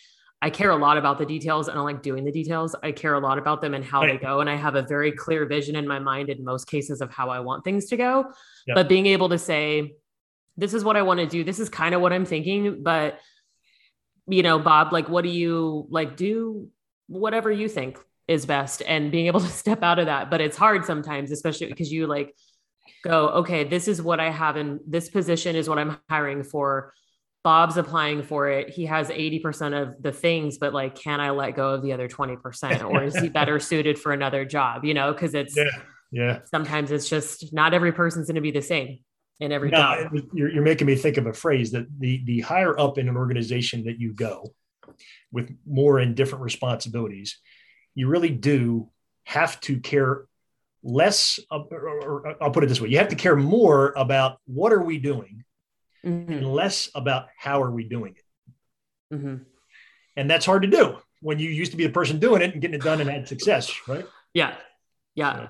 I 0.40 0.50
care 0.50 0.70
a 0.70 0.76
lot 0.76 0.96
about 0.96 1.18
the 1.18 1.26
details 1.26 1.68
and 1.68 1.78
I 1.78 1.82
like 1.82 2.00
doing 2.00 2.24
the 2.24 2.30
details. 2.30 2.76
I 2.82 2.92
care 2.92 3.14
a 3.14 3.20
lot 3.20 3.38
about 3.38 3.60
them 3.60 3.74
and 3.74 3.84
how 3.84 4.02
right. 4.02 4.20
they 4.20 4.24
go. 4.24 4.40
And 4.40 4.48
I 4.48 4.54
have 4.54 4.76
a 4.76 4.82
very 4.82 5.10
clear 5.10 5.46
vision 5.46 5.74
in 5.74 5.86
my 5.86 5.98
mind 5.98 6.28
in 6.28 6.44
most 6.44 6.66
cases 6.68 7.00
of 7.00 7.10
how 7.10 7.28
I 7.28 7.40
want 7.40 7.64
things 7.64 7.86
to 7.86 7.96
go. 7.96 8.26
Yep. 8.66 8.74
But 8.76 8.88
being 8.88 9.06
able 9.06 9.28
to 9.30 9.38
say, 9.38 9.94
this 10.56 10.74
is 10.74 10.84
what 10.84 10.96
I 10.96 11.02
want 11.02 11.18
to 11.20 11.26
do. 11.26 11.42
This 11.42 11.58
is 11.58 11.68
kind 11.68 11.94
of 11.94 12.00
what 12.00 12.12
I'm 12.12 12.24
thinking. 12.24 12.84
But, 12.84 13.18
you 14.28 14.44
know, 14.44 14.60
Bob, 14.60 14.92
like, 14.92 15.08
what 15.08 15.24
do 15.24 15.30
you 15.30 15.86
like 15.90 16.16
do? 16.16 16.68
Whatever 17.08 17.50
you 17.50 17.68
think 17.68 17.98
is 18.28 18.44
best 18.44 18.82
and 18.86 19.10
being 19.10 19.26
able 19.26 19.40
to 19.48 19.48
step 19.48 19.82
out 19.82 19.98
of 19.98 20.06
that 20.06 20.30
but 20.30 20.40
it's 20.40 20.56
hard 20.56 20.84
sometimes 20.84 21.32
especially 21.32 21.66
because 21.66 21.90
you 21.90 22.06
like 22.06 22.36
go 23.02 23.28
okay 23.28 23.64
this 23.64 23.88
is 23.88 24.00
what 24.00 24.20
i 24.20 24.30
have 24.30 24.56
in 24.56 24.78
this 24.86 25.08
position 25.08 25.56
is 25.56 25.68
what 25.68 25.78
i'm 25.78 25.98
hiring 26.08 26.44
for 26.44 26.92
bob's 27.44 27.76
applying 27.76 28.22
for 28.22 28.48
it. 28.48 28.70
He 28.70 28.86
has 28.86 29.08
80% 29.08 29.80
of 29.80 30.02
the 30.02 30.12
things 30.12 30.58
but 30.58 30.74
like 30.74 30.94
can 30.94 31.20
i 31.20 31.30
let 31.30 31.54
go 31.54 31.74
of 31.74 31.82
the 31.82 31.92
other 31.92 32.08
20% 32.08 32.84
or 32.84 33.04
is 33.04 33.16
he 33.16 33.28
better 33.40 33.60
suited 33.60 33.98
for 33.98 34.12
another 34.12 34.44
job? 34.44 34.84
You 34.84 34.94
know 34.94 35.12
because 35.12 35.34
it's 35.34 35.56
yeah 35.56 35.64
yeah. 36.10 36.40
sometimes 36.44 36.90
it's 36.90 37.08
just 37.08 37.52
not 37.52 37.74
every 37.74 37.92
person's 37.92 38.26
going 38.26 38.36
to 38.36 38.40
be 38.40 38.50
the 38.50 38.62
same 38.62 39.00
in 39.40 39.52
every 39.52 39.70
no, 39.70 39.78
job. 39.78 40.12
you're, 40.32 40.50
you're 40.50 40.62
making 40.62 40.86
me 40.86 40.96
think 40.96 41.16
of 41.16 41.26
a 41.26 41.32
phrase 41.32 41.70
that 41.72 41.86
the 41.98 42.22
the 42.24 42.40
higher 42.40 42.78
up 42.78 42.98
in 42.98 43.08
an 43.08 43.16
organization 43.16 43.84
that 43.84 44.00
you 44.00 44.12
go 44.12 44.52
with 45.30 45.54
more 45.66 45.98
and 45.98 46.16
different 46.16 46.42
responsibilities 46.42 47.38
you 47.94 48.08
really 48.08 48.30
do 48.30 48.88
have 49.24 49.60
to 49.60 49.80
care 49.80 50.24
less, 50.84 51.40
uh, 51.50 51.58
or, 51.70 52.26
or, 52.26 52.42
I'll 52.42 52.52
put 52.52 52.62
it 52.62 52.68
this 52.68 52.80
way: 52.80 52.88
you 52.88 52.98
have 52.98 53.08
to 53.08 53.16
care 53.16 53.34
more 53.34 53.92
about 53.96 54.38
what 54.46 54.72
are 54.72 54.82
we 54.82 54.98
doing, 54.98 55.44
mm-hmm. 56.04 56.32
and 56.32 56.46
less 56.46 56.90
about 56.94 57.26
how 57.36 57.62
are 57.62 57.70
we 57.70 57.84
doing 57.84 58.14
it. 58.16 59.14
Mm-hmm. 59.14 59.36
And 60.16 60.30
that's 60.30 60.46
hard 60.46 60.62
to 60.62 60.68
do 60.68 60.98
when 61.20 61.38
you 61.38 61.50
used 61.50 61.72
to 61.72 61.76
be 61.76 61.86
the 61.86 61.92
person 61.92 62.18
doing 62.18 62.42
it 62.42 62.52
and 62.52 62.60
getting 62.60 62.76
it 62.76 62.82
done 62.82 63.00
and 63.00 63.08
had 63.08 63.28
success, 63.28 63.72
right? 63.88 64.06
Yeah, 64.34 64.54
yeah. 65.14 65.34
So, 65.34 65.48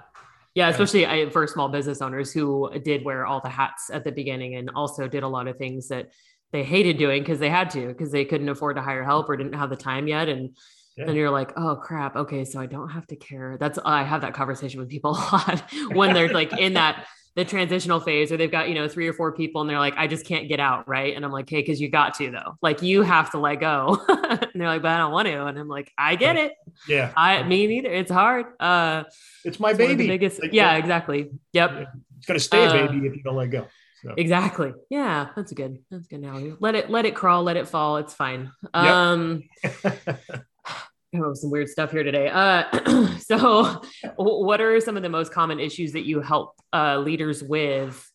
yeah, 0.55 0.69
especially 0.69 1.07
I, 1.07 1.31
for 1.31 1.47
small 1.47 1.69
business 1.69 2.03
owners 2.03 2.33
who 2.33 2.71
did 2.81 3.05
wear 3.05 3.27
all 3.27 3.41
the 3.41 3.49
hats 3.49 3.91
at 3.93 4.05
the 4.05 4.13
beginning 4.13 4.57
and 4.57 4.71
also 4.75 5.07
did 5.07 5.23
a 5.23 5.29
lot 5.29 5.47
of 5.47 5.57
things 5.57 5.89
that 5.89 6.11
they 6.53 6.65
hated 6.65 6.99
doing 6.99 7.23
because 7.23 7.39
they 7.39 7.51
had 7.51 7.71
to 7.71 7.89
because 7.89 8.11
they 8.11 8.25
couldn't 8.25 8.49
afford 8.49 8.77
to 8.77 8.83
hire 8.83 9.05
help 9.05 9.29
or 9.29 9.37
didn't 9.37 9.53
have 9.55 9.71
the 9.71 9.77
time 9.77 10.09
yet 10.09 10.29
and 10.29 10.57
yeah. 10.97 11.05
and 11.07 11.15
you're 11.15 11.31
like 11.31 11.53
oh 11.57 11.77
crap 11.77 12.17
okay 12.17 12.45
so 12.45 12.59
i 12.59 12.67
don't 12.67 12.89
have 12.89 13.07
to 13.07 13.17
care 13.17 13.57
that's 13.61 13.79
i 13.85 14.03
have 14.03 14.23
that 14.23 14.35
conversation 14.35 14.81
with 14.81 14.89
people 14.89 15.11
a 15.17 15.21
lot 15.33 15.63
when 15.93 16.15
they're 16.15 16.33
like 16.33 16.53
in 16.59 16.75
that 16.75 17.07
the 17.39 17.45
transitional 17.45 18.01
phase 18.01 18.33
or 18.33 18.37
they've 18.37 18.51
got 18.51 18.69
you 18.69 18.75
know 18.75 18.89
three 18.89 19.07
or 19.07 19.13
four 19.13 19.31
people 19.31 19.61
and 19.61 19.71
they're 19.71 19.79
like 19.79 19.95
i 19.97 20.09
just 20.09 20.27
can't 20.27 20.49
get 20.49 20.59
out 20.59 20.89
right 20.89 21.15
and 21.15 21.25
i'm 21.25 21.31
like 21.31 21.49
hey 21.49 21.61
because 21.61 21.81
you 21.81 21.89
got 21.89 22.13
to 22.15 22.33
though 22.33 22.59
like 22.63 22.83
you 22.83 23.03
have 23.03 23.31
to 23.31 23.39
let 23.39 23.61
go 23.61 23.97
and 24.09 24.51
they're 24.57 24.67
like 24.67 24.83
but 24.83 24.91
i 24.91 24.99
don't 24.99 25.13
want 25.13 25.29
to 25.29 25.47
and 25.47 25.57
i'm 25.57 25.69
like 25.69 25.93
i 25.97 26.17
get 26.17 26.35
it 26.35 26.55
yeah 26.89 27.13
i 27.17 27.41
me 27.45 27.69
neither 27.69 27.93
it's 27.93 28.11
hard 28.11 28.47
uh 28.59 29.05
it's 29.45 29.61
my 29.61 29.71
it's 29.71 29.79
baby 29.79 30.09
biggest, 30.09 30.43
like, 30.43 30.53
yeah, 30.53 30.75
exactly 30.75 31.31
yep 31.53 31.87
it's 32.17 32.27
gonna 32.27 32.41
stay 32.41 32.67
a 32.67 32.73
baby 32.73 33.07
uh, 33.07 33.11
if 33.11 33.17
you 33.17 33.23
don't 33.23 33.37
let 33.37 33.51
go 33.51 33.69
so. 34.01 34.15
Exactly. 34.17 34.75
Yeah, 34.91 35.31
that's 35.35 35.53
good. 35.53 35.83
That's 35.91 36.07
good 36.07 36.21
now. 36.21 36.41
Let 36.61 36.77
it 36.77 36.89
let 36.89 37.05
it 37.05 37.17
crawl, 37.17 37.43
let 37.43 37.57
it 37.57 37.67
fall. 37.67 37.97
It's 37.97 38.15
fine. 38.15 38.53
Yep. 38.73 38.75
Um 38.75 39.43
oh, 41.17 41.35
some 41.35 41.51
weird 41.51 41.69
stuff 41.69 41.91
here 41.91 42.03
today. 42.03 42.29
Uh 42.29 43.17
so 43.19 43.83
what 44.17 44.61
are 44.61 44.81
some 44.81 44.97
of 44.97 45.03
the 45.03 45.09
most 45.09 45.33
common 45.33 45.61
issues 45.61 45.93
that 45.93 46.05
you 46.05 46.21
help 46.21 46.55
uh 46.73 46.99
leaders 46.99 47.43
with 47.43 48.11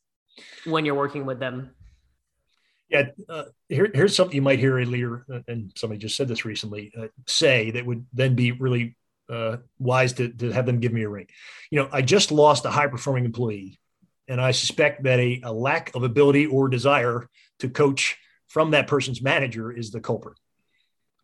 when 0.66 0.86
you're 0.86 0.96
working 0.96 1.26
with 1.26 1.40
them? 1.40 1.72
Yeah, 2.90 3.08
uh, 3.28 3.46
here, 3.70 3.90
here's 3.92 4.16
something 4.16 4.36
you 4.36 4.44
might 4.44 4.60
hear 4.60 4.78
a 4.78 4.86
leader, 4.86 5.26
uh, 5.34 5.40
and 5.48 5.72
somebody 5.76 6.00
just 6.00 6.16
said 6.16 6.28
this 6.28 6.46
recently, 6.46 6.92
uh, 6.96 7.08
say 7.26 7.72
that 7.72 7.86
would 7.88 8.06
then 8.14 8.36
be 8.36 8.52
really 8.52 8.96
uh, 9.32 9.58
wise 9.80 10.14
to, 10.14 10.30
to 10.30 10.52
have 10.52 10.68
them 10.68 10.80
give 10.80 10.94
me 10.94 11.02
a 11.02 11.10
ring. 11.10 11.26
You 11.72 11.80
know, 11.80 11.90
I 11.92 12.04
just 12.04 12.32
lost 12.32 12.66
a 12.66 12.70
high 12.70 12.88
performing 12.88 13.26
employee 13.26 13.80
and 14.28 14.40
I 14.40 14.52
suspect 14.52 15.04
that 15.04 15.20
a, 15.20 15.42
a 15.44 15.52
lack 15.52 15.94
of 15.96 16.04
ability 16.04 16.46
or 16.46 16.70
desire 16.70 17.28
to 17.60 17.70
coach 17.70 18.18
from 18.48 18.72
that 18.72 18.88
person's 18.88 19.22
manager 19.22 19.72
is 19.72 19.92
the 19.92 20.00
culprit. 20.00 20.38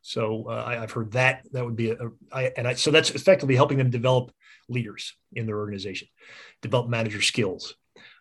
So 0.09 0.45
uh, 0.49 0.63
I, 0.65 0.73
have 0.77 0.91
heard 0.91 1.11
that 1.11 1.43
that 1.51 1.63
would 1.63 1.75
be 1.75 1.91
a, 1.91 1.93
a 1.93 2.09
I, 2.31 2.51
and 2.57 2.67
I, 2.67 2.73
so 2.73 2.89
that's 2.89 3.11
effectively 3.11 3.55
helping 3.55 3.77
them 3.77 3.91
develop 3.91 4.31
leaders 4.67 5.13
in 5.33 5.45
their 5.45 5.59
organization, 5.59 6.07
develop 6.63 6.89
manager 6.89 7.21
skills. 7.21 7.75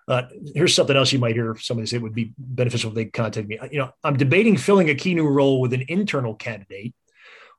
Uh, 0.06 0.24
here's 0.54 0.74
something 0.74 0.94
else 0.94 1.14
you 1.14 1.18
might 1.18 1.34
hear 1.34 1.56
somebody 1.56 1.86
say 1.86 1.96
would 1.96 2.12
be 2.12 2.34
beneficial 2.36 2.90
if 2.90 2.94
they 2.94 3.06
contact 3.06 3.48
me. 3.48 3.58
You 3.70 3.78
know, 3.78 3.90
I'm 4.04 4.18
debating 4.18 4.58
filling 4.58 4.90
a 4.90 4.94
key 4.94 5.14
new 5.14 5.26
role 5.26 5.62
with 5.62 5.72
an 5.72 5.86
internal 5.88 6.34
candidate 6.34 6.94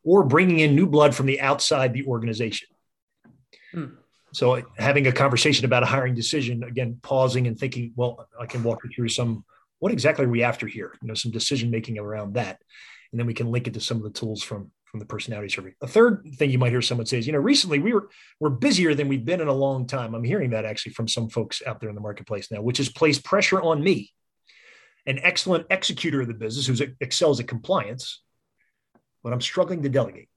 or 0.03 0.23
bringing 0.23 0.59
in 0.59 0.75
new 0.75 0.85
blood 0.85 1.15
from 1.15 1.25
the 1.25 1.41
outside 1.41 1.93
the 1.93 2.05
organization. 2.05 2.67
Hmm. 3.71 3.85
So 4.31 4.61
having 4.77 5.07
a 5.07 5.11
conversation 5.11 5.65
about 5.65 5.81
a 5.81 5.87
hiring 5.87 6.13
decision, 6.13 6.63
again, 6.63 6.99
pausing 7.01 7.47
and 7.47 7.57
thinking, 7.57 7.93
well, 7.95 8.27
I 8.39 8.45
can 8.45 8.61
walk 8.61 8.81
you 8.83 8.91
through 8.95 9.09
some, 9.09 9.43
what 9.79 9.91
exactly 9.91 10.25
are 10.25 10.29
we 10.29 10.43
after 10.43 10.67
here? 10.67 10.93
You 11.01 11.07
know, 11.07 11.15
some 11.15 11.31
decision 11.31 11.71
making 11.71 11.97
around 11.97 12.35
that. 12.35 12.59
And 13.11 13.19
then 13.19 13.27
we 13.27 13.33
can 13.33 13.51
link 13.51 13.67
it 13.67 13.73
to 13.73 13.79
some 13.79 13.97
of 13.97 14.03
the 14.03 14.11
tools 14.11 14.43
from 14.43 14.71
from 14.85 14.99
the 14.99 15.05
personality 15.05 15.49
survey. 15.49 15.75
A 15.81 15.87
third 15.87 16.25
thing 16.37 16.49
you 16.49 16.57
might 16.57 16.71
hear 16.71 16.81
someone 16.81 17.05
say 17.05 17.19
is, 17.19 17.27
you 17.27 17.33
know, 17.33 17.39
recently 17.39 17.77
we 17.77 17.93
were 17.93 18.09
we're 18.39 18.49
busier 18.49 18.95
than 18.95 19.07
we've 19.07 19.25
been 19.25 19.41
in 19.41 19.47
a 19.47 19.53
long 19.53 19.85
time. 19.85 20.15
I'm 20.15 20.23
hearing 20.23 20.49
that 20.49 20.65
actually 20.65 20.93
from 20.93 21.07
some 21.07 21.29
folks 21.29 21.61
out 21.65 21.79
there 21.79 21.89
in 21.89 21.95
the 21.95 22.01
marketplace 22.01 22.49
now, 22.51 22.61
which 22.61 22.79
has 22.79 22.89
placed 22.89 23.23
pressure 23.23 23.61
on 23.61 23.83
me, 23.83 24.11
an 25.05 25.19
excellent 25.21 25.67
executor 25.69 26.21
of 26.21 26.27
the 26.27 26.33
business 26.33 26.65
who 26.65 26.87
excels 27.01 27.39
at 27.39 27.47
compliance, 27.47 28.23
but 29.23 29.31
I'm 29.31 29.41
struggling 29.41 29.83
to 29.83 29.89
delegate. 29.89 30.29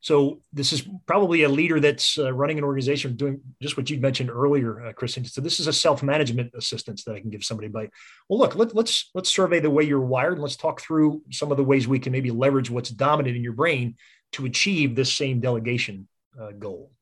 So 0.00 0.40
this 0.52 0.72
is 0.72 0.86
probably 1.06 1.42
a 1.42 1.48
leader 1.48 1.80
that's 1.80 2.18
uh, 2.18 2.32
running 2.32 2.58
an 2.58 2.64
organization 2.64 3.16
doing 3.16 3.40
just 3.60 3.76
what 3.76 3.90
you 3.90 3.98
mentioned 3.98 4.30
earlier, 4.30 4.86
uh, 4.86 4.92
Kristin. 4.92 5.28
So 5.28 5.40
this 5.40 5.58
is 5.58 5.66
a 5.66 5.72
self-management 5.72 6.52
assistance 6.54 7.04
that 7.04 7.14
I 7.14 7.20
can 7.20 7.30
give 7.30 7.44
somebody 7.44 7.68
by, 7.68 7.88
well, 8.28 8.38
look, 8.38 8.54
let, 8.54 8.74
let's 8.74 9.10
let's 9.14 9.32
survey 9.32 9.58
the 9.58 9.70
way 9.70 9.84
you're 9.84 10.00
wired 10.00 10.34
and 10.34 10.42
let's 10.42 10.56
talk 10.56 10.80
through 10.80 11.22
some 11.32 11.50
of 11.50 11.56
the 11.56 11.64
ways 11.64 11.88
we 11.88 11.98
can 11.98 12.12
maybe 12.12 12.30
leverage 12.30 12.70
what's 12.70 12.90
dominant 12.90 13.36
in 13.36 13.42
your 13.42 13.52
brain 13.52 13.96
to 14.32 14.44
achieve 14.44 14.94
this 14.94 15.12
same 15.12 15.40
delegation 15.40 16.06
uh, 16.40 16.52
goal. 16.52 16.92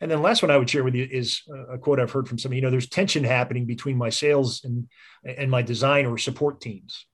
And 0.00 0.10
then 0.10 0.22
last 0.22 0.42
one 0.42 0.50
I 0.50 0.58
would 0.58 0.68
share 0.68 0.84
with 0.84 0.94
you 0.94 1.08
is 1.10 1.42
a 1.70 1.78
quote 1.78 1.98
I've 1.98 2.10
heard 2.10 2.28
from 2.28 2.38
somebody. 2.38 2.58
You 2.58 2.62
know, 2.62 2.70
there's 2.70 2.88
tension 2.88 3.24
happening 3.24 3.64
between 3.64 3.96
my 3.96 4.10
sales 4.10 4.62
and 4.64 4.88
and 5.24 5.50
my 5.50 5.62
design 5.62 6.04
or 6.06 6.18
support 6.18 6.60
teams. 6.60 7.06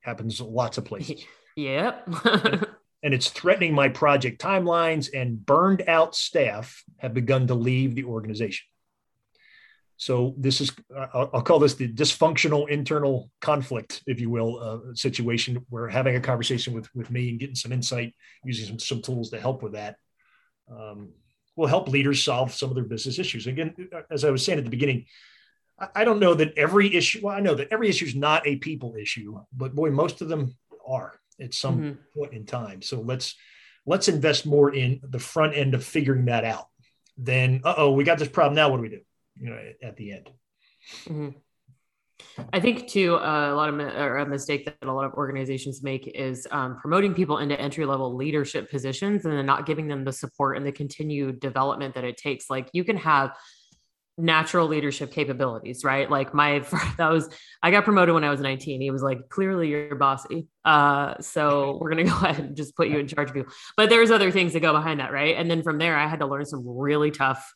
Happens 0.00 0.40
lots 0.40 0.78
of 0.78 0.84
places. 0.84 1.24
Yep. 1.54 2.08
and 3.02 3.12
it's 3.12 3.28
threatening 3.28 3.74
my 3.74 3.88
project 3.88 4.40
timelines 4.40 5.08
and 5.12 5.44
burned 5.44 5.82
out 5.88 6.14
staff 6.14 6.84
have 6.98 7.14
begun 7.14 7.46
to 7.48 7.54
leave 7.54 7.94
the 7.94 8.04
organization. 8.04 8.66
So 9.96 10.34
this 10.36 10.60
is 10.60 10.72
i'll 11.14 11.42
call 11.42 11.60
this 11.60 11.74
the 11.74 11.92
dysfunctional 11.92 12.68
internal 12.68 13.30
conflict 13.40 14.02
if 14.06 14.20
you 14.20 14.30
will 14.30 14.58
uh, 14.58 14.94
situation 14.94 15.64
where 15.68 15.88
having 15.88 16.16
a 16.16 16.20
conversation 16.20 16.72
with 16.72 16.92
with 16.92 17.08
me 17.10 17.28
and 17.28 17.38
getting 17.38 17.54
some 17.54 17.72
insight 17.72 18.14
using 18.44 18.66
some, 18.66 18.78
some 18.80 19.02
tools 19.02 19.30
to 19.30 19.38
help 19.38 19.62
with 19.62 19.74
that 19.74 19.96
um, 20.76 21.10
will 21.54 21.68
help 21.68 21.88
leaders 21.88 22.24
solve 22.24 22.52
some 22.52 22.68
of 22.68 22.74
their 22.74 22.84
business 22.84 23.20
issues. 23.20 23.46
Again 23.46 23.74
as 24.10 24.24
i 24.24 24.30
was 24.30 24.44
saying 24.44 24.58
at 24.58 24.64
the 24.64 24.70
beginning 24.70 25.06
I 25.94 26.04
don't 26.04 26.20
know 26.20 26.34
that 26.34 26.56
every 26.56 26.94
issue, 26.94 27.20
well, 27.22 27.36
I 27.36 27.40
know 27.40 27.54
that 27.54 27.72
every 27.72 27.88
issue 27.88 28.04
is 28.04 28.14
not 28.14 28.46
a 28.46 28.56
people 28.56 28.94
issue, 28.94 29.40
but 29.52 29.74
boy, 29.74 29.90
most 29.90 30.22
of 30.22 30.28
them 30.28 30.56
are 30.86 31.18
at 31.42 31.54
some 31.54 31.78
mm-hmm. 31.78 32.18
point 32.18 32.32
in 32.32 32.46
time. 32.46 32.82
So 32.82 33.00
let's 33.00 33.34
let's 33.86 34.08
invest 34.08 34.46
more 34.46 34.72
in 34.74 35.00
the 35.02 35.18
front 35.18 35.54
end 35.54 35.74
of 35.74 35.84
figuring 35.84 36.26
that 36.26 36.44
out. 36.44 36.68
Then, 37.16 37.60
uh 37.64 37.74
oh, 37.76 37.92
we 37.92 38.04
got 38.04 38.18
this 38.18 38.28
problem. 38.28 38.54
Now, 38.54 38.70
what 38.70 38.76
do 38.76 38.82
we 38.82 38.88
do? 38.88 39.00
You 39.38 39.50
know, 39.50 39.58
at, 39.82 39.96
the 39.96 40.12
end. 40.12 40.30
Mm-hmm. 41.04 41.28
I 42.52 42.60
think 42.60 42.88
too 42.88 43.16
uh, 43.16 43.52
a 43.52 43.54
lot 43.54 43.68
of 43.68 43.78
or 43.78 44.18
a 44.18 44.26
mistake 44.26 44.64
that 44.64 44.76
a 44.82 44.92
lot 44.92 45.04
of 45.04 45.14
organizations 45.14 45.82
make 45.82 46.06
is 46.06 46.46
um, 46.50 46.78
promoting 46.78 47.14
people 47.14 47.38
into 47.38 47.60
entry 47.60 47.84
level 47.84 48.14
leadership 48.14 48.70
positions 48.70 49.24
and 49.24 49.34
then 49.34 49.46
not 49.46 49.66
giving 49.66 49.88
them 49.88 50.04
the 50.04 50.12
support 50.12 50.56
and 50.56 50.64
the 50.64 50.72
continued 50.72 51.40
development 51.40 51.94
that 51.94 52.04
it 52.04 52.16
takes. 52.16 52.48
Like 52.48 52.68
you 52.72 52.84
can 52.84 52.96
have 52.96 53.36
natural 54.18 54.68
leadership 54.68 55.12
capabilities, 55.12 55.84
right? 55.84 56.10
Like 56.10 56.34
my 56.34 56.58
that 56.98 57.10
was 57.10 57.28
I 57.62 57.70
got 57.70 57.84
promoted 57.84 58.14
when 58.14 58.24
I 58.24 58.30
was 58.30 58.40
19. 58.40 58.80
He 58.80 58.90
was 58.90 59.02
like, 59.02 59.28
clearly 59.28 59.68
you're 59.68 59.94
bossy. 59.94 60.46
Uh, 60.64 61.14
so 61.20 61.78
we're 61.80 61.90
gonna 61.90 62.04
go 62.04 62.16
ahead 62.16 62.38
and 62.38 62.56
just 62.56 62.76
put 62.76 62.88
you 62.88 62.98
in 62.98 63.08
charge 63.08 63.30
of 63.30 63.36
you. 63.36 63.46
But 63.76 63.90
there's 63.90 64.10
other 64.10 64.30
things 64.30 64.52
that 64.52 64.60
go 64.60 64.72
behind 64.72 65.00
that, 65.00 65.12
right? 65.12 65.36
And 65.36 65.50
then 65.50 65.62
from 65.62 65.78
there, 65.78 65.96
I 65.96 66.06
had 66.06 66.20
to 66.20 66.26
learn 66.26 66.44
some 66.44 66.62
really 66.66 67.10
tough 67.10 67.52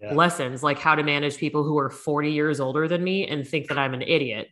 yeah. 0.00 0.14
lessons, 0.14 0.62
like 0.62 0.78
how 0.78 0.94
to 0.94 1.02
manage 1.02 1.36
people 1.36 1.62
who 1.62 1.78
are 1.78 1.90
40 1.90 2.32
years 2.32 2.60
older 2.60 2.88
than 2.88 3.04
me 3.04 3.26
and 3.26 3.46
think 3.46 3.68
that 3.68 3.78
I'm 3.78 3.94
an 3.94 4.02
idiot. 4.02 4.48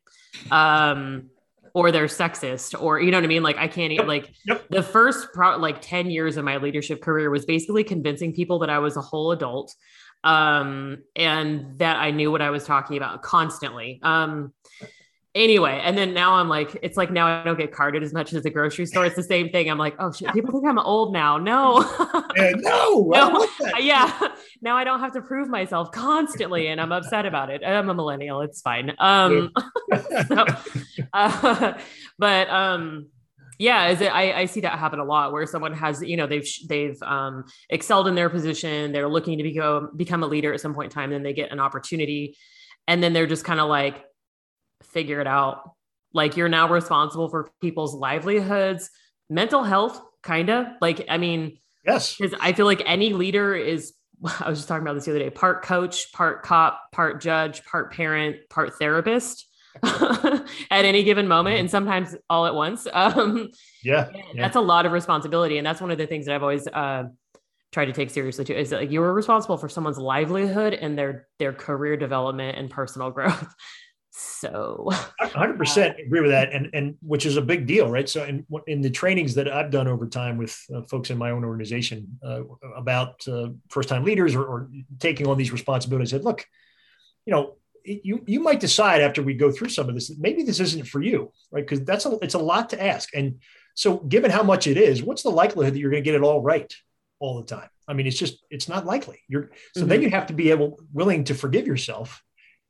Um, 0.50 1.30
or 1.79 1.93
they're 1.93 2.07
sexist 2.07 2.81
or 2.83 3.01
you 3.01 3.12
know 3.12 3.17
what 3.17 3.25
i 3.25 3.29
mean 3.29 3.43
like 3.43 3.57
i 3.57 3.69
can't 3.69 3.93
yep. 3.93 4.07
like 4.07 4.35
yep. 4.47 4.67
the 4.69 4.83
first 4.83 5.29
pro- 5.33 5.57
like 5.57 5.81
10 5.81 6.11
years 6.11 6.37
of 6.37 6.45
my 6.45 6.57
leadership 6.57 7.01
career 7.01 7.31
was 7.31 7.47
basically 7.47 7.85
convincing 7.85 8.33
people 8.33 8.59
that 8.59 8.69
i 8.69 8.81
was 8.81 8.97
a 8.97 9.01
whole 9.01 9.31
adult 9.31 9.73
um, 10.25 10.99
and 11.14 11.79
that 11.79 11.97
I 11.97 12.11
knew 12.11 12.33
what 12.33 12.43
I 12.43 12.51
was 12.51 12.64
talking 12.64 12.97
about 12.97 13.23
constantly. 13.23 14.01
Um, 14.03 14.53
anyway, 15.38 15.81
and 15.83 15.96
then 15.96 16.12
now 16.12 16.35
I'm 16.35 16.48
like, 16.48 16.77
it's 16.83 16.96
like 16.96 17.11
now 17.11 17.27
I 17.27 17.44
don't 17.44 17.57
get 17.57 17.72
carded 17.72 18.03
as 18.03 18.12
much 18.12 18.33
as 18.33 18.42
the 18.42 18.51
grocery 18.51 18.85
store. 18.85 19.07
It's 19.07 19.16
the 19.16 19.22
same 19.22 19.51
thing. 19.51 19.70
I'm 19.70 19.79
like, 19.79 19.94
oh 19.98 20.12
shit, 20.12 20.33
people 20.35 20.53
think 20.53 20.66
I'm 20.66 20.79
old 20.79 21.12
now. 21.12 21.38
No, 21.38 21.81
yeah, 22.37 22.53
no, 22.57 23.09
no. 23.11 23.46
yeah. 23.79 24.29
Now 24.61 24.77
I 24.77 24.85
don't 24.85 25.01
have 25.01 25.12
to 25.12 25.22
prove 25.22 25.48
myself 25.48 25.92
constantly, 25.92 26.66
and 26.68 26.81
I'm 26.81 26.92
upset 26.92 27.24
about 27.24 27.51
it. 27.51 27.62
I'm 27.64 27.88
a 27.88 27.94
millennial. 27.94 28.42
It's 28.42 28.61
fine. 28.61 28.92
Um, 28.98 29.53
so, 30.29 30.44
uh, 31.12 31.79
but 32.18 32.51
um 32.51 33.07
yeah 33.59 33.88
is 33.88 34.01
it 34.01 34.07
I, 34.07 34.33
I 34.33 34.44
see 34.46 34.61
that 34.61 34.79
happen 34.79 35.01
a 35.01 35.05
lot 35.05 35.33
where 35.33 35.44
someone 35.46 35.72
has 35.72 36.01
you 36.01 36.16
know 36.16 36.27
they've 36.27 36.48
they've 36.68 37.01
um, 37.03 37.44
excelled 37.68 38.07
in 38.07 38.14
their 38.14 38.31
position 38.31 38.92
they're 38.92 39.09
looking 39.09 39.37
to 39.38 39.42
become 39.42 39.90
become 39.96 40.22
a 40.22 40.27
leader 40.27 40.53
at 40.55 40.61
some 40.61 40.74
point 40.74 40.92
in 40.92 40.94
time 40.94 41.11
then 41.11 41.22
they 41.24 41.33
get 41.33 41.51
an 41.51 41.59
opportunity 41.59 42.37
and 42.87 43.03
then 43.03 43.12
they're 43.12 43.27
just 43.27 43.44
kind 43.44 43.61
of 43.61 43.68
like 43.68 44.05
figure 44.83 45.21
it 45.21 45.27
out 45.27 45.73
like 46.12 46.37
you're 46.37 46.49
now 46.49 46.69
responsible 46.69 47.29
for 47.29 47.51
people's 47.61 47.95
livelihoods 47.95 48.91
mental 49.29 49.62
health 49.62 50.01
kind 50.23 50.49
of 50.49 50.67
like 50.81 51.05
i 51.09 51.19
mean 51.19 51.59
yes 51.87 52.17
because 52.17 52.37
i 52.41 52.53
feel 52.53 52.67
like 52.67 52.83
any 52.87 53.12
leader 53.12 53.55
is 53.55 53.93
i 54.41 54.49
was 54.49 54.59
just 54.59 54.69
talking 54.69 54.83
about 54.83 54.95
this 54.95 55.05
the 55.05 55.11
other 55.11 55.21
day 55.21 55.31
part 55.31 55.62
coach 55.62 56.12
part 56.12 56.43
cop 56.43 56.91
part 56.93 57.21
judge 57.21 57.64
part 57.64 57.93
parent 57.93 58.37
part 58.49 58.75
therapist 58.79 59.49
at 59.85 60.45
any 60.85 61.05
given 61.05 61.29
moment 61.29 61.59
and 61.59 61.71
sometimes 61.71 62.17
all 62.29 62.47
at 62.47 62.55
once. 62.55 62.87
Um, 62.99 63.51
yeah, 63.85 64.09
yeah, 64.12 64.43
that's 64.43 64.57
a 64.57 64.61
lot 64.61 64.85
of 64.85 64.91
responsibility. 64.93 65.57
And 65.57 65.67
that's 65.67 65.81
one 65.81 65.93
of 65.93 65.99
the 65.99 66.07
things 66.07 66.27
that 66.27 66.35
I've 66.35 66.43
always 66.43 66.67
uh, 66.67 67.05
tried 67.71 67.85
to 67.85 67.93
take 67.93 68.11
seriously 68.11 68.45
too 68.45 68.55
is 68.55 68.71
that 68.71 68.81
like, 68.81 68.91
you 68.91 69.01
are 69.03 69.14
responsible 69.14 69.57
for 69.57 69.69
someone's 69.69 69.99
livelihood 69.99 70.75
and 70.75 70.99
their, 70.99 71.29
their 71.38 71.53
career 71.53 71.97
development 71.97 72.59
and 72.59 72.71
personal 72.71 73.11
growth. 73.11 73.55
So 74.20 74.90
100% 75.20 75.90
uh, 75.90 75.94
agree 76.04 76.20
with 76.20 76.33
that. 76.33 76.52
And, 76.52 76.70
and 76.72 76.96
which 77.02 77.24
is 77.24 77.37
a 77.37 77.42
big 77.42 77.66
deal, 77.66 77.88
right? 77.88 78.09
So 78.09 78.24
in, 78.24 78.44
in 78.66 78.81
the 78.81 78.90
trainings 78.90 79.35
that 79.37 79.48
I've 79.48 79.70
done 79.70 79.87
over 79.87 80.09
time 80.09 80.37
with 80.37 80.61
uh, 80.74 80.83
folks 80.83 81.11
in 81.11 81.18
my 81.18 81.31
own 81.31 81.44
organization 81.44 82.18
uh, 82.26 82.42
about 82.76 83.26
uh, 83.28 83.50
first 83.68 83.88
time 83.88 84.02
leaders 84.02 84.35
or, 84.35 84.44
or 84.44 84.70
taking 84.98 85.28
on 85.28 85.38
these 85.38 85.52
responsibilities, 85.52 86.12
I 86.12 86.16
said, 86.16 86.24
look, 86.24 86.44
you 87.26 87.33
know, 87.33 87.54
you 87.85 88.22
you 88.26 88.40
might 88.40 88.59
decide 88.59 89.00
after 89.00 89.22
we 89.22 89.35
go 89.35 89.50
through 89.52 89.68
some 89.68 89.88
of 89.88 89.94
this 89.94 90.14
maybe 90.18 90.42
this 90.42 90.61
isn't 90.61 90.87
for 90.87 91.00
you 91.00 91.33
right 91.50 91.66
because 91.66 91.83
that's 91.87 92.04
a 92.04 92.18
it's 92.20 92.35
a 92.35 92.38
lot 92.38 92.68
to 92.68 92.85
ask 92.85 93.14
and 93.14 93.38
so 93.74 93.96
given 93.98 94.31
how 94.31 94.42
much 94.42 94.66
it 94.66 94.76
is 94.76 95.02
what's 95.02 95.22
the 95.22 95.31
likelihood 95.31 95.72
that 95.72 95.78
you're 95.78 95.90
going 95.90 96.02
to 96.02 96.04
get 96.04 96.14
it 96.14 96.22
all 96.22 96.42
right 96.42 96.74
all 97.18 97.40
the 97.40 97.46
time 97.46 97.70
i 97.87 97.94
mean 97.94 98.07
it's 98.07 98.18
just 98.18 98.44
it's 98.50 98.68
not 98.68 98.85
likely 98.85 99.20
you're 99.26 99.50
so 99.74 99.81
mm-hmm. 99.81 99.88
then 99.88 100.02
you 100.02 100.11
have 100.11 100.26
to 100.26 100.35
be 100.35 100.50
able 100.50 100.78
willing 100.92 101.24
to 101.24 101.35
forgive 101.35 101.66
yourself 101.66 102.22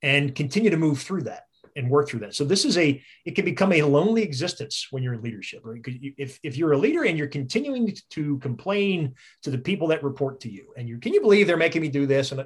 and 0.02 0.34
continue 0.34 0.70
to 0.70 0.76
move 0.76 1.00
through 1.00 1.22
that 1.22 1.44
and 1.76 1.88
work 1.88 2.08
through 2.08 2.20
that. 2.20 2.34
So 2.34 2.44
this 2.44 2.64
is 2.64 2.76
a 2.76 3.00
it 3.24 3.32
can 3.32 3.44
become 3.44 3.72
a 3.72 3.82
lonely 3.82 4.22
existence 4.22 4.88
when 4.90 5.02
you're 5.02 5.14
in 5.14 5.22
leadership, 5.22 5.60
right? 5.64 5.80
If 6.18 6.38
if 6.42 6.56
you're 6.56 6.72
a 6.72 6.78
leader 6.78 7.04
and 7.04 7.16
you're 7.16 7.28
continuing 7.28 7.94
to 8.10 8.38
complain 8.38 9.14
to 9.42 9.50
the 9.50 9.58
people 9.58 9.88
that 9.88 10.02
report 10.02 10.40
to 10.40 10.50
you, 10.50 10.72
and 10.76 10.88
you 10.88 10.98
can 10.98 11.12
you 11.12 11.20
believe 11.20 11.46
they're 11.46 11.56
making 11.56 11.82
me 11.82 11.88
do 11.88 12.06
this, 12.06 12.32
and 12.32 12.44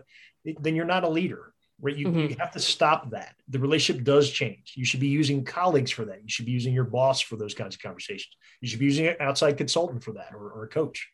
then 0.60 0.76
you're 0.76 0.84
not 0.84 1.04
a 1.04 1.08
leader, 1.08 1.54
right? 1.80 1.96
You, 1.96 2.08
mm-hmm. 2.08 2.30
you 2.30 2.36
have 2.38 2.52
to 2.52 2.60
stop 2.60 3.10
that. 3.10 3.34
The 3.48 3.58
relationship 3.58 4.04
does 4.04 4.30
change. 4.30 4.74
You 4.76 4.84
should 4.84 5.00
be 5.00 5.08
using 5.08 5.44
colleagues 5.44 5.90
for 5.90 6.04
that. 6.04 6.22
You 6.22 6.28
should 6.28 6.46
be 6.46 6.52
using 6.52 6.74
your 6.74 6.84
boss 6.84 7.20
for 7.20 7.36
those 7.36 7.54
kinds 7.54 7.74
of 7.74 7.82
conversations. 7.82 8.34
You 8.60 8.68
should 8.68 8.80
be 8.80 8.86
using 8.86 9.06
an 9.06 9.16
outside 9.20 9.56
consultant 9.56 10.04
for 10.04 10.12
that 10.12 10.32
or, 10.34 10.50
or 10.50 10.64
a 10.64 10.68
coach. 10.68 11.08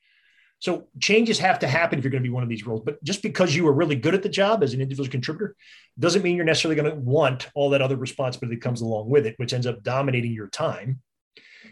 So 0.60 0.88
changes 0.98 1.38
have 1.38 1.60
to 1.60 1.68
happen 1.68 1.98
if 1.98 2.04
you're 2.04 2.10
going 2.10 2.22
to 2.22 2.28
be 2.28 2.32
one 2.32 2.42
of 2.42 2.48
these 2.48 2.66
roles. 2.66 2.82
But 2.84 3.02
just 3.04 3.22
because 3.22 3.54
you 3.54 3.66
are 3.68 3.72
really 3.72 3.94
good 3.94 4.14
at 4.14 4.22
the 4.22 4.28
job 4.28 4.62
as 4.62 4.74
an 4.74 4.80
individual 4.80 5.08
contributor 5.08 5.54
doesn't 5.98 6.22
mean 6.22 6.34
you're 6.34 6.44
necessarily 6.44 6.80
going 6.80 6.90
to 6.90 7.00
want 7.00 7.48
all 7.54 7.70
that 7.70 7.82
other 7.82 7.96
responsibility 7.96 8.56
that 8.56 8.62
comes 8.62 8.80
along 8.80 9.08
with 9.08 9.24
it, 9.24 9.34
which 9.38 9.52
ends 9.52 9.66
up 9.66 9.82
dominating 9.82 10.32
your 10.32 10.48
time. 10.48 11.00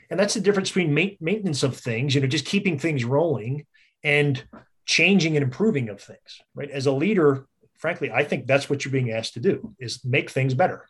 And 0.08 0.20
that's 0.20 0.34
the 0.34 0.40
difference 0.40 0.68
between 0.68 0.94
ma- 0.94 1.16
maintenance 1.20 1.64
of 1.64 1.76
things, 1.76 2.14
you 2.14 2.20
know, 2.20 2.28
just 2.28 2.44
keeping 2.44 2.78
things 2.78 3.04
rolling 3.04 3.66
and 4.04 4.42
changing 4.84 5.36
and 5.36 5.42
improving 5.42 5.88
of 5.88 6.00
things, 6.00 6.40
right? 6.54 6.70
As 6.70 6.86
a 6.86 6.92
leader, 6.92 7.46
frankly, 7.78 8.12
I 8.12 8.22
think 8.22 8.46
that's 8.46 8.70
what 8.70 8.84
you're 8.84 8.92
being 8.92 9.10
asked 9.10 9.34
to 9.34 9.40
do 9.40 9.74
is 9.80 10.04
make 10.04 10.30
things 10.30 10.54
better. 10.54 10.86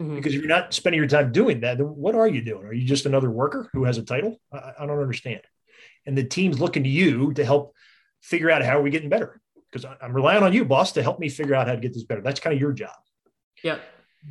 Mm-hmm. 0.00 0.16
Because 0.16 0.34
if 0.34 0.40
you're 0.40 0.48
not 0.48 0.72
spending 0.72 0.98
your 0.98 1.08
time 1.08 1.30
doing 1.30 1.60
that, 1.60 1.76
then 1.76 1.88
what 1.88 2.14
are 2.14 2.28
you 2.28 2.40
doing? 2.40 2.64
Are 2.64 2.72
you 2.72 2.86
just 2.86 3.04
another 3.04 3.30
worker 3.30 3.68
who 3.74 3.84
has 3.84 3.98
a 3.98 4.02
title? 4.02 4.40
I, 4.50 4.72
I 4.80 4.86
don't 4.86 5.00
understand 5.00 5.42
and 6.06 6.16
the 6.16 6.24
team's 6.24 6.60
looking 6.60 6.84
to 6.84 6.90
you 6.90 7.32
to 7.34 7.44
help 7.44 7.74
figure 8.20 8.50
out 8.50 8.64
how 8.64 8.78
are 8.78 8.82
we 8.82 8.90
getting 8.90 9.08
better. 9.08 9.40
Because 9.70 9.90
i'm 10.00 10.14
relying 10.14 10.42
on 10.42 10.52
you 10.52 10.64
boss 10.64 10.92
to 10.92 11.02
help 11.02 11.18
me 11.18 11.28
figure 11.28 11.54
out 11.54 11.66
how 11.66 11.74
to 11.74 11.80
get 11.80 11.92
this 11.92 12.04
better. 12.04 12.22
That's 12.22 12.40
kind 12.40 12.54
of 12.54 12.60
your 12.60 12.72
job. 12.72 12.96
Yeah 13.62 13.78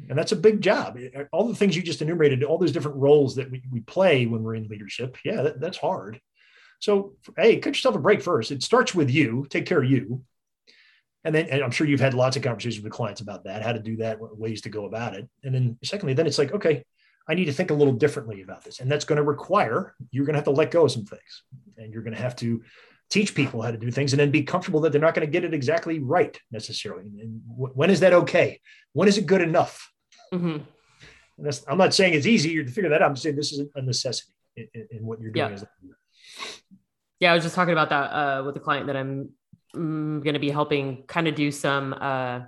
and 0.10 0.18
that's 0.18 0.32
a 0.32 0.38
big 0.38 0.62
job. 0.62 0.98
All 1.32 1.48
the 1.48 1.56
things 1.56 1.76
you 1.76 1.82
just 1.82 2.02
enumerated 2.02 2.44
all 2.44 2.58
those 2.58 2.72
different 2.72 2.98
roles 2.98 3.36
that 3.36 3.50
we, 3.50 3.64
we 3.72 3.82
play 3.82 4.26
when 4.26 4.44
we're 4.44 4.56
in 4.56 4.68
leadership 4.68 5.18
yeah 5.24 5.42
that, 5.44 5.60
that's 5.60 5.78
hard. 5.78 6.20
So 6.80 7.14
hey 7.38 7.58
cut 7.58 7.70
yourself 7.70 7.96
a 7.96 8.00
break 8.00 8.22
first. 8.22 8.52
It 8.52 8.64
starts 8.64 8.94
with 8.94 9.10
you. 9.10 9.48
Take 9.50 9.66
care 9.66 9.82
of 9.82 9.90
you. 9.90 10.24
And 11.24 11.34
then 11.34 11.48
and 11.50 11.64
i'm 11.64 11.72
sure 11.72 11.88
you've 11.88 12.00
had 12.00 12.14
lots 12.14 12.38
of 12.38 12.44
conversations 12.44 12.84
with 12.84 12.94
clients 12.94 13.22
about 13.22 13.46
that 13.46 13.64
how 13.64 13.74
to 13.74 13.80
do 13.80 13.98
that 13.98 14.18
ways 14.20 14.62
to 14.62 14.70
go 14.70 14.86
about 14.86 15.16
it. 15.16 15.28
And 15.44 15.54
then 15.54 15.78
secondly 15.84 16.14
then 16.14 16.28
it's 16.28 16.38
like 16.38 16.54
okay 16.54 16.84
I 17.28 17.36
need 17.36 17.46
to 17.46 17.54
think 17.54 17.72
a 17.72 17.74
little 17.74 17.94
differently 17.94 18.42
about 18.42 18.64
this. 18.64 18.80
And 18.80 18.92
that's 18.92 19.06
going 19.06 19.18
to 19.18 19.24
require 19.24 19.96
you're 20.12 20.26
going 20.26 20.34
to 20.34 20.38
have 20.38 20.46
to 20.46 20.52
let 20.52 20.72
go 20.72 20.86
of 20.86 20.92
some 20.92 21.06
things 21.06 21.44
and 21.78 21.94
you're 21.94 22.04
going 22.04 22.16
to 22.16 22.22
have 22.22 22.36
to 22.38 22.64
teach 23.10 23.36
people 23.36 23.62
how 23.62 23.72
to 23.72 23.78
do 23.78 23.92
things 23.92 24.14
and 24.14 24.20
then 24.20 24.32
be 24.32 24.44
comfortable 24.44 24.82
that 24.82 24.92
they're 24.92 25.02
not 25.02 25.14
going 25.14 25.26
to 25.26 25.32
get 25.32 25.44
it 25.44 25.54
exactly 25.54 26.00
right 26.00 26.40
necessarily. 26.52 27.04
And 27.04 27.42
when 27.48 27.90
is 27.90 28.00
that 28.02 28.14
okay? 28.14 28.60
When 28.94 29.08
is 29.08 29.18
it 29.18 29.26
good 29.26 29.42
enough? 29.42 29.92
Mm-hmm. 30.34 30.64
I'm 31.68 31.78
not 31.78 31.94
saying 31.94 32.14
it's 32.14 32.26
easy 32.26 32.64
to 32.64 32.72
figure 32.72 32.90
that 32.90 33.02
out. 33.02 33.10
I'm 33.10 33.16
saying 33.16 33.36
this 33.36 33.52
is 33.52 33.68
a 33.76 33.82
necessity 33.82 34.32
in, 34.56 34.88
in 34.92 35.06
what 35.06 35.22
you're 35.22 35.32
doing. 35.32 35.58
Yeah. 35.58 35.94
yeah, 37.20 37.32
I 37.32 37.36
was 37.36 37.44
just 37.44 37.56
talking 37.56 37.74
about 37.74 37.90
that 37.90 38.12
uh, 38.12 38.44
with 38.46 38.58
a 38.58 38.60
client 38.60 38.88
that 38.88 38.98
I'm 38.98 39.30
mm, 39.76 40.24
going 40.24 40.34
to 40.34 40.40
be 40.40 40.50
helping 40.50 41.04
kind 41.04 41.28
of 41.28 41.36
do 41.36 41.52
some 41.52 41.94
uh, 41.94 42.42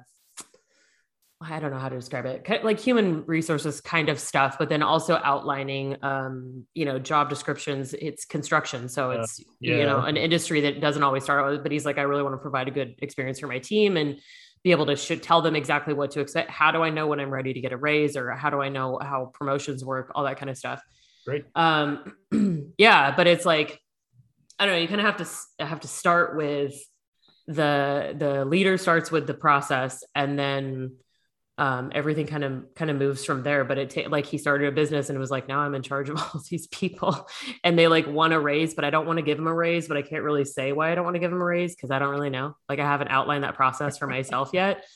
I 1.41 1.59
don't 1.59 1.71
know 1.71 1.79
how 1.79 1.87
to 1.87 1.95
describe 1.95 2.25
it, 2.25 2.65
like 2.65 2.79
human 2.79 3.25
resources 3.25 3.79
kind 3.79 4.09
of 4.09 4.19
stuff, 4.19 4.57
but 4.59 4.67
then 4.67 4.83
also 4.83 5.15
outlining, 5.23 5.95
um, 6.03 6.65
you 6.73 6.83
know, 6.83 6.99
job 6.99 7.29
descriptions. 7.29 7.93
It's 7.93 8.25
construction, 8.25 8.89
so 8.89 9.11
it's 9.11 9.39
uh, 9.39 9.43
yeah. 9.61 9.77
you 9.77 9.85
know 9.85 10.01
an 10.01 10.17
industry 10.17 10.59
that 10.61 10.81
doesn't 10.81 11.01
always 11.01 11.23
start 11.23 11.49
with. 11.49 11.63
But 11.63 11.71
he's 11.71 11.85
like, 11.85 11.97
I 11.97 12.01
really 12.01 12.23
want 12.23 12.33
to 12.33 12.39
provide 12.39 12.67
a 12.67 12.71
good 12.71 12.95
experience 13.01 13.39
for 13.39 13.47
my 13.47 13.59
team 13.59 13.95
and 13.95 14.19
be 14.65 14.71
able 14.71 14.85
to 14.87 14.97
sh- 14.97 15.19
tell 15.21 15.41
them 15.41 15.55
exactly 15.55 15.93
what 15.93 16.11
to 16.11 16.19
expect. 16.19 16.51
How 16.51 16.71
do 16.71 16.81
I 16.83 16.89
know 16.89 17.07
when 17.07 17.21
I'm 17.21 17.29
ready 17.29 17.53
to 17.53 17.61
get 17.61 17.71
a 17.71 17.77
raise, 17.77 18.17
or 18.17 18.31
how 18.31 18.49
do 18.49 18.61
I 18.61 18.67
know 18.67 18.99
how 19.01 19.31
promotions 19.33 19.85
work? 19.85 20.11
All 20.15 20.25
that 20.25 20.37
kind 20.37 20.49
of 20.49 20.57
stuff. 20.57 20.81
Great. 21.25 21.45
Um, 21.55 22.73
yeah, 22.77 23.15
but 23.15 23.27
it's 23.27 23.45
like 23.45 23.79
I 24.59 24.65
don't 24.65 24.75
know. 24.75 24.81
You 24.81 24.89
kind 24.89 24.99
of 24.99 25.05
have 25.05 25.17
to 25.57 25.65
have 25.65 25.79
to 25.81 25.87
start 25.87 26.35
with 26.35 26.75
the 27.47 28.13
the 28.17 28.43
leader 28.43 28.77
starts 28.77 29.09
with 29.09 29.25
the 29.25 29.33
process, 29.33 30.03
and 30.13 30.37
then 30.37 30.97
um, 31.59 31.91
everything 31.93 32.25
kind 32.25 32.45
of 32.45 32.73
kind 32.73 32.89
of 32.89 32.95
moves 32.95 33.25
from 33.25 33.43
there. 33.43 33.65
But 33.65 33.77
it 33.77 33.89
ta- 33.89 34.09
like 34.09 34.25
he 34.25 34.37
started 34.37 34.69
a 34.69 34.71
business 34.71 35.09
and 35.09 35.15
it 35.17 35.19
was 35.19 35.29
like, 35.29 35.49
now 35.49 35.59
I'm 35.59 35.75
in 35.75 35.83
charge 35.83 36.09
of 36.09 36.17
all 36.33 36.41
these 36.49 36.67
people, 36.67 37.29
and 37.63 37.77
they 37.77 37.87
like 37.87 38.07
want 38.07 38.33
a 38.33 38.39
raise, 38.39 38.73
but 38.73 38.85
I 38.85 38.89
don't 38.89 39.05
want 39.05 39.17
to 39.17 39.23
give 39.23 39.37
them 39.37 39.47
a 39.47 39.53
raise, 39.53 39.87
but 39.87 39.97
I 39.97 40.01
can't 40.01 40.23
really 40.23 40.45
say 40.45 40.71
why 40.71 40.91
I 40.91 40.95
don't 40.95 41.03
want 41.03 41.15
to 41.15 41.19
give 41.19 41.31
them 41.31 41.41
a 41.41 41.45
raise 41.45 41.75
because 41.75 41.91
I 41.91 41.99
don't 41.99 42.09
really 42.09 42.29
know. 42.29 42.55
Like 42.69 42.79
I 42.79 42.85
haven't 42.85 43.09
outlined 43.09 43.43
that 43.43 43.55
process 43.55 43.97
for 43.97 44.07
myself 44.07 44.51
yet. 44.53 44.85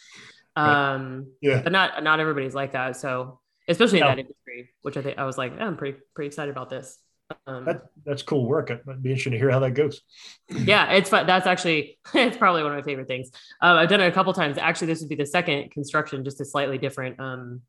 Um, 0.56 1.32
yeah, 1.42 1.64
but 1.64 1.72
not 1.72 2.04
not 2.04 2.20
everybody's 2.20 2.54
like 2.54 2.74
that. 2.74 2.96
So 2.96 3.40
especially 3.68 4.02
in 4.02 4.06
that 4.06 4.20
industry, 4.20 4.70
which 4.84 4.98
I 4.98 5.02
think 5.02 5.18
I 5.18 5.24
was 5.24 5.36
like, 5.36 5.54
oh, 5.60 5.66
I'm 5.66 5.78
pretty 5.78 5.98
pretty 6.14 6.28
excited 6.28 6.52
about 6.52 6.70
this. 6.70 7.00
Um, 7.48 7.66
that, 7.66 7.84
that's 8.06 8.24
cool 8.24 8.46
work. 8.46 8.72
I'd 8.72 9.04
be 9.04 9.10
interested 9.10 9.32
to 9.32 9.38
hear 9.38 9.50
how 9.50 9.60
that 9.60 9.72
goes. 9.72 10.02
yeah, 10.50 10.92
it's 10.92 11.10
fun. 11.10 11.28
That's 11.28 11.48
actually 11.48 11.98
it's 12.14 12.38
probably 12.38 12.64
one 12.64 12.72
of 12.72 12.78
my 12.78 12.84
favorite 12.84 13.08
things. 13.08 13.32
Um, 13.62 13.78
I've 13.78 13.90
done 13.90 14.02
it 14.02 14.08
a 14.08 14.12
couple 14.12 14.34
times. 14.34 14.58
Actually, 14.58 14.88
this 14.88 15.02
would 15.02 15.10
be 15.10 15.16
the 15.16 15.26
second 15.26 15.72
construction, 15.72 16.24
just 16.24 16.42
a 16.42 16.46
slightly 16.46 16.78
different 16.78 17.20
um, 17.20 17.62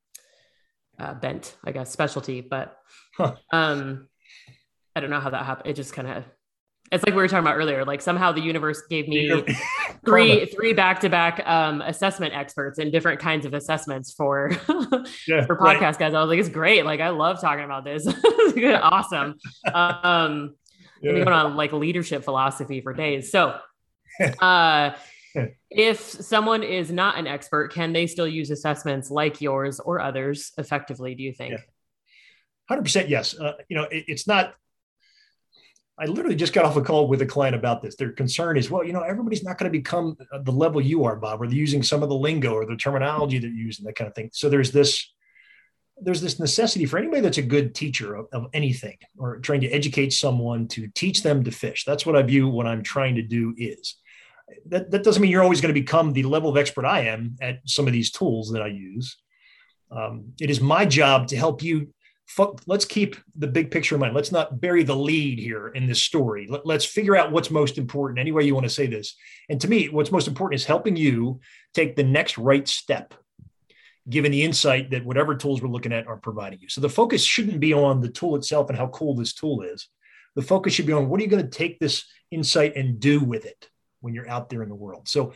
uh, 0.99 1.15
bent, 1.15 1.57
I 1.65 1.73
guess, 1.73 1.91
specialty. 1.91 2.41
But 2.41 2.77
huh. 3.17 3.37
um, 3.53 4.09
I 4.97 5.01
don't 5.01 5.11
know 5.11 5.21
how 5.21 5.31
that 5.31 5.45
happened. 5.45 5.71
It 5.71 5.75
just 5.75 5.93
kind 5.93 6.09
of 6.09 6.25
it's 6.93 7.05
like 7.05 7.15
we 7.15 7.21
were 7.23 7.29
talking 7.29 7.45
about 7.45 7.57
earlier. 7.57 7.85
Like 7.85 8.03
somehow 8.03 8.33
the 8.33 8.41
universe 8.41 8.83
gave 8.89 9.09
me 9.09 9.45
three 10.05 10.47
three 10.47 10.73
back 10.73 11.01
to 11.01 11.09
back 11.09 11.43
assessment 11.47 12.35
experts 12.35 12.79
in 12.79 12.91
different 12.91 13.21
kinds 13.21 13.47
of 13.47 13.55
assessments 13.55 14.13
for 14.13 14.51
yeah, 15.27 15.47
for 15.47 15.57
podcast 15.57 15.81
right. 15.81 15.99
guys. 15.99 16.15
I 16.15 16.21
was 16.21 16.29
like, 16.29 16.39
it's 16.39 16.49
great. 16.49 16.85
Like 16.85 17.01
I 17.01 17.09
love 17.09 17.41
talking 17.41 17.65
about 17.65 17.85
this. 17.85 18.07
awesome. 18.83 19.37
Um, 19.73 20.55
yeah. 21.03 21.13
going 21.13 21.29
on 21.29 21.57
like 21.57 21.73
leadership 21.73 22.23
philosophy 22.23 22.81
for 22.81 22.93
days. 22.93 23.31
So, 23.31 23.59
uh, 24.41 24.91
if 25.71 26.01
someone 26.01 26.63
is 26.63 26.93
not 26.93 27.19
an 27.19 27.27
expert, 27.27 27.73
can 27.73 27.93
they 27.93 28.07
still 28.07 28.29
use 28.29 28.51
assessments 28.51 29.11
like 29.11 29.41
yours 29.41 29.81
or 29.81 30.01
others 30.01 30.53
effectively? 30.59 31.15
Do 31.15 31.23
you 31.23 31.33
think? 31.33 31.61
Hundred 32.69 32.83
percent, 32.83 33.09
yes. 33.09 33.39
Uh, 33.39 33.55
you 33.69 33.77
know, 33.77 33.85
it, 33.85 34.05
it's 34.07 34.27
not 34.27 34.55
I 35.99 36.07
literally 36.07 36.35
just 36.35 36.53
got 36.53 36.65
off 36.65 36.77
a 36.77 36.83
call 36.83 37.07
with 37.07 37.23
a 37.23 37.27
client 37.27 37.55
about 37.55 37.81
this. 37.81 37.95
Their 37.95 38.11
concern 38.11 38.57
is, 38.57 38.69
well, 38.69 38.83
you 38.83 38.93
know, 38.93 39.03
everybody's 39.03 39.45
not 39.45 39.59
going 39.59 39.73
to 39.73 39.79
become 39.79 40.17
the 40.43 40.51
level 40.51 40.81
you 40.81 41.05
are, 41.05 41.15
Bob, 41.15 41.41
or 41.41 41.47
they're 41.47 41.57
using 41.57 41.85
some 41.85 42.03
of 42.03 42.09
the 42.09 42.17
lingo 42.17 42.53
or 42.53 42.67
the 42.67 42.77
terminology 42.77 43.39
they're 43.39 43.51
using, 43.51 43.85
that 43.85 43.95
kind 43.95 44.09
of 44.09 44.15
thing. 44.15 44.31
So 44.33 44.49
there's 44.49 44.73
this, 44.73 45.09
there's 45.97 46.21
this 46.21 46.41
necessity 46.41 46.85
for 46.85 46.99
anybody 46.99 47.21
that's 47.21 47.39
a 47.39 47.43
good 47.43 47.77
teacher 47.77 48.17
of, 48.17 48.27
of 48.33 48.47
anything 48.53 48.97
or 49.17 49.39
trying 49.39 49.61
to 49.61 49.71
educate 49.71 50.13
someone 50.13 50.67
to 50.69 50.89
teach 50.89 51.23
them 51.23 51.45
to 51.45 51.53
fish. 51.53 51.85
That's 51.85 52.05
what 52.05 52.17
I 52.17 52.23
view 52.23 52.49
what 52.49 52.67
I'm 52.67 52.83
trying 52.83 53.15
to 53.15 53.23
do 53.23 53.55
is. 53.57 53.97
That, 54.67 54.91
that 54.91 55.05
doesn't 55.05 55.23
mean 55.23 55.31
you're 55.31 55.45
always 55.45 55.61
going 55.61 55.73
to 55.73 55.81
become 55.81 56.13
the 56.13 56.25
level 56.25 56.51
of 56.51 56.57
expert 56.57 56.85
I 56.85 57.03
am 57.03 57.37
at 57.41 57.61
some 57.67 57.87
of 57.87 57.93
these 57.93 58.11
tools 58.11 58.51
that 58.51 58.63
I 58.63 58.67
use. 58.67 59.17
Um, 59.93 60.33
it 60.41 60.51
is 60.51 60.61
my 60.61 60.85
job 60.85 61.29
to 61.29 61.37
help 61.37 61.63
you 61.63 61.94
let's 62.67 62.85
keep 62.85 63.17
the 63.37 63.47
big 63.47 63.71
picture 63.71 63.95
in 63.95 64.01
mind. 64.01 64.15
Let's 64.15 64.33
not 64.33 64.61
bury 64.61 64.83
the 64.83 64.97
lead 64.97 65.39
here 65.39 65.69
in 65.69 65.87
this 65.87 66.03
story. 66.03 66.49
Let, 66.49 66.67
us 66.67 66.85
figure 66.85 67.17
out 67.17 67.33
what's 67.33 67.51
most 67.51 67.79
important, 67.79 68.19
any 68.19 68.33
way 68.33 68.45
you 68.45 68.55
want 68.55 68.65
to 68.65 68.71
say 68.71 68.87
this. 68.87 69.15
And 69.49 69.61
to 69.61 69.69
me, 69.69 69.89
what's 69.89 70.11
most 70.11 70.27
important 70.27 70.61
is 70.61 70.67
helping 70.67 70.97
you 70.97 71.41
take 71.75 71.97
the 71.97 72.03
next 72.03 72.39
right 72.39 72.67
step, 72.67 73.15
given 74.09 74.33
the 74.33 74.43
insight 74.43 74.91
that 74.91 75.05
whatever 75.05 75.35
tools 75.35 75.63
we're 75.63 75.69
looking 75.69 75.93
at 75.93 76.07
are 76.07 76.17
providing 76.17 76.61
you. 76.61 76.69
So 76.69 76.81
the 76.81 76.89
focus 76.89 77.23
shouldn't 77.23 77.61
be 77.61 77.73
on 77.73 78.01
the 78.01 78.09
tool 78.09 78.37
itself 78.37 78.69
and 78.69 78.79
how 78.79 78.89
cool 78.89 79.15
this 79.15 79.35
tool 79.35 79.63
is. 79.63 79.89
The 80.35 80.43
focus 80.43 80.73
should 80.73 80.87
be 80.87 80.93
on 80.93 81.09
what 81.09 81.21
are 81.21 81.23
you 81.23 81.31
going 81.31 81.49
to 81.49 81.59
take 81.59 81.79
this 81.79 82.05
insight 82.31 82.75
and 82.75 82.99
do 82.99 83.21
with 83.21 83.45
it 83.45 83.69
when 84.01 84.15
you're 84.15 84.29
out 84.29 84.49
there 84.49 84.63
in 84.63 84.69
the 84.69 84.75
world. 84.75 85.09
So 85.09 85.33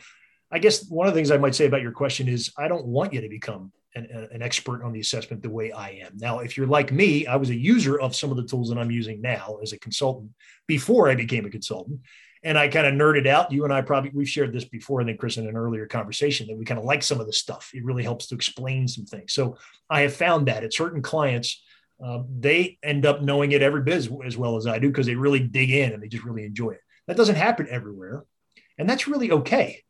I 0.51 0.59
guess 0.59 0.89
one 0.89 1.07
of 1.07 1.13
the 1.13 1.17
things 1.17 1.31
I 1.31 1.37
might 1.37 1.55
say 1.55 1.65
about 1.65 1.81
your 1.81 1.91
question 1.91 2.27
is 2.27 2.51
I 2.57 2.67
don't 2.67 2.85
want 2.85 3.13
you 3.13 3.21
to 3.21 3.29
become 3.29 3.71
an, 3.95 4.27
an, 4.31 4.41
expert 4.41 4.83
on 4.83 4.91
the 4.91 4.99
assessment 4.99 5.41
the 5.41 5.49
way 5.49 5.71
I 5.71 6.01
am. 6.05 6.13
Now, 6.17 6.39
if 6.39 6.57
you're 6.57 6.67
like 6.67 6.91
me, 6.91 7.25
I 7.25 7.35
was 7.35 7.49
a 7.49 7.55
user 7.55 7.99
of 7.99 8.15
some 8.15 8.31
of 8.31 8.37
the 8.37 8.43
tools 8.43 8.69
that 8.69 8.77
I'm 8.77 8.91
using 8.91 9.21
now 9.21 9.57
as 9.61 9.73
a 9.73 9.79
consultant 9.79 10.31
before 10.67 11.09
I 11.09 11.15
became 11.15 11.45
a 11.45 11.49
consultant. 11.49 12.01
And 12.43 12.57
I 12.57 12.69
kind 12.69 12.87
of 12.87 12.93
nerded 12.93 13.27
out. 13.27 13.51
You 13.51 13.65
and 13.65 13.73
I 13.73 13.81
probably, 13.81 14.11
we've 14.13 14.29
shared 14.29 14.53
this 14.53 14.63
before, 14.63 15.01
I 15.01 15.05
think, 15.05 15.19
Chris, 15.19 15.37
in 15.37 15.47
an 15.47 15.57
earlier 15.57 15.87
conversation 15.87 16.47
that 16.47 16.57
we 16.57 16.65
kind 16.65 16.79
of 16.79 16.85
like 16.85 17.03
some 17.03 17.19
of 17.19 17.27
the 17.27 17.33
stuff. 17.33 17.71
It 17.73 17.83
really 17.83 18.03
helps 18.03 18.27
to 18.27 18.35
explain 18.35 18.87
some 18.87 19.05
things. 19.05 19.33
So 19.33 19.57
I 19.89 20.01
have 20.01 20.13
found 20.13 20.47
that 20.47 20.63
at 20.63 20.73
certain 20.73 21.01
clients, 21.01 21.61
uh, 22.03 22.23
they 22.39 22.77
end 22.81 23.05
up 23.05 23.21
knowing 23.21 23.51
it 23.51 23.61
every 23.61 23.81
bit 23.81 23.97
as, 23.97 24.09
as 24.25 24.37
well 24.37 24.55
as 24.55 24.67
I 24.67 24.79
do 24.79 24.87
because 24.87 25.05
they 25.05 25.15
really 25.15 25.41
dig 25.41 25.71
in 25.71 25.91
and 25.91 26.01
they 26.01 26.07
just 26.07 26.23
really 26.23 26.45
enjoy 26.45 26.71
it. 26.71 26.81
That 27.07 27.17
doesn't 27.17 27.35
happen 27.35 27.67
everywhere. 27.69 28.23
And 28.77 28.89
that's 28.89 29.07
really 29.07 29.31
okay 29.31 29.83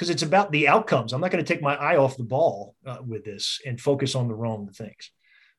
because 0.00 0.08
it's 0.08 0.22
about 0.22 0.50
the 0.50 0.66
outcomes. 0.66 1.12
I'm 1.12 1.20
not 1.20 1.30
going 1.30 1.44
to 1.44 1.54
take 1.54 1.62
my 1.62 1.76
eye 1.76 1.98
off 1.98 2.16
the 2.16 2.24
ball 2.24 2.74
uh, 2.86 2.96
with 3.06 3.22
this 3.22 3.60
and 3.66 3.78
focus 3.78 4.14
on 4.14 4.28
the 4.28 4.34
wrong 4.34 4.70
things. 4.72 5.10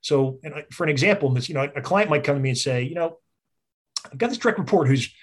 So, 0.01 0.39
I, 0.43 0.63
for 0.71 0.83
an 0.83 0.89
example, 0.89 1.31
this, 1.31 1.47
you 1.47 1.53
know, 1.53 1.69
a 1.75 1.81
client 1.81 2.09
might 2.09 2.23
come 2.23 2.37
to 2.37 2.41
me 2.41 2.49
and 2.49 2.57
say, 2.57 2.81
you 2.81 2.95
know, 2.95 3.19
I've 4.11 4.17
got 4.17 4.29
this 4.29 4.39
direct 4.39 4.57
report 4.57 4.87
who's 4.87 5.13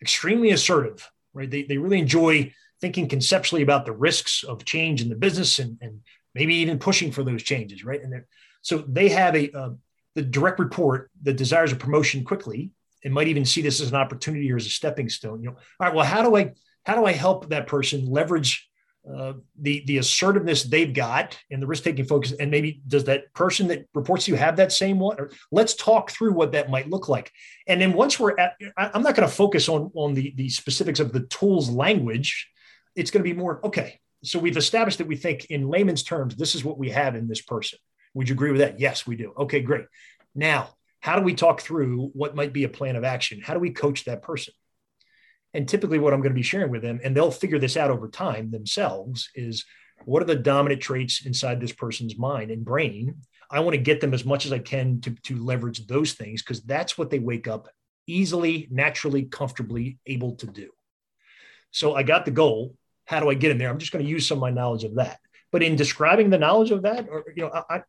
extremely 0.00 0.52
assertive, 0.52 1.10
right? 1.34 1.50
They, 1.50 1.64
they 1.64 1.76
really 1.76 1.98
enjoy 1.98 2.52
thinking 2.80 3.08
conceptually 3.08 3.62
about 3.62 3.84
the 3.84 3.90
risks 3.90 4.44
of 4.44 4.64
change 4.64 5.02
in 5.02 5.08
the 5.08 5.16
business 5.16 5.58
and, 5.58 5.76
and 5.80 6.02
maybe 6.36 6.54
even 6.54 6.78
pushing 6.78 7.10
for 7.10 7.24
those 7.24 7.42
changes, 7.42 7.84
right? 7.84 8.00
And 8.00 8.22
so 8.62 8.84
they 8.86 9.08
have 9.08 9.34
a 9.34 9.50
uh, 9.50 9.70
the 10.14 10.22
direct 10.22 10.60
report 10.60 11.10
that 11.22 11.36
desires 11.36 11.72
a 11.72 11.76
promotion 11.76 12.22
quickly 12.22 12.70
and 13.02 13.12
might 13.12 13.26
even 13.26 13.44
see 13.44 13.60
this 13.60 13.80
as 13.80 13.88
an 13.88 13.96
opportunity 13.96 14.52
or 14.52 14.56
as 14.56 14.66
a 14.66 14.70
stepping 14.70 15.08
stone. 15.08 15.42
You 15.42 15.50
know, 15.50 15.56
all 15.80 15.88
right, 15.88 15.94
well, 15.96 16.04
how 16.04 16.22
do 16.22 16.36
I 16.36 16.52
how 16.84 16.94
do 16.94 17.04
I 17.06 17.12
help 17.12 17.48
that 17.48 17.66
person 17.66 18.06
leverage 18.06 18.67
uh, 19.12 19.32
the 19.60 19.84
the 19.86 19.98
assertiveness 19.98 20.64
they've 20.64 20.92
got 20.92 21.38
and 21.50 21.62
the 21.62 21.66
risk 21.66 21.84
taking 21.84 22.04
focus 22.04 22.32
and 22.32 22.50
maybe 22.50 22.82
does 22.86 23.04
that 23.04 23.32
person 23.32 23.68
that 23.68 23.86
reports 23.94 24.24
to 24.24 24.32
you 24.32 24.36
have 24.36 24.56
that 24.56 24.72
same 24.72 24.98
one? 24.98 25.18
Or 25.18 25.30
let's 25.50 25.74
talk 25.74 26.10
through 26.10 26.32
what 26.32 26.52
that 26.52 26.70
might 26.70 26.90
look 26.90 27.08
like. 27.08 27.30
And 27.66 27.80
then 27.80 27.92
once 27.92 28.18
we're 28.20 28.38
at 28.38 28.54
i'm 28.76 29.02
not 29.02 29.14
going 29.14 29.28
to 29.28 29.34
focus 29.34 29.68
on 29.68 29.90
on 29.94 30.14
the 30.14 30.34
the 30.36 30.48
specifics 30.48 31.00
of 31.00 31.12
the 31.12 31.20
tools 31.26 31.70
language. 31.70 32.48
It's 32.96 33.10
going 33.10 33.22
to 33.22 33.30
be 33.30 33.38
more 33.38 33.64
okay 33.64 34.00
so 34.24 34.38
we've 34.38 34.56
established 34.56 34.98
that 34.98 35.06
we 35.06 35.16
think 35.16 35.46
in 35.46 35.68
layman's 35.68 36.02
terms 36.02 36.34
this 36.34 36.54
is 36.54 36.64
what 36.64 36.78
we 36.78 36.90
have 36.90 37.14
in 37.14 37.28
this 37.28 37.42
person. 37.42 37.78
Would 38.14 38.28
you 38.28 38.34
agree 38.34 38.50
with 38.50 38.60
that? 38.60 38.80
Yes 38.80 39.06
we 39.06 39.16
do. 39.16 39.32
Okay 39.38 39.60
great. 39.60 39.86
Now 40.34 40.70
how 41.00 41.16
do 41.16 41.22
we 41.22 41.34
talk 41.34 41.60
through 41.60 42.10
what 42.12 42.34
might 42.34 42.52
be 42.52 42.64
a 42.64 42.68
plan 42.68 42.96
of 42.96 43.04
action? 43.04 43.40
How 43.40 43.54
do 43.54 43.60
we 43.60 43.70
coach 43.70 44.04
that 44.04 44.22
person 44.22 44.52
and 45.54 45.68
typically 45.68 45.98
what 45.98 46.12
i'm 46.12 46.20
going 46.20 46.32
to 46.32 46.38
be 46.38 46.42
sharing 46.42 46.70
with 46.70 46.82
them 46.82 47.00
and 47.02 47.16
they'll 47.16 47.30
figure 47.30 47.58
this 47.58 47.76
out 47.76 47.90
over 47.90 48.08
time 48.08 48.50
themselves 48.50 49.30
is 49.34 49.64
what 50.04 50.22
are 50.22 50.26
the 50.26 50.36
dominant 50.36 50.80
traits 50.80 51.24
inside 51.26 51.60
this 51.60 51.72
person's 51.72 52.16
mind 52.16 52.50
and 52.50 52.64
brain? 52.64 53.16
I 53.50 53.60
want 53.60 53.74
to 53.74 53.82
get 53.82 54.00
them 54.00 54.14
as 54.14 54.24
much 54.24 54.46
as 54.46 54.52
i 54.52 54.58
can 54.58 55.00
to, 55.02 55.10
to 55.10 55.36
leverage 55.36 55.86
those 55.86 56.12
things 56.12 56.42
because 56.42 56.62
that's 56.62 56.98
what 56.98 57.10
they 57.10 57.18
wake 57.18 57.48
up 57.48 57.68
easily 58.06 58.68
naturally 58.70 59.24
comfortably 59.24 59.98
able 60.06 60.36
to 60.36 60.46
do. 60.46 60.70
So 61.70 61.94
i 61.94 62.02
got 62.02 62.24
the 62.24 62.30
goal 62.30 62.74
how 63.06 63.20
do 63.20 63.30
i 63.30 63.34
get 63.34 63.50
in 63.50 63.58
there? 63.58 63.70
I'm 63.70 63.78
just 63.78 63.92
going 63.92 64.04
to 64.04 64.10
use 64.10 64.26
some 64.26 64.38
of 64.38 64.42
my 64.42 64.50
knowledge 64.50 64.84
of 64.84 64.96
that. 64.96 65.18
But 65.50 65.62
in 65.62 65.76
describing 65.76 66.28
the 66.28 66.38
knowledge 66.38 66.70
of 66.70 66.82
that 66.82 67.08
or 67.08 67.24
you 67.34 67.44
know 67.44 67.50
I, 67.52 67.76
I, 67.76 67.82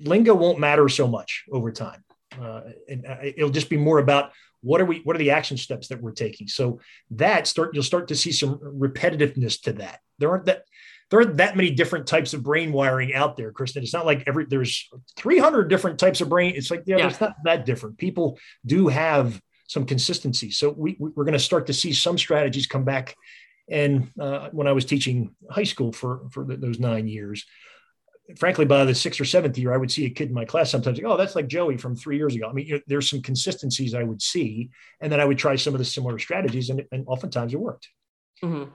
lingo 0.00 0.34
won't 0.34 0.58
matter 0.58 0.88
so 0.88 1.06
much 1.06 1.44
over 1.50 1.72
time. 1.72 2.04
Uh, 2.40 2.60
and 2.88 3.06
uh, 3.06 3.16
it'll 3.22 3.50
just 3.50 3.70
be 3.70 3.78
more 3.78 3.98
about 3.98 4.32
what 4.62 4.80
are 4.80 4.84
we 4.84 5.00
what 5.04 5.16
are 5.16 5.18
the 5.18 5.30
action 5.30 5.56
steps 5.56 5.88
that 5.88 6.00
we're 6.00 6.12
taking? 6.12 6.48
So 6.48 6.80
that 7.12 7.46
start 7.46 7.74
you'll 7.74 7.82
start 7.82 8.08
to 8.08 8.16
see 8.16 8.32
some 8.32 8.58
repetitiveness 8.58 9.60
to 9.62 9.72
that. 9.74 10.00
There 10.18 10.30
aren't 10.30 10.46
that 10.46 10.64
there 11.10 11.20
aren't 11.20 11.38
that 11.38 11.56
many 11.56 11.70
different 11.70 12.06
types 12.06 12.34
of 12.34 12.42
brain 12.42 12.72
wiring 12.72 13.14
out 13.14 13.36
there 13.36 13.52
Kristin. 13.52 13.82
It's 13.82 13.94
not 13.94 14.06
like 14.06 14.24
every 14.26 14.46
there's 14.46 14.88
300 15.16 15.68
different 15.68 15.98
types 15.98 16.20
of 16.20 16.28
brain. 16.28 16.54
It's 16.56 16.70
like 16.70 16.82
yeah, 16.86 16.96
yeah. 16.96 17.02
there's 17.08 17.20
not 17.20 17.34
that 17.44 17.66
different. 17.66 17.98
People 17.98 18.38
do 18.66 18.88
have 18.88 19.40
some 19.68 19.84
consistency. 19.84 20.50
So 20.50 20.70
we, 20.70 20.96
we're 20.98 21.24
going 21.24 21.32
to 21.34 21.38
start 21.38 21.66
to 21.66 21.74
see 21.74 21.92
some 21.92 22.16
strategies 22.16 22.66
come 22.66 22.84
back. 22.84 23.14
And 23.70 24.10
uh, 24.18 24.48
when 24.50 24.66
i 24.66 24.72
was 24.72 24.86
teaching 24.86 25.34
high 25.50 25.64
school 25.64 25.92
for 25.92 26.22
for 26.30 26.44
those 26.44 26.78
nine 26.78 27.06
years 27.06 27.44
frankly, 28.36 28.64
by 28.64 28.84
the 28.84 28.94
sixth 28.94 29.20
or 29.20 29.24
seventh 29.24 29.56
year, 29.56 29.72
I 29.72 29.76
would 29.76 29.90
see 29.90 30.04
a 30.04 30.10
kid 30.10 30.28
in 30.28 30.34
my 30.34 30.44
class 30.44 30.70
sometimes 30.70 30.98
like, 30.98 31.06
oh, 31.06 31.16
that's 31.16 31.34
like 31.34 31.48
Joey 31.48 31.76
from 31.76 31.96
three 31.96 32.16
years 32.16 32.34
ago. 32.34 32.48
I 32.48 32.52
mean, 32.52 32.66
you 32.66 32.74
know, 32.74 32.80
there's 32.86 33.08
some 33.08 33.22
consistencies 33.22 33.94
I 33.94 34.02
would 34.02 34.20
see, 34.20 34.70
and 35.00 35.10
then 35.10 35.20
I 35.20 35.24
would 35.24 35.38
try 35.38 35.56
some 35.56 35.74
of 35.74 35.78
the 35.78 35.84
similar 35.84 36.18
strategies, 36.18 36.70
and, 36.70 36.84
and 36.92 37.04
oftentimes 37.06 37.54
it 37.54 37.60
worked. 37.60 37.88
Mm-hmm. 38.42 38.70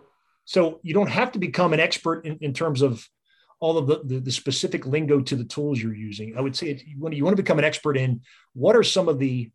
So 0.46 0.80
you 0.84 0.94
don't 0.94 1.10
have 1.10 1.32
to 1.34 1.40
become 1.40 1.74
an 1.74 1.80
expert 1.80 2.26
in, 2.26 2.38
in 2.42 2.54
terms 2.54 2.82
of 2.82 3.08
all 3.60 3.78
of 3.78 3.88
the, 3.88 4.02
the, 4.04 4.20
the, 4.20 4.32
specific 4.32 4.86
lingo 4.86 5.22
to 5.22 5.36
the 5.38 5.46
tools 5.46 5.82
you're 5.82 5.96
using. 5.96 6.38
I 6.38 6.42
would 6.42 6.56
say 6.56 6.84
you 6.86 7.00
want, 7.00 7.14
to, 7.14 7.18
you 7.18 7.24
want 7.24 7.38
to 7.38 7.42
become 7.42 7.60
an 7.60 7.66
expert 7.66 7.96
in 7.96 8.22
what 8.54 8.76
are 8.76 8.84
some 8.84 9.08
of 9.08 9.20
the 9.20 9.52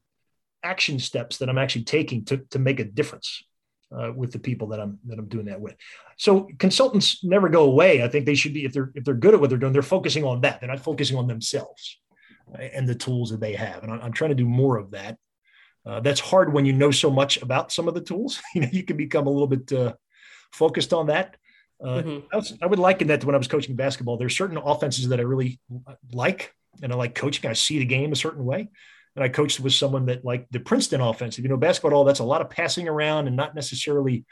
action 0.63 0.99
steps 0.99 1.39
that 1.39 1.51
I'm 1.51 1.59
actually 1.59 1.85
taking 1.85 2.25
to, 2.27 2.39
to 2.51 2.59
make 2.59 2.81
a 2.81 2.85
difference 2.85 3.43
uh, 3.97 4.13
with 4.15 4.33
the 4.33 4.39
people 4.39 4.69
that 4.69 4.81
I'm 4.81 4.99
that 5.07 5.19
I'm 5.19 5.29
doing 5.29 5.47
that 5.47 5.61
with. 5.61 5.77
So 6.17 6.49
consultants 6.59 7.25
never 7.25 7.49
go 7.49 7.65
away. 7.65 8.03
I 8.03 8.09
think 8.09 8.27
they 8.27 8.35
should 8.35 8.55
be 8.55 8.65
if 8.65 8.73
they're 8.73 8.93
if 8.95 9.05
they're 9.05 9.15
good 9.15 9.35
at 9.35 9.41
what 9.41 9.51
they're 9.51 9.59
doing, 9.59 9.73
they're 9.73 9.83
focusing 9.83 10.25
on 10.25 10.43
that. 10.43 10.61
They're 10.61 10.69
not 10.69 10.81
focusing 10.81 11.17
on 11.17 11.27
themselves 11.27 11.99
and 12.57 12.89
the 12.89 12.95
tools 12.95 13.31
that 13.31 13.41
they 13.41 13.55
have. 13.55 13.83
And 13.83 13.93
I'm 13.93 14.13
trying 14.13 14.31
to 14.31 14.35
do 14.35 14.47
more 14.47 14.77
of 14.77 14.93
that. 14.93 15.19
Uh, 15.87 16.01
that's 16.01 16.21
hard 16.21 16.53
when 16.53 16.67
you 16.67 16.73
know 16.73 16.91
so 16.91 17.11
much 17.11 17.41
about 17.41 17.73
some 17.73 17.89
of 17.89 17.95
the 17.95 18.01
tools. 18.01 18.41
you 18.55 18.61
know, 18.61 18.69
you 18.71 18.83
can 18.83 18.97
become 18.97 19.27
a 19.27 19.31
little 19.31 19.47
bit 19.47 19.73
uh, 19.73 19.95
focused 20.53 20.93
on 20.93 21.07
that. 21.07 21.37
Uh, 21.83 22.03
mm-hmm. 22.03 22.27
I, 22.33 22.37
was, 22.37 22.59
I, 22.61 22.67
would 22.67 22.79
liken 22.79 23.09
that 23.09 23.21
to 23.21 23.27
when 23.27 23.37
I 23.37 23.39
was 23.39 23.49
coaching 23.49 23.77
basketball. 23.77 24.17
There's 24.17 24.37
certain 24.37 24.57
offenses 24.57 25.09
that 25.09 25.21
I 25.21 25.23
really 25.23 25.61
like, 26.13 26.53
and 26.83 26.93
I 26.93 26.97
like 26.97 27.15
coaching. 27.15 27.49
I 27.49 27.53
see 27.53 27.79
the 27.79 27.85
game 27.85 28.11
a 28.13 28.17
certain 28.17 28.45
way 28.45 28.69
and 29.19 29.25
I 29.25 29.29
coached 29.29 29.59
with 29.59 29.73
someone 29.73 30.07
that 30.07 30.25
like 30.25 30.47
the 30.53 30.61
Princeton 30.61 31.01
offense. 31.01 31.39
If 31.39 31.43
you 31.43 31.49
know 31.49 31.57
basketball 31.57 32.05
that's 32.05 32.21
a 32.21 32.25
lot 32.25 32.41
of 32.41 32.49
passing 32.49 32.87
around 32.87 33.27
and 33.27 33.35
not 33.35 33.53
necessarily 33.53 34.25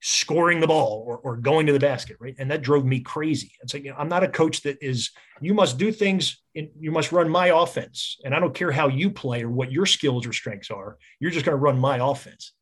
scoring 0.00 0.60
the 0.60 0.66
ball 0.68 1.02
or, 1.04 1.18
or 1.18 1.36
going 1.36 1.66
to 1.66 1.72
the 1.72 1.80
basket, 1.80 2.16
right? 2.20 2.36
And 2.38 2.48
that 2.52 2.62
drove 2.62 2.84
me 2.84 3.00
crazy. 3.00 3.50
It's 3.62 3.74
like 3.74 3.82
you 3.82 3.90
know, 3.90 3.96
I'm 3.98 4.08
not 4.08 4.22
a 4.22 4.28
coach 4.28 4.62
that 4.62 4.78
is 4.80 5.10
you 5.40 5.54
must 5.54 5.76
do 5.76 5.90
things 5.90 6.40
in, 6.54 6.70
you 6.78 6.92
must 6.92 7.10
run 7.10 7.28
my 7.28 7.48
offense, 7.48 8.18
and 8.24 8.32
I 8.32 8.38
don't 8.38 8.54
care 8.54 8.70
how 8.70 8.86
you 8.86 9.10
play 9.10 9.42
or 9.42 9.50
what 9.50 9.72
your 9.72 9.86
skills 9.86 10.24
or 10.24 10.32
strengths 10.32 10.70
are. 10.70 10.98
You're 11.18 11.32
just 11.32 11.44
going 11.44 11.58
to 11.58 11.60
run 11.60 11.80
my 11.80 11.98
offense. 11.98 12.52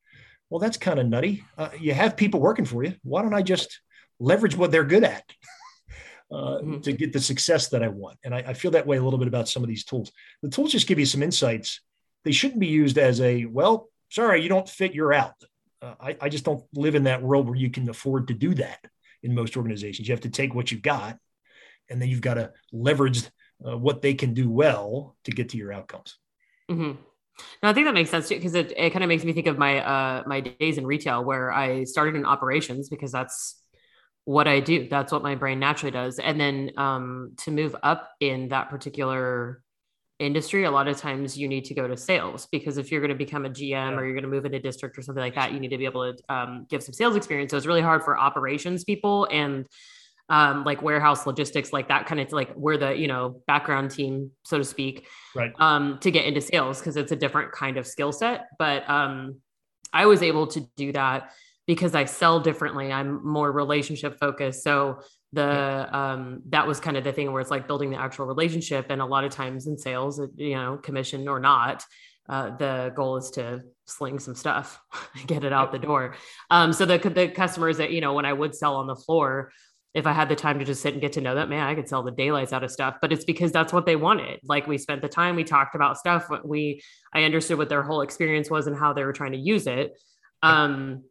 Well, 0.48 0.60
that's 0.60 0.78
kind 0.78 0.98
of 0.98 1.06
nutty. 1.08 1.44
Uh, 1.58 1.68
you 1.78 1.92
have 1.92 2.16
people 2.16 2.40
working 2.40 2.64
for 2.64 2.82
you. 2.82 2.94
Why 3.02 3.20
don't 3.20 3.34
I 3.34 3.42
just 3.42 3.80
leverage 4.18 4.56
what 4.56 4.70
they're 4.70 4.82
good 4.82 5.04
at? 5.04 5.24
uh, 6.32 6.58
mm-hmm. 6.58 6.80
to 6.80 6.92
get 6.92 7.12
the 7.12 7.20
success 7.20 7.68
that 7.68 7.82
I 7.82 7.88
want. 7.88 8.18
And 8.24 8.34
I, 8.34 8.38
I, 8.38 8.54
feel 8.54 8.70
that 8.72 8.86
way 8.86 8.98
a 8.98 9.02
little 9.02 9.18
bit 9.18 9.28
about 9.28 9.48
some 9.48 9.64
of 9.64 9.68
these 9.68 9.84
tools. 9.84 10.12
The 10.42 10.48
tools 10.48 10.72
just 10.72 10.86
give 10.86 10.98
you 10.98 11.06
some 11.06 11.22
insights. 11.22 11.80
They 12.24 12.32
shouldn't 12.32 12.60
be 12.60 12.68
used 12.68 12.98
as 12.98 13.20
a, 13.20 13.46
well, 13.46 13.88
sorry, 14.10 14.42
you 14.42 14.48
don't 14.48 14.68
fit, 14.68 14.94
you're 14.94 15.12
out. 15.12 15.34
Uh, 15.82 15.94
I, 16.00 16.16
I 16.20 16.28
just 16.28 16.44
don't 16.44 16.62
live 16.74 16.94
in 16.94 17.04
that 17.04 17.22
world 17.22 17.46
where 17.46 17.56
you 17.56 17.70
can 17.70 17.88
afford 17.88 18.28
to 18.28 18.34
do 18.34 18.54
that 18.54 18.78
in 19.22 19.34
most 19.34 19.56
organizations. 19.56 20.06
You 20.06 20.12
have 20.14 20.22
to 20.22 20.30
take 20.30 20.54
what 20.54 20.70
you've 20.70 20.82
got 20.82 21.18
and 21.88 22.00
then 22.00 22.08
you've 22.08 22.20
got 22.20 22.34
to 22.34 22.52
leverage 22.72 23.24
uh, 23.66 23.76
what 23.76 24.00
they 24.00 24.14
can 24.14 24.32
do 24.32 24.48
well 24.48 25.16
to 25.24 25.32
get 25.32 25.50
to 25.50 25.56
your 25.56 25.72
outcomes. 25.72 26.16
Mm-hmm. 26.70 26.92
No, 27.62 27.68
I 27.68 27.72
think 27.72 27.86
that 27.86 27.94
makes 27.94 28.10
sense 28.10 28.28
too 28.28 28.36
because 28.36 28.54
it, 28.54 28.72
it 28.76 28.90
kind 28.90 29.02
of 29.02 29.08
makes 29.08 29.24
me 29.24 29.32
think 29.32 29.46
of 29.46 29.58
my 29.58 29.80
uh, 29.82 30.22
my 30.26 30.40
days 30.40 30.78
in 30.78 30.86
retail 30.86 31.24
where 31.24 31.50
I 31.50 31.84
started 31.84 32.14
in 32.14 32.24
operations 32.24 32.88
because 32.88 33.12
that's 33.12 33.60
what 34.30 34.46
I 34.46 34.60
do. 34.60 34.86
That's 34.88 35.10
what 35.10 35.24
my 35.24 35.34
brain 35.34 35.58
naturally 35.58 35.90
does. 35.90 36.20
And 36.20 36.40
then 36.40 36.70
um, 36.76 37.32
to 37.38 37.50
move 37.50 37.74
up 37.82 38.12
in 38.20 38.50
that 38.50 38.70
particular 38.70 39.60
industry, 40.20 40.62
a 40.62 40.70
lot 40.70 40.86
of 40.86 40.96
times 40.96 41.36
you 41.36 41.48
need 41.48 41.64
to 41.64 41.74
go 41.74 41.88
to 41.88 41.96
sales 41.96 42.46
because 42.52 42.78
if 42.78 42.92
you're 42.92 43.00
going 43.00 43.08
to 43.08 43.16
become 43.16 43.44
a 43.44 43.50
GM 43.50 43.98
or 43.98 44.04
you're 44.04 44.14
going 44.14 44.22
to 44.22 44.30
move 44.30 44.44
into 44.44 44.60
district 44.60 44.96
or 44.96 45.02
something 45.02 45.20
like 45.20 45.34
that, 45.34 45.52
you 45.52 45.58
need 45.58 45.70
to 45.70 45.78
be 45.78 45.84
able 45.84 46.14
to 46.14 46.32
um, 46.32 46.64
give 46.70 46.80
some 46.80 46.92
sales 46.92 47.16
experience. 47.16 47.50
So 47.50 47.56
it's 47.56 47.66
really 47.66 47.80
hard 47.80 48.04
for 48.04 48.16
operations 48.16 48.84
people 48.84 49.26
and 49.32 49.66
um, 50.28 50.62
like 50.62 50.80
warehouse 50.80 51.26
logistics, 51.26 51.72
like 51.72 51.88
that 51.88 52.06
kind 52.06 52.20
of 52.20 52.30
like 52.30 52.54
where 52.54 52.76
the 52.76 52.96
you 52.96 53.08
know 53.08 53.42
background 53.48 53.90
team, 53.90 54.30
so 54.44 54.58
to 54.58 54.64
speak, 54.64 55.08
right? 55.34 55.50
Um, 55.58 55.98
to 56.02 56.10
get 56.12 56.24
into 56.24 56.40
sales 56.40 56.78
because 56.78 56.96
it's 56.96 57.10
a 57.10 57.16
different 57.16 57.50
kind 57.50 57.78
of 57.78 57.84
skill 57.84 58.12
set. 58.12 58.46
But 58.60 58.88
um, 58.88 59.40
I 59.92 60.06
was 60.06 60.22
able 60.22 60.46
to 60.46 60.60
do 60.76 60.92
that 60.92 61.32
because 61.70 61.94
I 61.94 62.04
sell 62.04 62.40
differently. 62.40 62.90
I'm 62.90 63.24
more 63.24 63.52
relationship 63.52 64.18
focused. 64.18 64.64
So 64.64 65.02
the 65.32 65.88
um 65.96 66.42
that 66.48 66.66
was 66.66 66.80
kind 66.80 66.96
of 66.96 67.04
the 67.04 67.12
thing 67.12 67.30
where 67.30 67.40
it's 67.40 67.52
like 67.52 67.68
building 67.68 67.90
the 67.90 67.96
actual 67.96 68.26
relationship. 68.26 68.86
And 68.90 69.00
a 69.00 69.06
lot 69.06 69.22
of 69.22 69.30
times 69.30 69.68
in 69.68 69.78
sales 69.78 70.20
you 70.36 70.56
know 70.56 70.78
commission 70.78 71.28
or 71.28 71.38
not 71.38 71.84
uh, 72.28 72.56
the 72.56 72.92
goal 72.96 73.18
is 73.18 73.30
to 73.32 73.60
sling 73.86 74.18
some 74.18 74.34
stuff 74.34 74.80
get 75.28 75.44
it 75.44 75.52
out 75.52 75.70
the 75.70 75.78
door. 75.78 76.16
Um 76.50 76.72
so 76.72 76.84
the 76.86 76.98
the 76.98 77.28
customers 77.28 77.76
that 77.76 77.92
you 77.92 78.00
know 78.00 78.14
when 78.14 78.24
i 78.24 78.32
would 78.32 78.56
sell 78.56 78.74
on 78.74 78.88
the 78.88 78.96
floor 78.96 79.52
if 79.94 80.08
i 80.08 80.12
had 80.12 80.28
the 80.28 80.34
time 80.34 80.58
to 80.58 80.64
just 80.64 80.82
sit 80.82 80.94
and 80.94 81.00
get 81.00 81.12
to 81.12 81.20
know 81.20 81.36
that 81.36 81.48
man 81.48 81.68
i 81.68 81.76
could 81.76 81.88
sell 81.88 82.02
the 82.02 82.10
daylights 82.10 82.52
out 82.52 82.64
of 82.64 82.72
stuff. 82.72 82.96
But 83.00 83.12
it's 83.12 83.24
because 83.24 83.52
that's 83.52 83.72
what 83.72 83.86
they 83.86 83.94
wanted. 83.94 84.40
Like 84.42 84.66
we 84.66 84.76
spent 84.76 85.02
the 85.02 85.08
time 85.08 85.36
we 85.36 85.44
talked 85.44 85.76
about 85.76 85.98
stuff 85.98 86.28
we 86.44 86.82
i 87.14 87.22
understood 87.22 87.58
what 87.58 87.68
their 87.68 87.84
whole 87.84 88.00
experience 88.00 88.50
was 88.50 88.66
and 88.66 88.76
how 88.76 88.92
they 88.92 89.04
were 89.04 89.12
trying 89.12 89.36
to 89.38 89.38
use 89.38 89.68
it. 89.68 89.96
Um 90.42 91.04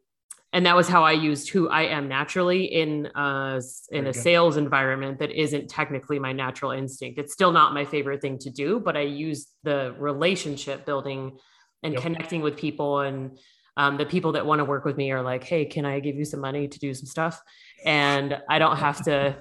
and 0.52 0.66
that 0.66 0.76
was 0.76 0.88
how 0.88 1.04
I 1.04 1.12
used 1.12 1.50
who 1.50 1.70
I 1.70 1.84
am 1.84 2.08
naturally 2.08 2.66
in 2.66 3.08
uh, 3.08 3.62
in 3.92 4.08
a 4.08 4.14
sales 4.14 4.58
environment 4.58 5.20
that 5.20 5.32
isn't 5.32 5.70
technically 5.70 6.18
my 6.18 6.34
natural 6.34 6.72
instinct. 6.72 7.20
It's 7.20 7.34
still 7.34 7.52
not 7.52 7.74
my 7.74 7.86
favorite 7.86 8.22
thing 8.22 8.40
to 8.40 8.50
do, 8.50 8.80
but 8.80 8.98
I 8.98 9.02
use 9.02 9.48
the 9.64 9.96
relationship 10.00 10.86
building 10.86 11.38
and 11.84 11.94
yep. 11.94 12.02
connecting 12.02 12.42
with 12.42 12.58
people 12.58 13.00
and 13.00 13.38
um, 13.78 13.96
the 13.96 14.06
people 14.06 14.34
that 14.34 14.46
want 14.46 14.60
to 14.60 14.66
work 14.66 14.84
with 14.84 14.98
me 14.98 15.12
are 15.12 15.22
like, 15.22 15.44
"Hey, 15.46 15.64
can 15.64 15.86
I 15.86 16.02
give 16.02 16.18
you 16.18 16.26
some 16.26 16.42
money 16.42 16.68
to 16.68 16.80
do 16.80 16.94
some 16.94 17.06
stuff?" 17.06 17.42
And 17.86 18.38
I 18.50 18.60
don't 18.60 18.76
have 18.76 19.02
to. 19.06 19.38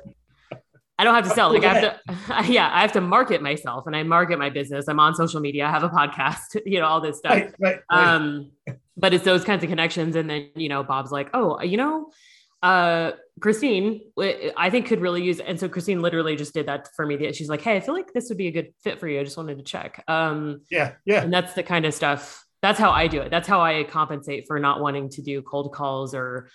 I 1.00 1.04
don't 1.04 1.14
have 1.14 1.24
to 1.24 1.30
sell. 1.30 1.52
Like 1.52 1.64
I 1.64 1.74
have 1.74 2.46
to, 2.46 2.52
yeah, 2.52 2.70
I 2.72 2.82
have 2.82 2.92
to 2.92 3.00
market 3.00 3.42
myself, 3.42 3.88
and 3.88 3.96
I 3.96 4.04
market 4.04 4.38
my 4.38 4.50
business. 4.50 4.86
I'm 4.86 5.00
on 5.00 5.16
social 5.16 5.40
media. 5.40 5.66
I 5.66 5.70
have 5.70 5.82
a 5.82 5.88
podcast. 5.88 6.61
You 6.66 6.78
know, 6.78 6.86
all 6.86 7.00
this 7.00 7.18
stuff. 7.18 7.32
Right, 7.32 7.54
right, 7.59 7.80
right. 7.90 8.14
Um, 8.14 8.52
but 8.99 9.14
it's 9.14 9.24
those 9.24 9.44
kinds 9.44 9.62
of 9.62 9.70
connections. 9.70 10.16
And 10.16 10.28
then, 10.28 10.51
you 10.55 10.68
know, 10.68 10.82
Bob's 10.82 11.12
like, 11.12 11.30
oh, 11.32 11.62
you 11.62 11.76
know, 11.76 12.11
uh, 12.62 13.12
Christine, 13.40 14.01
I 14.57 14.68
think 14.70 14.86
could 14.86 15.01
really 15.01 15.22
use. 15.22 15.38
And 15.38 15.59
so 15.59 15.68
Christine 15.68 16.03
literally 16.03 16.34
just 16.34 16.53
did 16.53 16.66
that 16.66 16.88
for 16.96 17.07
me. 17.07 17.32
She's 17.32 17.49
like, 17.49 17.62
Hey, 17.62 17.76
I 17.76 17.80
feel 17.80 17.94
like 17.94 18.12
this 18.12 18.28
would 18.28 18.38
be 18.38 18.49
a 18.49 18.51
good 18.51 18.74
fit 18.82 18.99
for 18.99 19.07
you. 19.07 19.20
I 19.20 19.24
just 19.24 19.36
wanted 19.36 19.59
to 19.59 19.64
check. 19.64 20.03
Um, 20.09 20.62
yeah. 20.70 20.94
Yeah. 21.05 21.22
And 21.22 21.32
that's 21.32 21.55
the 21.55 21.62
kind 21.62 21.86
of 21.86 21.94
stuff. 21.94 22.44
That's 22.61 22.78
how 22.78 22.90
I 22.90 23.07
do 23.07 23.20
it. 23.20 23.30
That's 23.30 23.46
how 23.46 23.61
I 23.61 23.84
compensate 23.84 24.46
for 24.49 24.59
not 24.59 24.80
wanting 24.80 25.11
to 25.11 25.22
do 25.22 25.40
cold 25.42 25.72
calls 25.72 26.14
or 26.14 26.51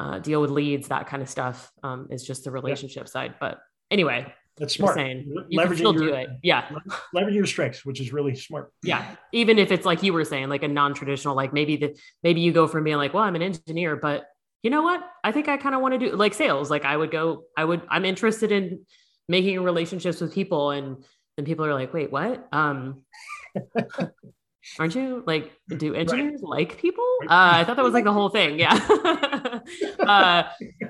uh, 0.00 0.18
deal 0.18 0.40
with 0.40 0.50
leads, 0.50 0.88
that 0.88 1.06
kind 1.06 1.22
of 1.22 1.28
stuff. 1.28 1.70
Um, 1.84 2.08
is 2.10 2.24
just 2.24 2.42
the 2.42 2.50
relationship 2.50 3.04
yeah. 3.06 3.10
side, 3.10 3.34
but 3.38 3.60
anyway, 3.92 4.34
that's 4.56 4.74
smart. 4.74 4.94
Saying, 4.94 5.32
you 5.48 5.58
leveraging 5.58 5.76
still 5.76 5.94
your, 5.94 6.08
do 6.08 6.14
it. 6.14 6.28
Yeah. 6.42 6.70
Leverage 7.12 7.34
your 7.34 7.46
strengths, 7.46 7.84
which 7.84 8.00
is 8.00 8.12
really 8.12 8.36
smart. 8.36 8.72
Yeah. 8.82 9.16
Even 9.32 9.58
if 9.58 9.72
it's 9.72 9.84
like 9.84 10.02
you 10.02 10.12
were 10.12 10.24
saying, 10.24 10.48
like 10.48 10.62
a 10.62 10.68
non-traditional, 10.68 11.34
like 11.34 11.52
maybe 11.52 11.76
the 11.76 11.98
maybe 12.22 12.40
you 12.40 12.52
go 12.52 12.68
from 12.68 12.84
being 12.84 12.96
like, 12.96 13.14
well, 13.14 13.24
I'm 13.24 13.34
an 13.34 13.42
engineer, 13.42 13.96
but 13.96 14.26
you 14.62 14.70
know 14.70 14.82
what? 14.82 15.02
I 15.22 15.32
think 15.32 15.48
I 15.48 15.56
kind 15.56 15.74
of 15.74 15.80
want 15.80 15.98
to 15.98 15.98
do 15.98 16.16
like 16.16 16.34
sales. 16.34 16.70
Like 16.70 16.84
I 16.84 16.96
would 16.96 17.10
go, 17.10 17.44
I 17.56 17.64
would, 17.64 17.82
I'm 17.88 18.04
interested 18.04 18.52
in 18.52 18.86
making 19.28 19.60
relationships 19.62 20.20
with 20.20 20.32
people. 20.32 20.70
And 20.70 21.04
then 21.36 21.44
people 21.44 21.64
are 21.64 21.74
like, 21.74 21.92
wait, 21.92 22.12
what? 22.12 22.46
Um 22.52 23.02
aren't 24.78 24.94
you 24.94 25.22
like 25.26 25.52
do 25.76 25.94
engineers 26.02 26.40
right. 26.42 26.48
like 26.48 26.78
people? 26.78 27.04
Uh, 27.24 27.52
i 27.54 27.64
thought 27.64 27.76
that 27.76 27.84
was 27.84 27.94
like 27.94 28.04
the 28.04 28.12
whole 28.12 28.28
thing 28.28 28.58
yeah. 28.58 28.74
Uh, 29.98 30.42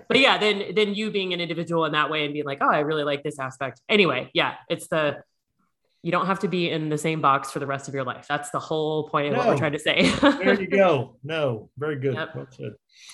but 0.09 0.18
yeah 0.18 0.37
then 0.37 0.75
then 0.75 0.95
you 0.95 1.11
being 1.11 1.33
an 1.33 1.41
individual 1.41 1.85
in 1.85 1.93
that 1.93 2.11
way 2.11 2.25
and 2.25 2.33
being 2.33 2.45
like 2.45 2.59
oh 2.61 2.68
i 2.68 2.81
really 2.81 3.05
like 3.05 3.22
this 3.22 3.39
aspect. 3.39 3.81
Anyway 3.89 4.31
yeah 4.35 4.55
it's 4.68 4.89
the 4.89 5.22
you 6.03 6.11
don't 6.11 6.27
have 6.27 6.41
to 6.41 6.49
be 6.49 6.70
in 6.70 6.89
the 6.89 6.99
same 6.99 7.20
box 7.20 7.51
for 7.51 7.61
the 7.61 7.66
rest 7.66 7.89
of 7.89 7.95
your 7.95 8.05
life. 8.05 8.27
That's 8.29 8.51
the 8.51 8.59
whole 8.59 9.09
point 9.09 9.29
of 9.29 9.33
no. 9.33 9.39
what 9.39 9.49
we're 9.49 9.57
trying 9.57 9.72
to 9.72 9.79
say. 9.79 10.11
There 10.20 10.61
you 10.61 10.66
go. 10.66 11.16
No 11.22 11.70
very 11.79 11.97
good. 11.97 12.14
Yep. 12.14 12.49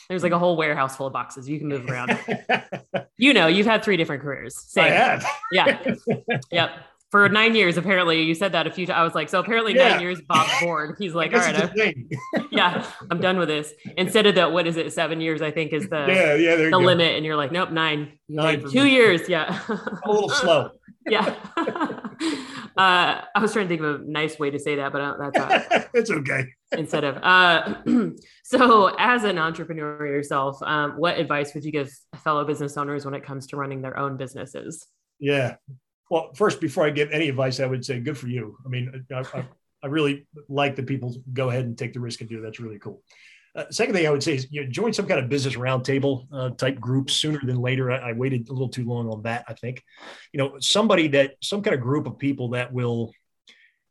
there's 0.09 0.23
like 0.23 0.33
a 0.33 0.39
whole 0.39 0.57
warehouse 0.57 0.97
full 0.97 1.07
of 1.07 1.13
boxes. 1.13 1.49
You 1.49 1.59
can 1.59 1.69
move 1.69 1.89
around. 1.89 2.19
You 3.19 3.35
know 3.35 3.49
you've 3.49 3.67
had 3.67 3.85
three 3.85 3.99
different 3.99 4.23
careers. 4.23 4.59
Same. 4.59 4.85
i 4.85 4.89
have. 4.89 5.27
Yeah. 5.53 5.95
Yep 6.51 6.71
for 7.11 7.29
nine 7.29 7.55
years. 7.55 7.77
Apparently, 7.77 8.23
you 8.23 8.35
said 8.35 8.53
that 8.53 8.67
a 8.67 8.71
few 8.71 8.87
times. 8.87 8.97
I 8.97 9.03
was 9.03 9.15
like, 9.15 9.29
so 9.29 9.41
apparently 9.41 9.75
yeah. 9.75 9.91
nine 9.91 10.01
years. 10.01 10.21
Bob's 10.21 10.53
bored. 10.61 10.97
He's 10.99 11.15
like, 11.21 11.33
all 11.33 11.41
right, 11.41 11.97
yeah, 12.51 12.87
I'm 13.11 13.21
done 13.21 13.39
with 13.39 13.49
this. 13.49 13.73
Instead 13.97 14.27
of 14.27 14.35
the 14.35 14.49
what 14.49 14.67
is 14.67 14.77
it, 14.77 14.93
seven 14.93 15.21
years? 15.21 15.43
I 15.43 15.51
think 15.51 15.73
is 15.73 15.89
the 15.89 16.07
yeah, 16.09 16.35
yeah, 16.35 16.71
the 16.71 16.79
limit. 16.79 17.17
And 17.17 17.25
you're 17.25 17.37
like, 17.37 17.53
nope, 17.53 17.71
nine, 17.71 18.19
nine 18.29 18.69
two 18.71 18.87
years. 18.87 19.29
Yeah, 19.29 19.61
a 19.69 20.11
little 20.11 20.29
slow. 20.31 20.71
yeah. 21.07 21.35
uh, 22.77 23.23
I 23.35 23.41
was 23.41 23.53
trying 23.53 23.67
to 23.67 23.69
think 23.69 23.81
of 23.81 24.01
a 24.03 24.05
nice 24.05 24.39
way 24.39 24.51
to 24.51 24.59
say 24.59 24.77
that, 24.77 24.93
but 24.93 25.01
uh, 25.01 25.31
that's 25.31 25.39
uh, 25.39 25.85
it's 25.95 26.11
okay. 26.11 26.45
instead 26.73 27.05
of 27.05 27.17
uh, 27.23 27.75
so, 28.45 28.95
as 28.99 29.25
an 29.25 29.39
entrepreneur 29.39 30.07
yourself, 30.07 30.63
um, 30.63 30.93
what 30.93 31.19
advice 31.19 31.55
would 31.55 31.65
you 31.65 31.73
give 31.73 31.91
fellow 32.23 32.45
business 32.45 32.77
owners 32.77 33.05
when 33.05 33.15
it 33.15 33.25
comes 33.25 33.49
to 33.49 33.57
running 33.57 33.83
their 33.83 33.99
own 33.99 34.17
businesses? 34.17 34.87
Yeah, 35.19 35.57
well, 36.11 36.33
first, 36.35 36.61
before 36.61 36.85
I 36.85 36.91
give 36.91 37.13
any 37.13 37.29
advice, 37.29 37.61
I 37.61 37.67
would 37.67 37.85
say 37.85 38.01
good 38.01 38.19
for 38.19 38.27
you. 38.27 38.59
I 38.67 38.69
mean, 38.69 39.07
I, 39.15 39.21
I, 39.21 39.45
I 39.83 39.87
really 39.87 40.27
like 40.49 40.77
that 40.77 40.87
people 40.87 41.17
go 41.33 41.49
ahead 41.49 41.65
and 41.65 41.79
take 41.79 41.95
the 41.95 42.01
risk 42.01 42.21
and 42.21 42.29
do. 42.29 42.39
It. 42.39 42.43
That's 42.43 42.61
really 42.61 42.81
cool. 42.81 43.03
Uh, 43.55 43.65
second 43.71 43.95
thing 43.95 44.07
I 44.07 44.11
would 44.11 44.23
say 44.23 44.35
is 44.35 44.47
you 44.51 44.63
know, 44.63 44.71
join 44.71 44.93
some 44.93 45.07
kind 45.07 45.21
of 45.21 45.29
business 45.29 45.55
roundtable 45.55 46.27
uh, 46.33 46.51
type 46.51 46.79
group 46.79 47.11
sooner 47.11 47.41
than 47.43 47.57
later. 47.57 47.91
I, 47.91 48.11
I, 48.11 48.13
waited 48.13 48.49
a 48.49 48.53
little 48.53 48.69
too 48.69 48.85
long 48.85 49.09
on 49.09 49.23
that. 49.23 49.45
I 49.49 49.55
think, 49.55 49.83
you 50.33 50.39
know, 50.39 50.57
somebody 50.61 51.09
that 51.09 51.35
some 51.43 51.63
kind 51.63 51.75
of 51.75 51.81
group 51.81 52.07
of 52.07 52.19
people 52.19 52.51
that 52.51 52.73
will 52.73 53.13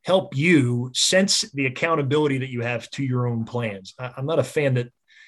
help 0.03 0.35
you 0.35 0.91
sense 0.93 1.41
the 1.51 1.65
accountability 1.65 2.37
that 2.37 2.49
you 2.49 2.61
have 2.61 2.89
to 2.91 3.03
your 3.03 3.27
own 3.27 3.43
plans. 3.43 3.93
I, 3.99 4.11
I'm 4.15 4.25
not 4.25 4.39
a 4.39 4.43
fan 4.43 4.75
that, 4.75 4.87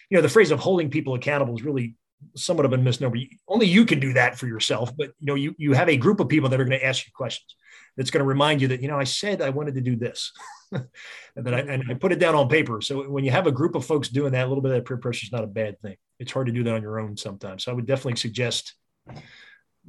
you 0.10 0.18
know, 0.18 0.22
the 0.22 0.30
phrase 0.30 0.52
of 0.52 0.60
holding 0.60 0.90
people 0.90 1.14
accountable 1.14 1.56
is 1.56 1.64
really 1.64 1.96
somewhat 2.36 2.66
of 2.66 2.74
a 2.74 2.78
misnomer. 2.78 3.18
Only 3.48 3.68
you 3.68 3.86
can 3.86 4.00
do 4.00 4.14
that 4.14 4.38
for 4.38 4.48
yourself, 4.48 4.96
but 4.96 5.12
you 5.20 5.28
know, 5.28 5.36
you 5.36 5.56
you 5.58 5.74
have 5.74 5.90
a 5.90 5.98
group 5.98 6.20
of 6.20 6.30
people 6.30 6.50
that 6.50 6.60
are 6.60 6.66
going 6.66 6.80
to 6.80 6.86
ask 6.86 7.06
you 7.06 7.12
questions. 7.16 7.56
That's 7.98 8.12
going 8.12 8.24
to 8.24 8.28
remind 8.28 8.62
you 8.62 8.70
that 8.70 8.82
you 8.82 8.88
know 8.88 9.00
I 9.00 9.04
said 9.04 9.42
I 9.42 9.50
wanted 9.50 9.76
to 9.76 9.82
do 9.82 9.96
this, 9.96 10.32
and 10.72 10.86
then 11.36 11.54
I, 11.54 11.60
and 11.60 11.84
I 11.90 11.94
put 11.96 12.12
it 12.12 12.20
down 12.20 12.36
on 12.36 12.48
paper. 12.48 12.82
So 12.82 13.10
when 13.10 13.24
you 13.24 13.32
have 13.32 13.48
a 13.48 13.52
group 13.52 13.76
of 13.76 13.86
folks 13.86 14.10
doing 14.10 14.32
that, 14.32 14.46
a 14.46 14.48
little 14.48 14.62
bit 14.62 14.72
of 14.72 14.78
that 14.78 14.88
peer 14.88 14.98
pressure 14.98 15.26
is 15.26 15.32
not 15.32 15.44
a 15.44 15.48
bad 15.48 15.80
thing. 15.82 15.98
It's 16.20 16.32
hard 16.32 16.48
to 16.48 16.54
do 16.54 16.64
that 16.64 16.76
on 16.76 16.82
your 16.82 17.00
own 17.00 17.18
sometimes. 17.18 17.64
So 17.64 17.72
I 17.72 17.76
would 17.76 17.86
definitely 17.86 18.18
suggest 18.18 18.76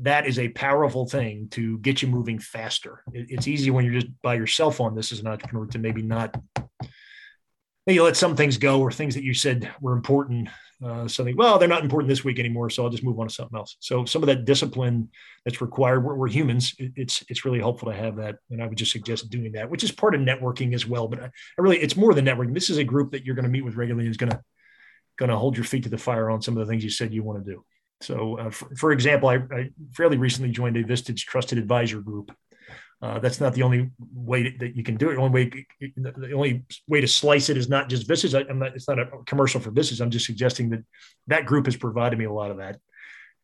that 0.01 0.27
is 0.27 0.39
a 0.39 0.49
powerful 0.49 1.07
thing 1.07 1.49
to 1.51 1.79
get 1.79 2.03
you 2.03 2.09
moving 2.09 2.39
faster. 2.39 3.03
it's 3.13 3.47
easy 3.47 3.71
when 3.71 3.85
you're 3.85 4.01
just 4.01 4.13
by 4.23 4.35
yourself 4.35 4.81
on 4.81 4.95
this 4.95 5.13
as 5.13 5.21
an 5.21 5.27
entrepreneur 5.27 5.67
to 5.67 5.79
maybe 5.79 6.03
not 6.03 6.35
maybe 7.87 8.01
let 8.01 8.17
some 8.17 8.37
things 8.37 8.59
go 8.59 8.81
or 8.81 8.93
things 8.93 9.15
that 9.15 9.25
you 9.25 9.35
said 9.35 9.71
were 9.81 9.93
important 9.93 10.49
uh, 10.85 11.07
something 11.07 11.37
well 11.37 11.59
they're 11.59 11.69
not 11.69 11.83
important 11.83 12.09
this 12.09 12.25
week 12.25 12.39
anymore 12.39 12.69
so 12.69 12.83
i'll 12.83 12.91
just 12.91 13.05
move 13.05 13.19
on 13.21 13.29
to 13.29 13.35
something 13.35 13.57
else. 13.57 13.77
So 13.79 14.05
some 14.05 14.23
of 14.23 14.27
that 14.27 14.45
discipline 14.45 15.11
that's 15.45 15.61
required 15.61 16.05
we're, 16.05 16.17
we're 16.17 16.29
humans 16.29 16.75
it, 16.79 16.93
it's 16.97 17.25
it's 17.29 17.45
really 17.45 17.61
helpful 17.61 17.91
to 17.91 17.97
have 17.97 18.17
that 18.17 18.37
and 18.51 18.63
i 18.63 18.67
would 18.67 18.79
just 18.79 18.93
suggest 18.93 19.31
doing 19.31 19.53
that 19.53 19.71
which 19.71 19.85
is 19.85 19.93
part 19.93 20.15
of 20.15 20.21
networking 20.21 20.75
as 20.75 20.87
well 20.87 21.07
but 21.07 21.21
I, 21.21 21.27
I 21.27 21.31
really 21.59 21.79
it's 21.79 21.97
more 21.97 22.15
than 22.15 22.25
networking. 22.25 22.55
This 22.55 22.71
is 22.71 22.79
a 22.79 22.85
group 22.85 23.13
that 23.13 23.25
you're 23.25 23.35
going 23.35 23.45
to 23.45 23.51
meet 23.51 23.65
with 23.65 23.77
regularly 23.77 24.09
is 24.09 24.17
going 24.17 24.33
to 24.33 24.43
going 25.19 25.31
to 25.31 25.37
hold 25.37 25.57
your 25.57 25.65
feet 25.65 25.85
to 25.85 25.89
the 25.89 25.99
fire 25.99 26.31
on 26.31 26.43
some 26.43 26.57
of 26.57 26.67
the 26.67 26.71
things 26.71 26.83
you 26.83 26.91
said 26.91 27.13
you 27.13 27.23
want 27.23 27.45
to 27.45 27.51
do. 27.51 27.65
So 28.01 28.39
uh, 28.39 28.51
for, 28.51 28.75
for, 28.75 28.93
example 28.93 29.29
I, 29.29 29.37
I 29.37 29.71
fairly 29.93 30.17
recently 30.17 30.51
joined 30.51 30.77
a 30.77 30.83
vistage 30.83 31.21
trusted 31.21 31.59
advisor 31.59 32.01
group 32.01 32.33
uh, 33.03 33.19
that's 33.19 33.41
not 33.41 33.53
the 33.53 33.65
only 33.65 33.91
way 34.15 34.45
to, 34.45 34.59
that 34.59 34.77
you 34.77 34.85
can 34.85 34.97
do 34.97 35.11
it. 35.11 35.15
The 35.15 35.21
only 35.21 35.33
way, 35.33 35.67
the 35.97 36.33
only 36.33 36.65
way 36.87 37.01
to 37.01 37.09
slice 37.09 37.49
it 37.49 37.57
is 37.57 37.69
not 37.69 37.89
just 37.89 38.07
Vistage. 38.07 38.33
I, 38.35 38.49
am 38.49 38.61
not, 38.61 38.77
it's 38.77 38.87
not 38.87 39.01
a 39.01 39.07
commercial 39.27 39.61
for 39.61 39.73
Vistage. 39.73 40.01
I'm 40.01 40.11
just 40.11 40.25
suggesting 40.25 40.71
that 40.71 40.85
that 41.27 41.45
group 41.45 41.67
has 41.67 41.77
provided 41.77 42.17
me 42.17 42.27
a 42.27 42.33
lot 42.33 42.53
of 42.53 42.59
that. 42.59 42.79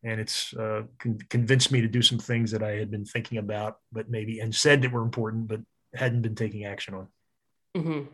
And 0.01 0.21
it's 0.21 0.53
uh, 0.53 0.83
con- 0.97 1.19
convinced 1.29 1.73
me 1.73 1.81
to 1.81 1.89
do 1.89 2.01
some 2.01 2.19
things 2.19 2.51
that 2.51 2.63
I 2.63 2.71
had 2.71 2.89
been 2.89 3.03
thinking 3.03 3.37
about, 3.37 3.75
but 3.91 4.09
maybe, 4.09 4.39
and 4.39 4.55
said 4.55 4.81
that 4.81 4.93
were 4.93 5.01
important, 5.01 5.49
but 5.49 5.59
hadn't 5.93 6.21
been 6.21 6.35
taking 6.35 6.63
action 6.63 6.93
on. 6.93 7.07
Mm-hmm. 7.75 8.05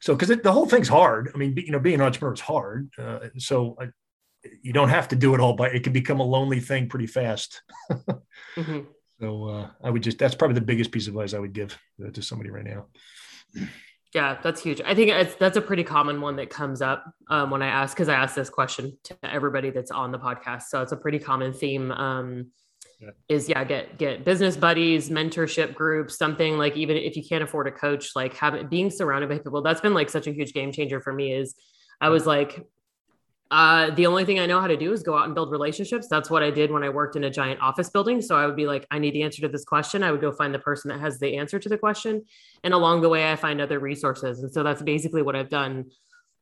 So, 0.00 0.14
because 0.14 0.28
the 0.28 0.52
whole 0.52 0.66
thing's 0.66 0.88
hard. 0.88 1.30
I 1.34 1.38
mean, 1.38 1.56
you 1.56 1.72
know, 1.72 1.78
being 1.78 1.96
an 1.96 2.02
entrepreneur 2.02 2.34
is 2.34 2.40
hard. 2.40 2.90
Uh, 2.98 3.20
so 3.38 3.76
I, 3.80 3.88
you 4.60 4.74
don't 4.74 4.90
have 4.90 5.08
to 5.08 5.16
do 5.16 5.34
it 5.34 5.40
all, 5.40 5.54
but 5.54 5.74
it 5.74 5.84
can 5.84 5.94
become 5.94 6.20
a 6.20 6.24
lonely 6.24 6.60
thing 6.60 6.90
pretty 6.90 7.06
fast. 7.06 7.62
mm-hmm. 7.90 8.80
So 9.20 9.48
uh, 9.48 9.70
I 9.84 9.90
would 9.90 10.02
just 10.02 10.18
that's 10.18 10.34
probably 10.34 10.54
the 10.54 10.62
biggest 10.62 10.90
piece 10.90 11.06
of 11.06 11.14
advice 11.14 11.34
I 11.34 11.38
would 11.38 11.52
give 11.52 11.78
uh, 12.04 12.10
to 12.10 12.22
somebody 12.22 12.50
right 12.50 12.64
now. 12.64 12.86
Yeah, 14.14 14.38
that's 14.42 14.60
huge. 14.60 14.80
I 14.84 14.94
think 14.94 15.10
it's, 15.10 15.34
that's 15.36 15.56
a 15.56 15.60
pretty 15.60 15.84
common 15.84 16.20
one 16.20 16.36
that 16.36 16.50
comes 16.50 16.82
up 16.82 17.04
um, 17.28 17.50
when 17.50 17.62
I 17.62 17.68
ask 17.68 17.94
because 17.94 18.08
I 18.08 18.14
ask 18.14 18.34
this 18.34 18.50
question 18.50 18.98
to 19.04 19.16
everybody 19.22 19.70
that's 19.70 19.92
on 19.92 20.10
the 20.10 20.18
podcast. 20.18 20.62
So 20.62 20.82
it's 20.82 20.90
a 20.90 20.96
pretty 20.96 21.20
common 21.20 21.52
theme. 21.52 21.92
Um, 21.92 22.46
yeah. 23.00 23.10
Is 23.28 23.48
yeah, 23.48 23.62
get 23.64 23.98
get 23.98 24.24
business 24.24 24.56
buddies, 24.56 25.08
mentorship 25.10 25.74
groups, 25.74 26.18
something 26.18 26.58
like 26.58 26.76
even 26.76 26.96
if 26.96 27.16
you 27.16 27.22
can't 27.26 27.42
afford 27.42 27.66
a 27.66 27.70
coach, 27.70 28.10
like 28.14 28.34
having 28.34 28.68
being 28.68 28.90
surrounded 28.90 29.30
by 29.30 29.38
people. 29.38 29.62
That's 29.62 29.80
been 29.80 29.94
like 29.94 30.10
such 30.10 30.26
a 30.26 30.32
huge 30.32 30.52
game 30.52 30.70
changer 30.72 31.00
for 31.00 31.12
me. 31.12 31.32
Is 31.32 31.54
I 32.00 32.10
was 32.10 32.26
like 32.26 32.66
uh, 33.50 33.90
the 33.90 34.06
only 34.06 34.24
thing 34.24 34.38
I 34.38 34.46
know 34.46 34.60
how 34.60 34.68
to 34.68 34.76
do 34.76 34.92
is 34.92 35.02
go 35.02 35.16
out 35.16 35.24
and 35.24 35.34
build 35.34 35.50
relationships. 35.50 36.06
That's 36.08 36.30
what 36.30 36.42
I 36.42 36.50
did 36.50 36.70
when 36.70 36.84
I 36.84 36.88
worked 36.88 37.16
in 37.16 37.24
a 37.24 37.30
giant 37.30 37.60
office 37.60 37.90
building. 37.90 38.22
So 38.22 38.36
I 38.36 38.46
would 38.46 38.54
be 38.54 38.66
like, 38.66 38.86
I 38.90 38.98
need 38.98 39.14
the 39.14 39.22
answer 39.22 39.42
to 39.42 39.48
this 39.48 39.64
question. 39.64 40.04
I 40.04 40.12
would 40.12 40.20
go 40.20 40.30
find 40.30 40.54
the 40.54 40.60
person 40.60 40.90
that 40.90 41.00
has 41.00 41.18
the 41.18 41.36
answer 41.36 41.58
to 41.58 41.68
the 41.68 41.78
question. 41.78 42.24
And 42.62 42.72
along 42.74 43.00
the 43.00 43.08
way, 43.08 43.32
I 43.32 43.36
find 43.36 43.60
other 43.60 43.80
resources. 43.80 44.40
And 44.40 44.52
so 44.52 44.62
that's 44.62 44.82
basically 44.82 45.22
what 45.22 45.34
I've 45.34 45.48
done. 45.48 45.86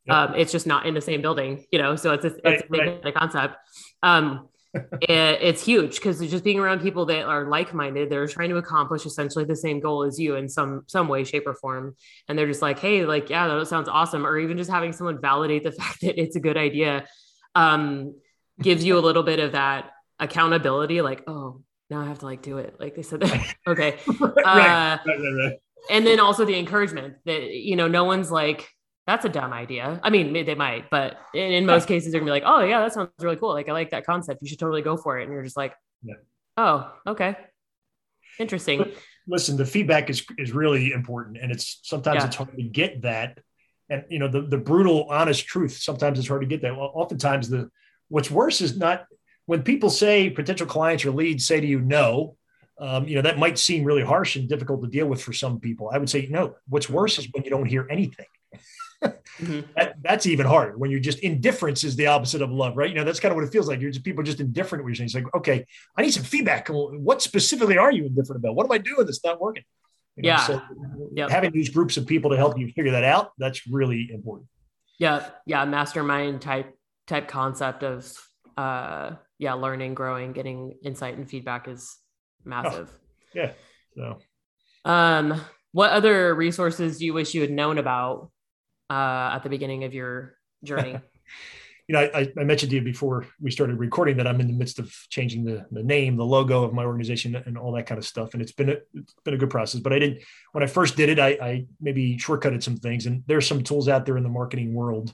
Yep. 0.05 0.15
Um, 0.15 0.35
it's 0.35 0.51
just 0.51 0.67
not 0.67 0.85
in 0.85 0.93
the 0.93 1.01
same 1.01 1.21
building, 1.21 1.65
you 1.71 1.79
know, 1.79 1.95
so 1.95 2.13
it's 2.13 2.25
a, 2.25 2.29
right, 2.29 2.39
it's 2.45 2.63
a 2.63 2.67
right. 2.69 3.05
of 3.05 3.13
concept. 3.13 3.55
Um, 4.01 4.48
it, 4.73 5.39
it's 5.41 5.63
huge 5.63 5.95
because 5.95 6.19
just 6.19 6.43
being 6.43 6.59
around 6.59 6.81
people 6.81 7.05
that 7.05 7.25
are 7.25 7.49
like-minded 7.49 8.09
they're 8.09 8.27
trying 8.27 8.49
to 8.49 8.57
accomplish 8.57 9.05
essentially 9.05 9.45
the 9.45 9.55
same 9.55 9.79
goal 9.79 10.03
as 10.03 10.19
you 10.19 10.35
in 10.35 10.47
some 10.47 10.83
some 10.87 11.07
way 11.07 11.23
shape 11.23 11.47
or 11.47 11.55
form. 11.55 11.95
And 12.27 12.37
they're 12.37 12.47
just 12.47 12.61
like 12.61 12.79
hey 12.79 13.05
like 13.05 13.29
yeah 13.29 13.47
that 13.47 13.67
sounds 13.67 13.89
awesome. 13.89 14.25
Or 14.25 14.37
even 14.37 14.57
just 14.57 14.69
having 14.69 14.93
someone 14.93 15.19
validate 15.21 15.63
the 15.63 15.71
fact 15.79 16.01
that 16.01 16.21
it's 16.21 16.35
a 16.35 16.39
good 16.39 16.57
idea 16.57 17.07
um, 17.55 18.15
gives 18.61 18.83
you 18.83 18.97
a 18.97 19.01
little 19.01 19.23
bit 19.23 19.39
of 19.39 19.53
that 19.53 19.91
accountability 20.19 21.01
like 21.01 21.23
oh 21.27 21.61
now 21.89 22.01
i 22.01 22.05
have 22.05 22.19
to 22.19 22.25
like 22.25 22.41
do 22.41 22.57
it. 22.57 22.75
Like 22.79 22.95
they 22.95 23.01
said 23.01 23.21
that. 23.21 23.55
Okay. 23.67 23.97
Uh, 24.07 24.23
right, 24.45 24.99
right, 25.05 25.59
and 25.89 26.05
then 26.05 26.19
also 26.19 26.45
the 26.45 26.57
encouragement 26.57 27.15
that 27.25 27.51
you 27.51 27.75
know 27.75 27.87
no 27.87 28.03
one's 28.03 28.31
like 28.31 28.69
that's 29.09 29.25
a 29.25 29.29
dumb 29.29 29.53
idea. 29.53 29.99
I 30.03 30.11
mean, 30.11 30.33
they 30.33 30.53
might, 30.53 30.89
but 30.91 31.17
in, 31.33 31.51
in 31.51 31.65
most 31.65 31.87
cases, 31.93 32.11
they're 32.11 32.21
gonna 32.21 32.29
be 32.29 32.31
like, 32.31 32.43
oh 32.45 32.61
yeah, 32.61 32.81
that 32.81 32.93
sounds 32.93 33.09
really 33.19 33.37
cool. 33.37 33.53
Like 33.53 33.67
I 33.67 33.71
like 33.71 33.89
that 33.89 34.05
concept. 34.05 34.41
You 34.43 34.47
should 34.47 34.59
totally 34.59 34.83
go 34.83 34.97
for 34.97 35.19
it. 35.19 35.23
And 35.23 35.33
you're 35.33 35.43
just 35.43 35.57
like, 35.57 35.73
yeah. 36.03 36.15
oh, 36.57 36.91
okay, 37.07 37.35
interesting. 38.39 38.91
Listen, 39.27 39.57
the 39.57 39.65
feedback 39.65 40.11
is 40.11 40.23
is 40.37 40.51
really 40.51 40.91
important, 40.91 41.37
and 41.41 41.51
it's 41.51 41.79
sometimes 41.83 42.21
yeah. 42.21 42.27
it's 42.27 42.35
hard 42.35 42.55
to 42.55 42.63
get 42.63 43.01
that. 43.01 43.39
And 43.89 44.03
you 44.09 44.19
know, 44.19 44.27
the 44.27 44.41
the 44.41 44.59
brutal, 44.59 45.07
honest 45.09 45.47
truth. 45.47 45.77
Sometimes 45.77 46.19
it's 46.19 46.27
hard 46.27 46.41
to 46.41 46.47
get 46.47 46.61
that. 46.61 46.77
Well, 46.77 46.91
oftentimes 46.93 47.49
the 47.49 47.71
what's 48.09 48.29
worse 48.29 48.61
is 48.61 48.77
not 48.77 49.05
when 49.47 49.63
people 49.63 49.89
say 49.89 50.29
potential 50.29 50.67
clients 50.67 51.03
or 51.03 51.11
leads 51.11 51.47
say 51.47 51.59
to 51.59 51.67
you 51.67 51.81
no. 51.81 52.35
Um, 52.81 53.07
you 53.09 53.15
know 53.15 53.23
that 53.23 53.37
might 53.37 53.57
seem 53.57 53.83
really 53.83 54.03
harsh 54.03 54.37
and 54.37 54.47
difficult 54.47 54.81
to 54.83 54.87
deal 54.87 55.07
with 55.07 55.21
for 55.21 55.33
some 55.33 55.59
people. 55.59 55.89
I 55.91 55.97
would 55.97 56.09
say 56.09 56.27
no. 56.29 56.55
What's 56.67 56.89
worse 56.89 57.17
is 57.17 57.27
when 57.33 57.43
you 57.43 57.49
don't 57.49 57.65
hear 57.65 57.85
anything 57.89 58.27
mm-hmm. 59.03 59.61
that, 59.75 59.95
that's 60.01 60.25
even 60.25 60.45
harder 60.45 60.77
when 60.77 60.91
you're 60.91 60.99
just 60.99 61.19
indifference 61.19 61.83
is 61.83 61.95
the 61.95 62.07
opposite 62.07 62.41
of 62.41 62.51
love, 62.51 62.77
right? 62.77 62.89
You 62.89 62.95
know, 62.95 63.03
that's 63.03 63.19
kind 63.19 63.31
of 63.31 63.35
what 63.35 63.45
it 63.45 63.51
feels 63.51 63.67
like. 63.67 63.79
You're 63.79 63.91
just 63.91 64.03
people 64.03 64.21
are 64.21 64.25
just 64.25 64.39
indifferent. 64.39 64.83
What 64.83 64.89
you're 64.89 64.95
saying, 64.95 65.07
it's 65.07 65.15
like, 65.15 65.33
okay, 65.35 65.65
I 65.97 66.01
need 66.01 66.11
some 66.11 66.23
feedback. 66.23 66.67
What 66.69 67.21
specifically 67.21 67.77
are 67.77 67.91
you 67.91 68.05
indifferent 68.05 68.43
about? 68.43 68.55
What 68.55 68.65
am 68.65 68.71
I 68.71 68.77
doing 68.77 69.05
that's 69.05 69.23
not 69.23 69.39
working? 69.39 69.63
You 70.15 70.23
know, 70.23 70.29
yeah. 70.29 70.37
So 70.37 70.61
yep. 71.13 71.29
having 71.29 71.51
these 71.51 71.69
groups 71.69 71.97
of 71.97 72.05
people 72.05 72.31
to 72.31 72.37
help 72.37 72.57
you 72.57 72.67
figure 72.67 72.91
that 72.91 73.03
out, 73.03 73.31
that's 73.37 73.65
really 73.67 74.09
important. 74.13 74.49
Yeah. 74.99 75.29
Yeah. 75.45 75.63
Mastermind 75.65 76.41
type, 76.41 76.77
type 77.07 77.27
concept 77.27 77.83
of, 77.83 78.11
uh, 78.57 79.11
yeah, 79.37 79.53
learning, 79.53 79.93
growing, 79.93 80.33
getting 80.33 80.73
insight 80.83 81.15
and 81.15 81.29
feedback 81.29 81.69
is 81.69 81.95
massive. 82.43 82.89
Oh, 82.91 83.29
yeah. 83.33 83.51
So, 83.95 84.17
um, 84.83 85.41
what 85.71 85.91
other 85.91 86.33
resources 86.33 86.97
do 86.99 87.05
you 87.05 87.13
wish 87.13 87.33
you 87.33 87.41
had 87.41 87.51
known 87.51 87.77
about 87.77 88.31
uh, 88.89 89.31
at 89.33 89.39
the 89.43 89.49
beginning 89.49 89.83
of 89.83 89.93
your 89.93 90.35
journey? 90.63 90.99
you 91.89 91.93
know, 91.93 92.01
I, 92.13 92.31
I, 92.37 92.43
mentioned 92.43 92.69
to 92.69 92.75
you 92.75 92.83
before 92.83 93.25
we 93.41 93.49
started 93.49 93.79
recording 93.79 94.17
that 94.17 94.27
I'm 94.27 94.39
in 94.39 94.45
the 94.45 94.53
midst 94.53 94.77
of 94.77 94.93
changing 95.09 95.43
the, 95.43 95.65
the 95.71 95.81
name, 95.81 96.17
the 96.17 96.25
logo 96.25 96.63
of 96.63 96.71
my 96.71 96.83
organization, 96.85 97.35
and 97.35 97.57
all 97.57 97.71
that 97.71 97.87
kind 97.87 97.97
of 97.97 98.05
stuff. 98.05 98.33
And 98.33 98.43
it's 98.43 98.51
been 98.51 98.69
a 98.69 98.77
it's 98.93 99.15
been 99.25 99.33
a 99.33 99.37
good 99.37 99.49
process. 99.49 99.81
But 99.81 99.93
I 99.93 99.99
didn't 99.99 100.21
when 100.51 100.63
I 100.63 100.67
first 100.67 100.95
did 100.95 101.09
it, 101.09 101.17
I, 101.17 101.29
I 101.41 101.65
maybe 101.81 102.15
shortcutted 102.17 102.61
some 102.61 102.77
things. 102.77 103.07
And 103.07 103.23
there's 103.25 103.47
some 103.47 103.63
tools 103.63 103.89
out 103.89 104.05
there 104.05 104.17
in 104.17 104.23
the 104.23 104.29
marketing 104.29 104.73
world. 104.73 105.11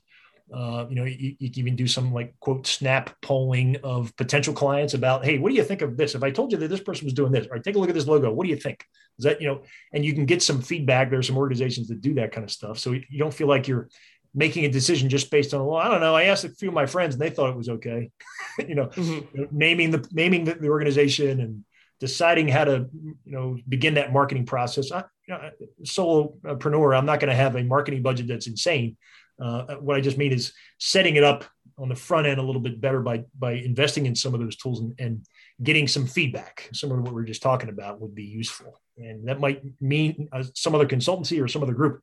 Uh, 0.53 0.85
you 0.89 0.95
know, 0.95 1.05
you, 1.05 1.35
you, 1.39 1.49
can 1.49 1.59
even 1.59 1.75
do 1.75 1.87
some 1.87 2.13
like 2.13 2.35
quote 2.39 2.67
snap 2.67 3.09
polling 3.21 3.77
of 3.83 4.15
potential 4.15 4.53
clients 4.53 4.93
about, 4.93 5.25
hey, 5.25 5.39
what 5.39 5.49
do 5.49 5.55
you 5.55 5.63
think 5.63 5.81
of 5.81 5.97
this? 5.97 6.13
If 6.13 6.21
I 6.21 6.29
told 6.29 6.51
you 6.51 6.57
that 6.59 6.67
this 6.67 6.81
person 6.81 7.05
was 7.05 7.13
doing 7.13 7.31
this, 7.31 7.47
or 7.49 7.57
take 7.57 7.75
a 7.75 7.79
look 7.79 7.89
at 7.89 7.95
this 7.95 8.05
logo, 8.05 8.31
what 8.31 8.43
do 8.43 8.51
you 8.51 8.55
think? 8.55 8.85
Is 9.17 9.25
that 9.25 9.41
you 9.41 9.47
know? 9.47 9.63
And 9.91 10.05
you 10.05 10.13
can 10.13 10.25
get 10.25 10.43
some 10.43 10.61
feedback. 10.61 11.09
There's 11.09 11.27
some 11.27 11.37
organizations 11.37 11.87
that 11.87 12.01
do 12.01 12.13
that 12.15 12.31
kind 12.31 12.43
of 12.43 12.51
stuff, 12.51 12.77
so 12.77 12.91
you 12.91 13.17
don't 13.17 13.33
feel 13.33 13.47
like 13.47 13.67
you're 13.67 13.89
making 14.35 14.65
a 14.65 14.69
decision 14.69 15.09
just 15.09 15.31
based 15.31 15.53
on 15.53 15.65
well, 15.65 15.77
I 15.77 15.89
don't 15.89 16.01
know. 16.01 16.13
I 16.13 16.23
asked 16.23 16.43
a 16.43 16.49
few 16.49 16.67
of 16.67 16.73
my 16.73 16.85
friends 16.85 17.15
and 17.15 17.21
they 17.21 17.29
thought 17.29 17.49
it 17.49 17.55
was 17.55 17.69
okay. 17.69 18.11
you, 18.67 18.75
know, 18.75 18.87
mm-hmm. 18.87 19.43
naming 19.49 19.91
the 19.91 20.07
naming 20.11 20.43
the, 20.43 20.55
the, 20.55 20.67
organization 20.67 21.39
and 21.39 21.63
deciding 21.99 22.49
how 22.49 22.65
to 22.65 22.87
you 22.93 23.15
know 23.25 23.57
begin 23.67 23.95
that 23.95 24.13
marketing 24.13 24.45
process. 24.45 24.91
I, 24.91 25.05
you 25.27 25.33
know, 25.33 25.49
solopreneur, 25.83 26.95
I'm 26.95 27.05
not 27.05 27.19
going 27.19 27.31
to 27.31 27.35
have 27.35 27.55
a 27.55 27.63
marketing 27.63 28.03
budget 28.03 28.27
that's 28.27 28.47
insane. 28.47 28.97
Uh, 29.41 29.75
what 29.75 29.97
I 29.97 30.01
just 30.01 30.17
mean 30.17 30.31
is 30.31 30.53
setting 30.79 31.15
it 31.15 31.23
up 31.23 31.43
on 31.77 31.89
the 31.89 31.95
front 31.95 32.25
end 32.25 32.39
a 32.39 32.43
little 32.43 32.61
bit 32.61 32.79
better 32.79 33.01
by 33.01 33.23
by 33.37 33.53
investing 33.53 34.05
in 34.05 34.15
some 34.15 34.33
of 34.33 34.39
those 34.39 34.55
tools 34.55 34.79
and, 34.79 34.93
and 34.97 35.25
getting 35.61 35.87
some 35.87 36.07
feedback. 36.07 36.69
Some 36.73 36.91
of 36.91 36.99
what 37.01 37.13
we 37.13 37.21
are 37.21 37.25
just 37.25 37.41
talking 37.41 37.69
about 37.69 37.99
would 37.99 38.15
be 38.15 38.23
useful, 38.23 38.79
and 38.97 39.27
that 39.27 39.39
might 39.39 39.61
mean 39.81 40.29
uh, 40.31 40.43
some 40.53 40.73
other 40.73 40.87
consultancy 40.87 41.43
or 41.43 41.47
some 41.47 41.63
other 41.63 41.73
group 41.73 42.01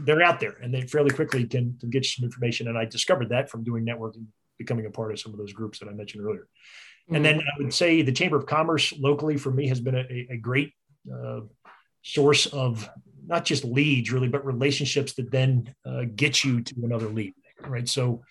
they're 0.00 0.22
out 0.22 0.40
there 0.40 0.56
and 0.62 0.72
they 0.72 0.82
fairly 0.82 1.10
quickly 1.10 1.46
can, 1.46 1.76
can 1.80 1.90
get 1.90 2.04
you 2.04 2.08
some 2.08 2.24
information. 2.24 2.68
And 2.68 2.76
I 2.76 2.84
discovered 2.84 3.30
that 3.30 3.50
from 3.50 3.64
doing 3.64 3.84
networking, 3.84 4.26
becoming 4.58 4.86
a 4.86 4.90
part 4.90 5.12
of 5.12 5.20
some 5.20 5.32
of 5.32 5.38
those 5.38 5.52
groups 5.52 5.78
that 5.78 5.88
I 5.88 5.92
mentioned 5.92 6.24
earlier. 6.24 6.48
Mm-hmm. 7.06 7.16
And 7.16 7.24
then 7.24 7.40
I 7.40 7.62
would 7.62 7.72
say 7.72 8.02
the 8.02 8.12
Chamber 8.12 8.36
of 8.36 8.46
Commerce 8.46 8.92
locally 8.98 9.36
for 9.36 9.50
me 9.50 9.68
has 9.68 9.80
been 9.80 9.94
a, 9.94 10.26
a 10.30 10.36
great 10.36 10.72
uh, 11.12 11.40
source 12.02 12.46
of 12.46 12.88
not 13.30 13.44
just 13.44 13.64
leads 13.64 14.12
really, 14.12 14.28
but 14.28 14.44
relationships 14.44 15.14
that 15.14 15.30
then 15.30 15.74
uh, 15.86 16.02
get 16.14 16.44
you 16.44 16.60
to 16.62 16.74
another 16.82 17.08
lead, 17.08 17.32
right? 17.66 17.88
So 17.88 18.22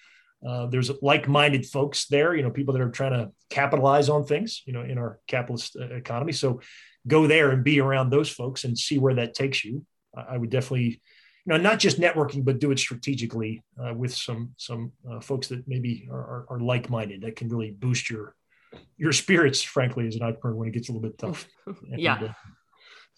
uh, 0.47 0.67
there's 0.67 0.91
like-minded 1.01 1.65
folks 1.65 2.07
there, 2.07 2.35
you 2.35 2.43
know, 2.43 2.51
people 2.51 2.73
that 2.73 2.81
are 2.81 2.91
trying 2.91 3.13
to 3.13 3.31
capitalize 3.49 4.09
on 4.09 4.25
things, 4.25 4.61
you 4.65 4.73
know, 4.73 4.81
in 4.81 4.97
our 4.97 5.19
capitalist 5.27 5.77
uh, 5.79 5.85
economy. 5.85 6.33
So 6.33 6.59
go 7.07 7.27
there 7.27 7.51
and 7.51 7.63
be 7.63 7.79
around 7.79 8.09
those 8.09 8.29
folks 8.29 8.65
and 8.65 8.77
see 8.77 8.99
where 8.99 9.15
that 9.15 9.33
takes 9.33 9.63
you. 9.63 9.85
I 10.15 10.37
would 10.37 10.49
definitely 10.49 11.01
you 11.45 11.53
know, 11.53 11.57
not 11.57 11.79
just 11.79 11.99
networking, 11.99 12.43
but 12.43 12.59
do 12.59 12.71
it 12.71 12.79
strategically 12.79 13.63
uh, 13.81 13.93
with 13.93 14.13
some 14.13 14.53
some 14.57 14.91
uh, 15.09 15.19
folks 15.19 15.47
that 15.47 15.67
maybe 15.67 16.07
are, 16.11 16.19
are, 16.19 16.45
are, 16.49 16.59
like-minded 16.59 17.21
that 17.21 17.37
can 17.37 17.47
really 17.47 17.71
boost 17.71 18.09
your 18.09 18.35
your 18.97 19.13
spirits, 19.13 19.61
frankly, 19.61 20.05
as 20.07 20.15
an 20.15 20.23
entrepreneur 20.23 20.57
when 20.57 20.67
it 20.67 20.73
gets 20.73 20.89
a 20.89 20.91
little 20.91 21.07
bit 21.07 21.17
tough. 21.17 21.47
yeah. 21.97 22.17
And, 22.17 22.29
uh, 22.29 22.33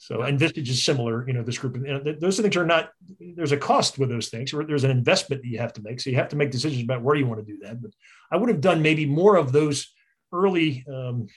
so, 0.02 0.24
and 0.24 0.39
Vistage 0.39 0.68
is 0.68 0.84
similar. 0.84 1.28
You 1.28 1.34
know, 1.34 1.43
this 1.43 1.60
group, 1.60 1.76
And 1.76 2.20
those 2.20 2.39
things 2.39 2.58
are 2.58 2.66
not. 2.66 2.89
There's 3.20 3.52
a 3.52 3.58
cost 3.58 3.99
with 3.99 4.10
those 4.10 4.30
things, 4.30 4.52
or 4.52 4.66
there's 4.66 4.84
an 4.84 4.89
investment 4.89 5.43
that 5.43 5.47
you 5.47 5.60
have 5.60 5.74
to 5.74 5.82
make. 5.84 6.02
So 6.02 6.10
you 6.10 6.16
have 6.16 6.30
to 6.30 6.36
make 6.36 6.49
decisions 6.49 6.82
about 6.82 7.04
where 7.04 7.16
you 7.16 7.28
want 7.28 7.39
to 7.39 7.45
do 7.45 7.60
that. 7.62 7.80
But 7.80 7.91
I 8.32 8.38
would 8.38 8.49
have 8.49 8.62
done 8.62 8.82
maybe 8.82 9.06
more 9.06 9.36
of 9.36 9.52
those 9.52 9.93
early 10.34 10.84
um, 10.91 11.28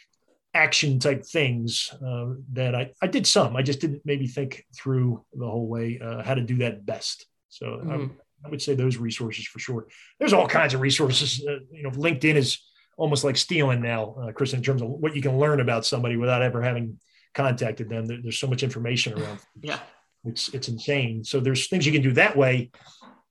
action 0.55 0.99
type 0.99 1.27
things 1.27 1.91
uh, 1.95 2.29
that 2.55 2.75
I, 2.75 2.93
I 3.03 3.07
did 3.07 3.27
some. 3.27 3.55
I 3.55 3.61
just 3.61 3.81
didn't 3.81 4.01
maybe 4.07 4.27
think 4.27 4.65
through 4.75 5.23
the 5.35 5.47
whole 5.47 5.67
way 5.67 6.01
uh, 6.03 6.23
how 6.23 6.33
to 6.33 6.43
do 6.43 6.57
that 6.59 6.87
best. 6.87 7.27
So 7.51 7.67
mm-hmm. 7.67 7.91
I, 7.91 8.47
I, 8.47 8.49
would 8.49 8.63
say 8.63 8.75
those 8.75 8.97
resources 8.97 9.45
for 9.47 9.59
sure. 9.59 9.89
There's 10.19 10.33
all 10.33 10.49
kinds 10.49 10.73
of 10.73 10.81
resources. 10.81 11.45
Uh, 11.47 11.59
you 11.71 11.83
know, 11.83 11.91
LinkedIn 11.91 12.37
is 12.37 12.63
almost 12.97 13.25
like 13.25 13.37
stealing 13.37 13.83
now, 13.83 14.17
uh, 14.23 14.33
Chris, 14.33 14.55
in 14.55 14.63
terms 14.63 14.81
of 14.81 14.89
what 14.89 15.15
you 15.15 15.21
can 15.21 15.39
learn 15.39 15.61
about 15.61 15.85
somebody 15.85 16.17
without 16.17 16.41
ever 16.41 16.63
having 16.63 16.99
contacted 17.35 17.89
them. 17.89 18.07
There, 18.07 18.19
there's 18.23 18.39
so 18.39 18.47
much 18.47 18.63
information 18.63 19.21
around. 19.21 19.41
yeah, 19.61 19.81
it's 20.25 20.49
it's 20.55 20.69
insane. 20.69 21.25
So 21.25 21.41
there's 21.41 21.69
things 21.69 21.87
you 21.87 21.93
can 21.93 22.03
do 22.03 22.13
that 22.13 22.37
way, 22.37 22.71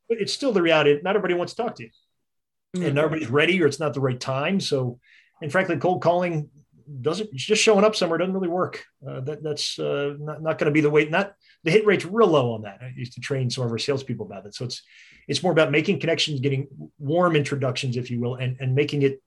but 0.07 0.19
it's 0.19 0.33
still 0.33 0.51
the 0.51 0.61
reality. 0.61 0.99
Not 1.03 1.15
everybody 1.15 1.33
wants 1.33 1.53
to 1.53 1.63
talk 1.63 1.75
to 1.75 1.83
you, 1.83 1.89
mm-hmm. 2.75 2.85
and 2.85 2.97
everybody's 2.97 3.29
ready, 3.29 3.61
or 3.61 3.67
it's 3.67 3.79
not 3.79 3.93
the 3.93 4.01
right 4.01 4.19
time. 4.19 4.59
So, 4.59 4.99
and 5.41 5.51
frankly, 5.51 5.77
cold 5.77 6.01
calling 6.01 6.49
doesn't 7.01 7.33
just 7.33 7.61
showing 7.61 7.85
up 7.85 7.95
somewhere 7.95 8.17
doesn't 8.17 8.33
really 8.33 8.49
work. 8.49 8.83
Uh, 9.07 9.21
that, 9.21 9.43
that's 9.43 9.79
uh, 9.79 10.15
not, 10.19 10.41
not 10.41 10.57
going 10.57 10.65
to 10.65 10.71
be 10.71 10.81
the 10.81 10.89
way. 10.89 11.05
Not 11.05 11.33
the 11.63 11.71
hit 11.71 11.85
rate's 11.85 12.05
real 12.05 12.27
low 12.27 12.53
on 12.53 12.63
that. 12.63 12.79
I 12.81 12.93
used 12.95 13.13
to 13.13 13.21
train 13.21 13.49
some 13.49 13.63
of 13.63 13.71
our 13.71 13.77
salespeople 13.77 14.25
about 14.25 14.45
it. 14.45 14.55
So 14.55 14.65
it's 14.65 14.81
it's 15.27 15.41
more 15.41 15.51
about 15.51 15.71
making 15.71 15.99
connections, 15.99 16.39
getting 16.41 16.67
warm 16.99 17.35
introductions, 17.35 17.97
if 17.97 18.11
you 18.11 18.19
will, 18.19 18.35
and 18.35 18.57
and 18.59 18.75
making 18.75 19.03
it 19.03 19.21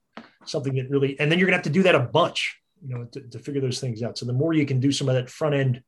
something 0.45 0.75
that 0.75 0.89
really. 0.89 1.19
And 1.19 1.31
then 1.31 1.39
you're 1.39 1.47
going 1.47 1.53
to 1.53 1.57
have 1.57 1.73
to 1.73 1.79
do 1.79 1.83
that 1.83 1.95
a 1.95 1.99
bunch, 1.99 2.59
you 2.85 2.95
know, 2.95 3.05
to, 3.05 3.21
to 3.21 3.39
figure 3.39 3.61
those 3.61 3.79
things 3.79 4.03
out. 4.03 4.17
So 4.17 4.25
the 4.25 4.33
more 4.33 4.53
you 4.53 4.65
can 4.65 4.79
do 4.79 4.91
some 4.91 5.09
of 5.09 5.15
that 5.15 5.29
front 5.29 5.55
end 5.55 5.83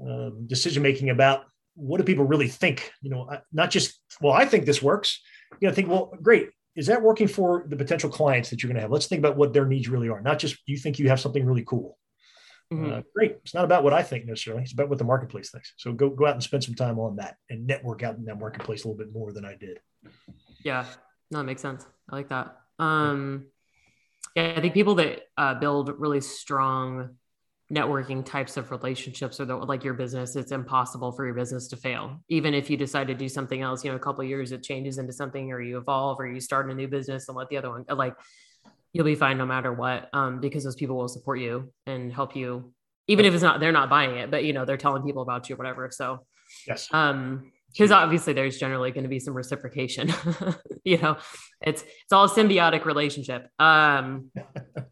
uh, 0.00 0.30
decision 0.46 0.82
making 0.82 1.10
about 1.10 1.44
what 1.74 1.98
do 1.98 2.04
people 2.04 2.24
really 2.24 2.48
think, 2.48 2.90
you 3.00 3.10
know, 3.10 3.30
not 3.52 3.70
just 3.70 4.00
well, 4.20 4.32
I 4.32 4.44
think 4.44 4.66
this 4.66 4.82
works. 4.82 5.20
You 5.60 5.68
know, 5.68 5.74
think 5.74 5.88
well, 5.88 6.14
great 6.22 6.50
is 6.74 6.86
that 6.86 7.02
working 7.02 7.28
for 7.28 7.64
the 7.68 7.76
potential 7.76 8.08
clients 8.08 8.50
that 8.50 8.62
you're 8.62 8.68
going 8.68 8.76
to 8.76 8.82
have? 8.82 8.90
Let's 8.90 9.06
think 9.06 9.18
about 9.18 9.36
what 9.36 9.52
their 9.52 9.66
needs 9.66 9.88
really 9.88 10.08
are, 10.08 10.20
not 10.20 10.38
just 10.38 10.56
you 10.66 10.76
think 10.76 10.98
you 10.98 11.08
have 11.08 11.20
something 11.20 11.44
really 11.44 11.64
cool. 11.66 11.98
Mm-hmm. 12.72 12.92
Uh, 12.92 13.00
great. 13.14 13.36
It's 13.42 13.52
not 13.52 13.66
about 13.66 13.84
what 13.84 13.92
I 13.92 14.02
think 14.02 14.24
necessarily. 14.24 14.62
It's 14.62 14.72
about 14.72 14.88
what 14.88 14.96
the 14.96 15.04
marketplace 15.04 15.50
thinks. 15.50 15.74
So 15.76 15.92
go 15.92 16.08
go 16.08 16.26
out 16.26 16.34
and 16.34 16.42
spend 16.42 16.64
some 16.64 16.74
time 16.74 16.98
on 16.98 17.16
that 17.16 17.36
and 17.50 17.66
network 17.66 18.02
out 18.02 18.16
in 18.16 18.24
that 18.24 18.38
marketplace 18.38 18.84
a 18.84 18.88
little 18.88 18.98
bit 18.98 19.12
more 19.12 19.32
than 19.32 19.44
I 19.44 19.56
did. 19.56 19.78
Yeah, 20.64 20.86
no, 21.30 21.38
that 21.38 21.44
makes 21.44 21.60
sense. 21.60 21.86
I 22.08 22.16
like 22.16 22.28
that. 22.30 22.56
Um, 22.78 23.46
yeah, 24.34 24.54
I 24.56 24.60
think 24.60 24.74
people 24.74 24.94
that 24.96 25.22
uh, 25.36 25.54
build 25.54 25.92
really 25.98 26.20
strong 26.20 27.16
networking 27.72 28.24
types 28.24 28.56
of 28.58 28.70
relationships 28.70 29.40
or 29.40 29.46
the, 29.46 29.56
like 29.56 29.82
your 29.82 29.94
business 29.94 30.36
it's 30.36 30.52
impossible 30.52 31.10
for 31.10 31.24
your 31.24 31.34
business 31.34 31.68
to 31.68 31.76
fail. 31.76 32.20
Even 32.28 32.52
if 32.52 32.68
you 32.68 32.76
decide 32.76 33.06
to 33.06 33.14
do 33.14 33.28
something 33.28 33.62
else 33.62 33.82
you 33.82 33.90
know 33.90 33.96
a 33.96 34.00
couple 34.00 34.22
years 34.24 34.52
it 34.52 34.62
changes 34.62 34.98
into 34.98 35.12
something 35.12 35.50
or 35.50 35.60
you 35.60 35.78
evolve 35.78 36.20
or 36.20 36.26
you 36.26 36.38
start 36.38 36.70
a 36.70 36.74
new 36.74 36.86
business 36.86 37.28
and 37.28 37.36
let 37.36 37.48
the 37.48 37.56
other 37.56 37.70
one 37.70 37.84
like 37.88 38.14
you'll 38.92 39.06
be 39.06 39.14
fine 39.14 39.38
no 39.38 39.46
matter 39.46 39.72
what 39.72 40.10
um, 40.12 40.38
because 40.38 40.64
those 40.64 40.76
people 40.76 40.96
will 40.96 41.08
support 41.08 41.38
you 41.38 41.72
and 41.86 42.12
help 42.12 42.36
you. 42.36 42.74
Even 43.08 43.24
if 43.24 43.32
it's 43.32 43.42
not 43.42 43.58
they're 43.58 43.72
not 43.72 43.88
buying 43.88 44.16
it 44.16 44.30
but 44.30 44.44
you 44.44 44.52
know 44.52 44.66
they're 44.66 44.76
telling 44.76 45.02
people 45.02 45.22
about 45.22 45.48
you 45.48 45.56
whatever 45.56 45.90
so. 45.90 46.26
Yes. 46.66 46.88
Um 46.92 47.52
because 47.72 47.90
obviously 47.90 48.32
there's 48.32 48.58
generally 48.58 48.90
going 48.90 49.04
to 49.04 49.08
be 49.08 49.18
some 49.18 49.34
reciprocation 49.34 50.12
you 50.84 50.98
know 50.98 51.16
it's 51.60 51.82
it's 51.82 52.12
all 52.12 52.24
a 52.24 52.28
symbiotic 52.28 52.84
relationship 52.84 53.48
um 53.58 54.30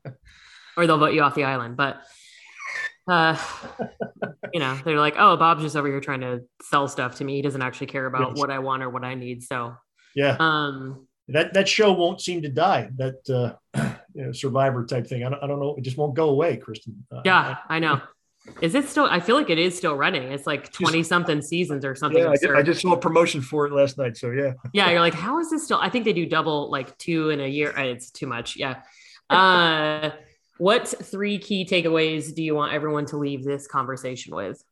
or 0.77 0.87
they'll 0.87 0.99
vote 0.99 1.15
you 1.15 1.23
off 1.23 1.35
the 1.35 1.45
island 1.45 1.77
but 1.77 2.03
uh, 3.09 3.37
you 4.53 4.61
know, 4.61 4.79
they're 4.85 4.99
like, 4.99 5.17
oh, 5.19 5.37
Bob's 5.37 5.63
just 5.63 5.77
over 5.77 5.89
here 5.89 6.01
trying 6.01 6.21
to 6.21 6.43
sell 6.63 6.87
stuff 6.89 7.17
to 7.17 7.25
me. 7.25 7.37
He 7.37 7.43
doesn't 7.43 7.63
actually 7.63 7.89
care 7.89 8.07
about 8.07 8.37
what 8.37 8.51
I 8.51 8.61
want 8.61 8.83
or 8.83 8.91
what 8.91 9.05
I 9.05 9.15
need. 9.15 9.43
So, 9.43 9.75
yeah. 10.15 10.37
Um, 10.39 11.07
that, 11.29 11.55
that 11.55 11.69
show 11.69 11.93
won't 11.93 12.21
seem 12.21 12.43
to 12.43 12.49
die. 12.49 12.89
That, 12.97 13.57
uh, 13.75 13.93
you 14.15 14.27
know, 14.27 14.33
survivor 14.33 14.85
type 14.87 15.07
thing. 15.07 15.25
I 15.25 15.31
don't, 15.31 15.43
I 15.43 15.47
don't 15.47 15.61
know. 15.61 15.75
It 15.77 15.83
just 15.83 15.97
won't 15.97 16.15
go 16.15 16.29
away, 16.29 16.57
Kristin. 16.57 16.95
Uh, 17.11 17.23
yeah, 17.25 17.57
I, 17.69 17.77
I 17.77 17.79
know. 17.79 18.01
Is 18.61 18.75
it 18.75 18.89
still? 18.89 19.05
I 19.05 19.21
feel 19.21 19.37
like 19.37 19.51
it 19.51 19.59
is 19.59 19.77
still 19.77 19.95
running. 19.95 20.33
It's 20.33 20.47
like 20.47 20.73
twenty 20.73 21.03
something 21.03 21.43
seasons 21.43 21.85
or 21.85 21.95
something. 21.95 22.23
Yeah, 22.23 22.55
I, 22.57 22.63
just 22.63 22.81
saw 22.81 22.93
a 22.93 22.97
promotion 22.97 23.43
for 23.43 23.67
it 23.67 23.73
last 23.73 23.99
night. 23.99 24.17
So 24.17 24.31
yeah. 24.31 24.55
Yeah, 24.73 24.91
you're 24.91 25.01
like, 25.01 25.15
how 25.15 25.39
is 25.41 25.51
this 25.51 25.65
still? 25.65 25.79
I 25.81 25.91
think 25.91 26.05
they 26.05 26.13
do 26.13 26.27
double 26.27 26.71
like 26.71 26.97
two 26.99 27.31
in 27.31 27.41
a 27.41 27.47
year. 27.47 27.71
It's 27.77 28.11
too 28.11 28.27
much. 28.27 28.57
Yeah. 28.57 28.83
Uh, 29.29 30.11
what 30.59 30.89
three 30.89 31.39
key 31.39 31.65
takeaways 31.65 32.35
do 32.35 32.43
you 32.43 32.55
want 32.55 32.73
everyone 32.73 33.07
to 33.07 33.17
leave 33.17 33.45
this 33.45 33.67
conversation 33.67 34.35
with? 34.35 34.63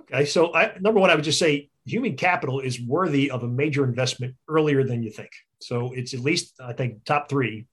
Okay, 0.00 0.24
so 0.24 0.54
I, 0.54 0.72
number 0.80 1.00
one, 1.00 1.10
I 1.10 1.14
would 1.14 1.24
just 1.24 1.38
say 1.38 1.68
human 1.84 2.16
capital 2.16 2.60
is 2.60 2.80
worthy 2.80 3.30
of 3.30 3.42
a 3.42 3.48
major 3.48 3.84
investment 3.84 4.36
earlier 4.48 4.84
than 4.84 5.02
you 5.02 5.10
think. 5.10 5.30
So 5.60 5.92
it's 5.92 6.14
at 6.14 6.20
least, 6.20 6.54
I 6.60 6.72
think, 6.72 7.04
top 7.04 7.28
three 7.28 7.66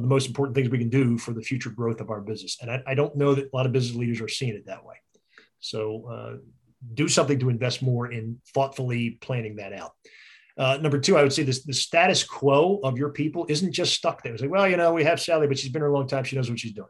the 0.00 0.06
most 0.06 0.26
important 0.26 0.54
things 0.54 0.70
we 0.70 0.78
can 0.78 0.88
do 0.88 1.18
for 1.18 1.32
the 1.32 1.42
future 1.42 1.70
growth 1.70 2.00
of 2.00 2.10
our 2.10 2.20
business. 2.20 2.58
And 2.60 2.70
I, 2.70 2.82
I 2.86 2.94
don't 2.94 3.14
know 3.16 3.34
that 3.34 3.46
a 3.52 3.56
lot 3.56 3.66
of 3.66 3.72
business 3.72 3.96
leaders 3.96 4.20
are 4.20 4.28
seeing 4.28 4.54
it 4.54 4.66
that 4.66 4.84
way. 4.84 4.96
So 5.60 6.06
uh, 6.10 6.36
do 6.94 7.08
something 7.08 7.38
to 7.40 7.50
invest 7.50 7.82
more 7.82 8.10
in 8.10 8.40
thoughtfully 8.54 9.18
planning 9.20 9.56
that 9.56 9.72
out. 9.72 9.92
Uh, 10.58 10.78
number 10.80 10.98
two, 10.98 11.16
I 11.16 11.22
would 11.22 11.32
say 11.32 11.44
this: 11.44 11.64
the 11.64 11.72
status 11.72 12.24
quo 12.24 12.80
of 12.84 12.98
your 12.98 13.10
people 13.10 13.46
isn't 13.48 13.72
just 13.72 13.94
stuck 13.94 14.22
there. 14.22 14.32
It's 14.32 14.42
like, 14.42 14.50
well, 14.50 14.68
you 14.68 14.76
know, 14.76 14.92
we 14.92 15.04
have 15.04 15.20
Sally, 15.20 15.46
but 15.46 15.58
she's 15.58 15.72
been 15.72 15.80
here 15.80 15.88
a 15.88 15.94
long 15.94 16.06
time. 16.06 16.24
She 16.24 16.36
knows 16.36 16.50
what 16.50 16.58
she's 16.58 16.72
doing. 16.74 16.88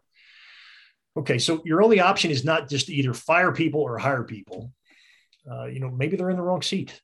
Okay, 1.16 1.38
so 1.38 1.62
your 1.64 1.82
only 1.82 2.00
option 2.00 2.30
is 2.30 2.44
not 2.44 2.68
just 2.68 2.88
either 2.88 3.14
fire 3.14 3.52
people 3.52 3.80
or 3.80 3.98
hire 3.98 4.24
people. 4.24 4.72
Uh, 5.48 5.66
you 5.66 5.78
know, 5.78 5.90
maybe 5.90 6.16
they're 6.16 6.30
in 6.30 6.36
the 6.36 6.42
wrong 6.42 6.62
seat. 6.62 7.00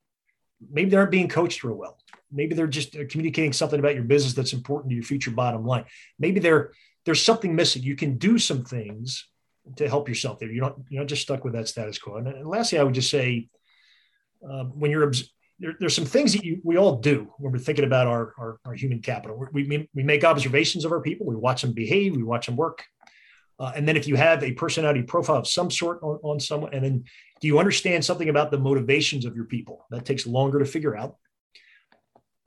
Maybe 0.71 0.91
they 0.91 0.97
aren't 0.97 1.11
being 1.11 1.29
coached 1.29 1.63
real 1.63 1.77
well. 1.77 1.99
Maybe 2.31 2.55
they're 2.55 2.67
just 2.67 2.97
uh, 2.97 3.05
communicating 3.09 3.53
something 3.53 3.81
about 3.81 3.95
your 3.95 4.05
business 4.05 4.35
that's 4.35 4.53
important 4.53 4.91
to 4.91 4.95
your 4.95 5.05
future 5.05 5.31
bottom 5.31 5.65
line. 5.65 5.85
Maybe 6.19 6.41
they're 6.41 6.73
there's 7.05 7.23
something 7.23 7.55
missing. 7.55 7.83
You 7.83 7.97
can 7.97 8.19
do 8.19 8.39
some 8.39 8.65
things 8.65 9.29
to 9.77 9.89
help 9.89 10.09
yourself 10.09 10.39
there. 10.39 10.51
You're 10.51 10.65
not 10.65 10.77
you're 10.89 11.03
not 11.03 11.09
just 11.09 11.23
stuck 11.23 11.45
with 11.45 11.55
that 11.55 11.69
status 11.69 11.99
quo. 11.99 12.17
And, 12.17 12.29
and 12.29 12.49
lastly, 12.49 12.79
I 12.79 12.83
would 12.83 12.95
just 12.95 13.11
say 13.11 13.49
uh, 14.49 14.65
when 14.65 14.91
you're 14.91 15.13
there, 15.59 15.75
there's 15.81 15.95
some 15.95 16.05
things 16.05 16.33
that 16.35 16.45
you, 16.45 16.61
we 16.63 16.77
all 16.77 16.97
do 16.97 17.33
when 17.39 17.53
we're 17.53 17.59
thinking 17.59 17.85
about 17.85 18.07
our, 18.07 18.33
our, 18.39 18.61
our 18.65 18.75
human 18.75 19.01
capital. 19.01 19.45
We, 19.53 19.89
we 19.93 20.03
make 20.03 20.25
observations 20.25 20.85
of 20.85 20.93
our 20.93 21.01
people. 21.01 21.27
We 21.27 21.35
watch 21.35 21.63
them 21.63 21.73
behave. 21.73 22.15
We 22.15 22.23
watch 22.23 22.47
them 22.47 22.57
work. 22.57 22.85
Uh, 23.59 23.73
and 23.75 23.89
then 23.89 23.97
if 23.97 24.07
you 24.07 24.15
have 24.15 24.45
a 24.45 24.53
personality 24.53 25.03
profile 25.03 25.39
of 25.39 25.49
some 25.49 25.71
sort 25.71 26.01
on, 26.03 26.21
on 26.23 26.39
someone, 26.39 26.73
and 26.73 26.85
then 26.85 27.05
do 27.41 27.49
you 27.49 27.59
understand 27.59 28.05
something 28.05 28.29
about 28.29 28.53
the 28.53 28.59
motivations 28.59 29.25
of 29.25 29.35
your 29.35 29.47
people? 29.47 29.85
That 29.91 30.05
takes 30.05 30.27
longer 30.27 30.61
to 30.61 30.65
figure 30.65 30.97
out. 30.97 31.17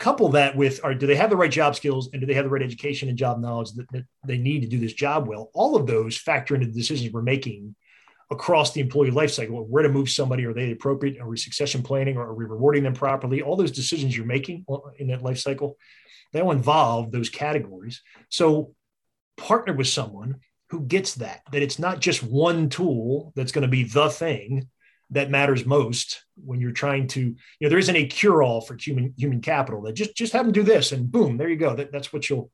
Couple 0.01 0.29
that 0.29 0.55
with, 0.55 0.79
or 0.83 0.95
do 0.95 1.05
they 1.05 1.15
have 1.15 1.29
the 1.29 1.37
right 1.37 1.51
job 1.51 1.75
skills 1.75 2.09
and 2.11 2.19
do 2.19 2.25
they 2.25 2.33
have 2.33 2.45
the 2.45 2.49
right 2.49 2.63
education 2.63 3.07
and 3.07 3.15
job 3.15 3.39
knowledge 3.39 3.71
that, 3.73 3.85
that 3.91 4.05
they 4.25 4.39
need 4.39 4.61
to 4.61 4.67
do 4.67 4.79
this 4.79 4.93
job 4.93 5.27
well? 5.27 5.51
All 5.53 5.75
of 5.75 5.85
those 5.85 6.17
factor 6.17 6.55
into 6.55 6.65
the 6.65 6.73
decisions 6.73 7.13
we're 7.13 7.21
making 7.21 7.75
across 8.31 8.73
the 8.73 8.81
employee 8.81 9.11
life 9.11 9.29
cycle, 9.29 9.63
where 9.63 9.83
to 9.83 9.89
move 9.89 10.09
somebody, 10.09 10.43
are 10.45 10.55
they 10.55 10.71
appropriate? 10.71 11.21
Are 11.21 11.27
we 11.27 11.37
succession 11.37 11.83
planning 11.83 12.17
or 12.17 12.23
are 12.23 12.33
we 12.33 12.45
rewarding 12.45 12.81
them 12.81 12.95
properly? 12.95 13.43
All 13.43 13.55
those 13.55 13.71
decisions 13.71 14.17
you're 14.17 14.25
making 14.25 14.65
in 14.97 15.09
that 15.09 15.21
life 15.21 15.37
cycle, 15.37 15.77
they 16.33 16.41
all 16.41 16.51
involve 16.51 17.11
those 17.11 17.29
categories. 17.29 18.01
So 18.29 18.73
partner 19.37 19.73
with 19.73 19.87
someone 19.87 20.37
who 20.71 20.81
gets 20.81 21.13
that, 21.15 21.41
that 21.51 21.61
it's 21.61 21.77
not 21.77 21.99
just 21.99 22.23
one 22.23 22.69
tool 22.69 23.33
that's 23.35 23.51
going 23.51 23.61
to 23.61 23.67
be 23.67 23.83
the 23.83 24.09
thing 24.09 24.67
that 25.11 25.29
matters 25.29 25.65
most 25.65 26.23
when 26.35 26.59
you're 26.61 26.71
trying 26.71 27.07
to, 27.07 27.21
you 27.21 27.35
know, 27.61 27.69
there 27.69 27.77
isn't 27.77 27.95
a 27.95 28.05
cure-all 28.05 28.61
for 28.61 28.75
human 28.75 29.13
human 29.17 29.41
capital 29.41 29.81
that 29.83 29.93
just 29.93 30.15
just 30.15 30.33
have 30.33 30.45
them 30.45 30.53
do 30.53 30.63
this 30.63 30.91
and 30.91 31.11
boom, 31.11 31.37
there 31.37 31.49
you 31.49 31.57
go. 31.57 31.75
That, 31.75 31.91
that's 31.91 32.11
what 32.11 32.29
you'll 32.29 32.51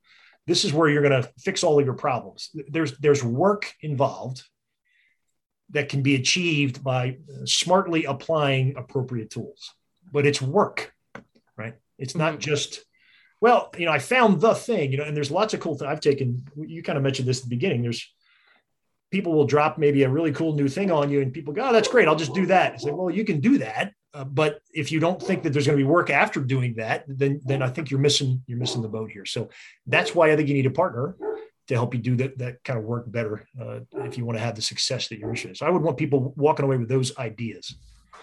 this 0.47 0.63
is 0.63 0.73
where 0.73 0.89
you're 0.89 1.03
going 1.03 1.21
to 1.21 1.29
fix 1.39 1.63
all 1.63 1.79
of 1.79 1.85
your 1.85 1.93
problems. 1.93 2.49
There's 2.69 2.97
there's 2.97 3.23
work 3.23 3.73
involved 3.81 4.43
that 5.71 5.89
can 5.89 6.01
be 6.01 6.15
achieved 6.15 6.83
by 6.83 7.17
smartly 7.45 8.05
applying 8.05 8.77
appropriate 8.77 9.29
tools. 9.29 9.73
But 10.11 10.25
it's 10.25 10.41
work, 10.41 10.93
right? 11.57 11.75
It's 11.97 12.15
not 12.15 12.33
mm-hmm. 12.33 12.41
just, 12.41 12.85
well, 13.41 13.69
you 13.77 13.85
know, 13.85 13.91
I 13.91 13.99
found 13.99 14.39
the 14.39 14.55
thing, 14.55 14.91
you 14.91 14.97
know, 14.97 15.03
and 15.03 15.15
there's 15.15 15.31
lots 15.31 15.53
of 15.53 15.59
cool 15.59 15.77
things 15.77 15.89
I've 15.89 15.99
taken. 15.99 16.47
You 16.55 16.81
kind 16.83 16.97
of 16.97 17.03
mentioned 17.03 17.27
this 17.27 17.39
at 17.39 17.43
the 17.43 17.49
beginning. 17.49 17.81
There's 17.81 18.09
people 19.11 19.33
will 19.33 19.45
drop 19.45 19.77
maybe 19.77 20.03
a 20.03 20.09
really 20.09 20.31
cool 20.31 20.53
new 20.53 20.67
thing 20.67 20.91
on 20.91 21.09
you, 21.09 21.21
and 21.21 21.33
people 21.33 21.53
go, 21.53 21.69
oh, 21.69 21.73
that's 21.73 21.87
great. 21.87 22.07
I'll 22.07 22.15
just 22.15 22.33
do 22.33 22.45
that. 22.47 22.73
It's 22.73 22.83
like, 22.83 22.95
well, 22.95 23.09
you 23.09 23.23
can 23.23 23.39
do 23.39 23.57
that. 23.59 23.93
Uh, 24.13 24.23
but 24.23 24.61
if 24.73 24.91
you 24.91 24.99
don't 24.99 25.21
think 25.21 25.43
that 25.43 25.53
there's 25.53 25.67
going 25.67 25.77
to 25.77 25.83
be 25.83 25.87
work 25.87 26.09
after 26.09 26.39
doing 26.39 26.73
that, 26.75 27.03
then 27.07 27.39
then 27.45 27.61
I 27.61 27.69
think 27.69 27.91
you're 27.91 27.99
missing 27.99 28.41
you're 28.47 28.57
missing 28.57 28.81
the 28.81 28.89
boat 28.89 29.11
here. 29.11 29.25
So 29.25 29.49
that's 29.85 30.15
why 30.15 30.31
I 30.31 30.35
think 30.35 30.47
you 30.47 30.55
need 30.55 30.65
a 30.65 30.71
partner 30.71 31.15
to 31.67 31.73
help 31.75 31.93
you 31.93 31.99
do 31.99 32.15
that, 32.15 32.37
that 32.37 32.63
kind 32.63 32.79
of 32.79 32.85
work 32.85 33.11
better 33.11 33.45
uh, 33.61 33.79
if 33.97 34.17
you 34.17 34.25
want 34.25 34.37
to 34.37 34.43
have 34.43 34.55
the 34.55 34.61
success 34.61 35.09
that 35.09 35.19
you're 35.19 35.29
interested 35.29 35.49
in. 35.49 35.55
So 35.55 35.65
I 35.65 35.69
would 35.69 35.81
want 35.81 35.97
people 35.97 36.33
walking 36.37 36.65
away 36.65 36.77
with 36.77 36.89
those 36.89 37.15
ideas. 37.17 37.75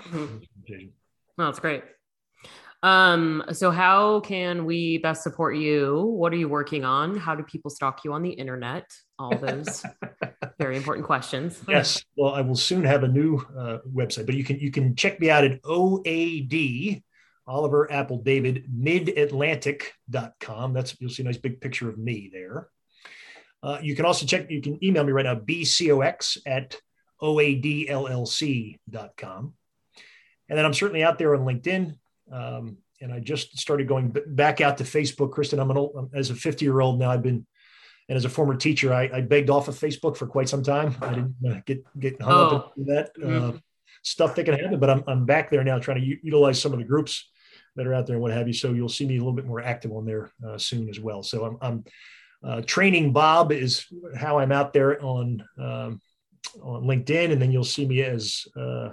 Mm-hmm. 0.09 0.87
Well, 1.37 1.49
that's 1.49 1.61
great. 1.61 1.85
Um, 2.83 3.45
so 3.53 3.71
how 3.71 4.21
can 4.21 4.65
we 4.65 4.99
best 4.99 5.23
support 5.23 5.57
you? 5.57 6.03
What 6.03 6.33
are 6.33 6.37
you 6.37 6.49
working 6.49 6.85
on? 6.85 7.17
How 7.17 7.35
do 7.35 7.43
people 7.43 7.71
stalk 7.71 8.05
you 8.05 8.13
on 8.13 8.23
the 8.23 8.31
internet? 8.31 8.91
All 9.19 9.37
those 9.37 9.85
very 10.59 10.77
important 10.77 11.07
questions. 11.07 11.63
yes. 11.69 12.05
Well, 12.17 12.35
I 12.35 12.41
will 12.41 12.57
soon 12.57 12.85
have 12.85 13.05
a 13.05 13.09
new 13.09 13.37
uh, 13.57 13.79
website, 13.89 14.27
but 14.27 14.35
you 14.35 14.45
can 14.45 14.59
you 14.59 14.71
can 14.71 14.97
check 14.97 15.21
me 15.21 15.31
out 15.31 15.45
at 15.45 15.63
OAD 15.63 17.03
Oliver 17.47 17.91
Apple 17.93 18.19
David 18.19 18.67
midatlantic.com. 18.75 20.73
That's 20.73 20.97
you'll 21.01 21.11
see 21.11 21.23
a 21.23 21.27
nice 21.27 21.37
big 21.37 21.61
picture 21.61 21.89
of 21.89 21.99
me 21.99 22.31
there. 22.33 22.69
Uh, 23.65 23.79
you 23.83 23.97
can 23.97 24.05
also 24.05 24.27
check, 24.27 24.51
you 24.51 24.61
can 24.61 24.85
email 24.85 25.05
me 25.05 25.13
right 25.13 25.25
now, 25.25 25.35
bcox 25.37 26.37
at 26.47 26.77
oadllc.com. 27.23 28.75
And 30.49 30.59
then 30.59 30.67
I'm 30.67 30.75
certainly 30.75 31.03
out 31.03 31.19
there 31.19 31.35
on 31.35 31.47
LinkedIn. 31.47 31.97
Um, 32.31 32.77
and 33.01 33.11
I 33.11 33.21
just 33.21 33.59
started 33.59 33.89
going 33.89 34.15
back 34.27 34.61
out 34.61 34.77
to 34.79 34.85
Facebook, 34.85 35.31
Kristin. 35.31 35.59
I'm 35.61 35.71
an 35.71 35.79
old, 35.79 36.11
as 36.15 36.29
a 36.29 36.35
50 36.35 36.63
year 36.63 36.81
old 36.81 36.99
now, 36.99 37.11
I've 37.11 37.23
been, 37.23 37.47
and 38.09 38.17
as 38.17 38.25
a 38.25 38.29
former 38.29 38.55
teacher, 38.55 38.93
I, 38.93 39.11
I 39.13 39.21
begged 39.21 39.51
off 39.51 39.69
of 39.69 39.75
Facebook 39.75 40.17
for 40.17 40.27
quite 40.27 40.49
some 40.49 40.63
time. 40.63 40.95
I 41.01 41.15
didn't 41.15 41.65
get, 41.65 41.85
get 41.99 42.21
hung 42.21 42.33
oh. 42.33 42.57
up 42.57 42.73
in 42.77 42.85
that 42.87 43.11
uh, 43.23 43.27
mm-hmm. 43.27 43.57
stuff 44.03 44.35
that 44.35 44.45
can 44.45 44.55
happen, 44.55 44.79
but 44.79 44.91
I'm, 44.91 45.05
I'm 45.07 45.25
back 45.25 45.51
there 45.51 45.65
now 45.65 45.79
trying 45.79 46.01
to 46.01 46.07
u- 46.07 46.19
utilize 46.23 46.61
some 46.61 46.73
of 46.73 46.79
the 46.79 46.85
groups 46.85 47.31
that 47.77 47.87
are 47.87 47.95
out 47.95 48.07
there 48.07 48.17
and 48.17 48.23
what 48.23 48.33
have 48.33 48.47
you. 48.47 48.53
So 48.53 48.73
you'll 48.73 48.89
see 48.89 49.07
me 49.07 49.17
a 49.17 49.19
little 49.19 49.33
bit 49.33 49.47
more 49.47 49.63
active 49.63 49.93
on 49.93 50.05
there 50.05 50.31
uh, 50.47 50.59
soon 50.59 50.89
as 50.89 51.01
well. 51.01 51.23
So 51.23 51.45
I'm, 51.45 51.59
I'm 51.61 51.85
uh, 52.45 52.61
training 52.67 53.13
Bob 53.13 53.53
is 53.53 53.87
how 54.17 54.39
I'm 54.39 54.53
out 54.53 54.73
there 54.73 55.03
on 55.03 55.43
um, 55.59 56.01
on 56.63 56.85
LinkedIn, 56.85 57.33
and 57.33 57.41
then 57.41 57.51
you'll 57.51 57.65
see 57.65 57.87
me 57.87 58.03
as 58.03 58.45
uh, 58.57 58.91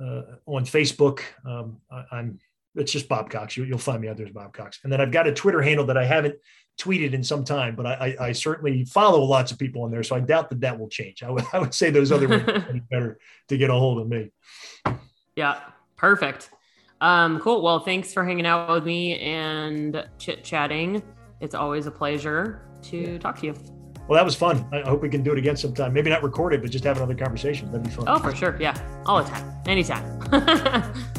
uh, 0.00 0.22
on 0.46 0.64
Facebook. 0.64 1.20
Um, 1.46 1.80
I, 1.90 2.18
am 2.18 2.38
it's 2.76 2.92
just 2.92 3.08
Bob 3.08 3.30
Cox. 3.30 3.56
You, 3.56 3.66
will 3.68 3.78
find 3.78 4.00
me 4.00 4.08
out 4.08 4.16
there 4.16 4.26
as 4.26 4.32
Bob 4.32 4.52
Cox, 4.52 4.80
and 4.84 4.92
then 4.92 5.00
I've 5.00 5.10
got 5.10 5.26
a 5.26 5.32
Twitter 5.32 5.62
handle 5.62 5.86
that 5.86 5.96
I 5.96 6.04
haven't 6.04 6.36
tweeted 6.78 7.14
in 7.14 7.24
some 7.24 7.44
time, 7.44 7.74
but 7.74 7.86
I, 7.86 7.92
I, 8.20 8.26
I 8.26 8.32
certainly 8.32 8.84
follow 8.84 9.22
lots 9.22 9.50
of 9.50 9.58
people 9.58 9.82
on 9.82 9.90
there, 9.90 10.02
so 10.02 10.14
I 10.14 10.20
doubt 10.20 10.50
that 10.50 10.60
that 10.60 10.78
will 10.78 10.88
change. 10.88 11.22
I 11.22 11.30
would 11.30 11.44
I 11.52 11.58
would 11.58 11.74
say 11.74 11.90
those 11.90 12.12
other 12.12 12.28
ones 12.28 12.48
are 12.48 12.80
better 12.90 13.18
to 13.48 13.56
get 13.56 13.70
a 13.70 13.74
hold 13.74 14.00
of 14.00 14.08
me. 14.08 14.30
Yeah, 15.34 15.60
perfect. 15.96 16.50
Um, 17.00 17.40
cool. 17.40 17.62
Well, 17.62 17.80
thanks 17.80 18.12
for 18.12 18.24
hanging 18.24 18.46
out 18.46 18.70
with 18.70 18.84
me 18.84 19.18
and 19.18 20.06
chit 20.18 20.44
chatting. 20.44 21.02
It's 21.40 21.54
always 21.54 21.86
a 21.86 21.90
pleasure 21.90 22.62
to 22.84 22.96
yeah. 22.96 23.18
talk 23.18 23.38
to 23.40 23.46
you. 23.46 23.54
Well, 24.08 24.16
that 24.16 24.24
was 24.24 24.36
fun. 24.36 24.66
I 24.72 24.82
hope 24.82 25.02
we 25.02 25.08
can 25.08 25.22
do 25.22 25.32
it 25.32 25.38
again 25.38 25.56
sometime. 25.56 25.92
Maybe 25.92 26.10
not 26.10 26.22
record 26.22 26.54
it, 26.54 26.62
but 26.62 26.70
just 26.70 26.84
have 26.84 26.96
another 26.96 27.14
conversation. 27.14 27.70
That'd 27.72 27.82
be 27.82 27.90
fun. 27.90 28.04
Oh, 28.06 28.18
for 28.18 28.34
sure. 28.34 28.56
Yeah. 28.60 28.76
All 29.04 29.22
the 29.22 29.28
time. 29.28 29.52
Anytime. 29.66 30.92